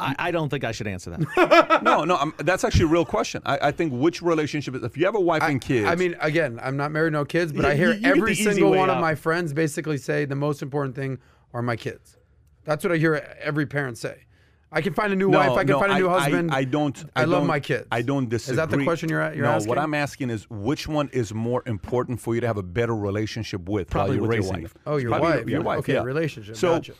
[0.00, 1.82] I, I don't think I should answer that.
[1.82, 3.42] no, no, i that's actually a real question.
[3.44, 5.88] I, I think which relationship is if you have a wife and kids.
[5.88, 8.34] I mean, again, I'm not married, no kids, but Yeah, I hear you- you every
[8.36, 11.18] single way one of my friends basically say the most important thing
[11.52, 12.16] are my kids.
[12.64, 14.24] That's what I hear every parent say.
[14.70, 15.50] I can find a new No, wife.
[15.52, 16.50] I can no, find a new I- I- husband.
[16.52, 17.04] I, don't.
[17.16, 17.86] I, love don't- my kids.
[17.90, 18.52] I don't disagree.
[18.52, 19.68] Is that the question you're, you're no, asking?
[19.68, 22.94] what I'm asking is which one is more important for you to have a better
[22.94, 24.74] relationship with Probably while you're with your wife.
[24.74, 24.82] them?
[24.86, 25.48] Oh, your Probably wife.
[25.48, 25.78] Your wife.
[25.80, 26.02] Okay, yeah.
[26.02, 26.56] relationship.
[26.56, 26.92] So, gotcha.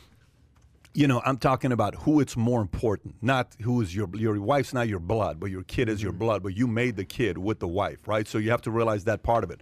[0.95, 4.73] you know, I'm talking about who it's more important, not who is your your wife's
[4.73, 6.03] not your blood, but your kid is Mm-hmm.
[6.05, 8.27] your blood, but you made the kid with the wife, right?
[8.27, 9.61] So you have to realize that part of it.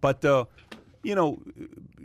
[0.00, 0.46] But uh,
[1.04, 1.40] you know,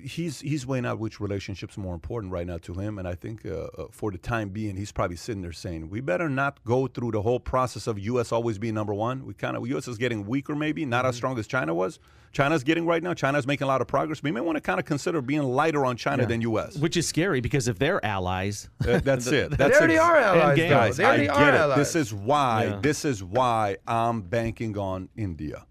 [0.02, 3.46] he's he's weighing out which relationship's more important right now to him, and I think
[3.46, 6.88] uh, uh, for the time being, he's probably sitting there saying, "We better not go
[6.88, 8.32] through the whole process of U.S.
[8.32, 9.26] always being number one.
[9.26, 9.88] We kind of U.S.
[9.88, 11.10] is getting weaker, maybe not Mm-hmm.
[11.10, 12.00] as strong as China was.
[12.32, 13.16] China's getting right now.
[13.16, 14.22] China's making a lot of progress.
[14.22, 16.76] We may want to kind of consider being lighter on China than U.S.
[16.78, 19.50] Which is scary because if they're allies, Uh, that's it.
[19.58, 21.56] they already ex- are allies, Guys, They I already get are it.
[21.56, 21.78] allies.
[21.78, 22.66] This is why.
[22.66, 22.80] Yeah.
[22.84, 25.66] This is why I'm banking on India.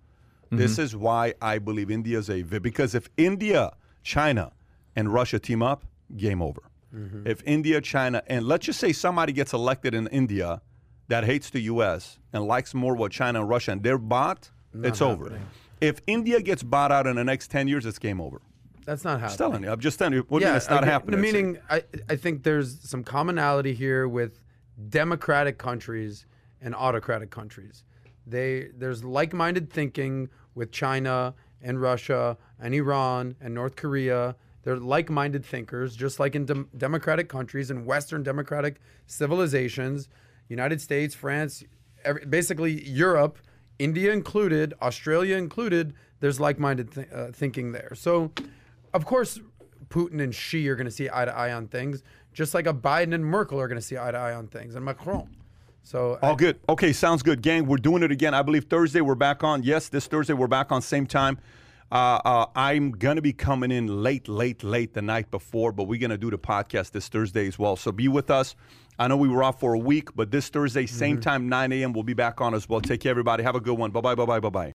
[0.51, 0.83] This Mm-hmm.
[0.83, 3.73] is why I believe India is a vi- because if India,
[4.03, 4.53] China,
[4.97, 5.85] and Russia team up,
[6.17, 6.63] game over.
[6.95, 7.27] Mm-hmm.
[7.27, 10.63] If India, China, and let's just say somebody gets elected in India
[11.09, 12.19] that hates the U.S.
[12.33, 14.51] and likes more what China and Russia and they're bought,
[14.83, 15.39] it's over.
[15.81, 18.41] If India gets bought out in the next ten years, it's game over.
[18.87, 19.29] That's not happening.
[19.29, 19.71] Just telling you.
[19.71, 20.25] I'm just telling you.
[20.29, 20.91] What do you mean it's not okay.
[20.91, 21.21] happening?
[21.21, 24.41] Meaning, I, I think there's some commonality here with
[24.89, 26.25] democratic countries
[26.61, 27.85] and autocratic countries.
[28.29, 34.37] They there's like-minded thinking with China and Russia and Iran and North Korea.
[34.63, 40.09] They're like-minded thinkers, just like in dem- democratic countries and Western democratic civilizations,
[40.49, 41.65] United States, France,
[42.05, 43.39] every, basically Europe,
[43.79, 45.95] India included, Australia included.
[46.21, 47.93] There's like-minded th- uh, thinking there.
[47.95, 48.33] So,
[48.93, 49.41] of course,
[49.89, 52.03] Putin and Xi are going to see eye to eye on things,
[52.33, 54.75] just like a Biden and Merkel are going to see eye to eye on things,
[54.75, 55.38] and Macron.
[55.89, 56.61] So, All good.
[56.69, 57.65] Okay, sounds good, gang.
[57.65, 58.35] We're doing it again.
[58.35, 59.63] I believe Thursday we're back on.
[59.63, 61.39] Yes, this Thursday we're back on same time.
[61.91, 65.99] Uh, uh, I'm gonna be coming in late, late, late the night before, but we're
[65.99, 67.75] gonna do the podcast this Thursday as well.
[67.75, 68.55] So be with us.
[68.99, 71.95] I know we were off for a week, but this Thursday, same time, 9 a.m.
[71.95, 72.83] We'll be back on as well.
[72.83, 73.43] Take care, everybody.
[73.43, 73.91] Have a good one.
[73.91, 74.15] Bye bye.
[74.15, 74.41] Bye bye.
[74.41, 74.67] Bye bye.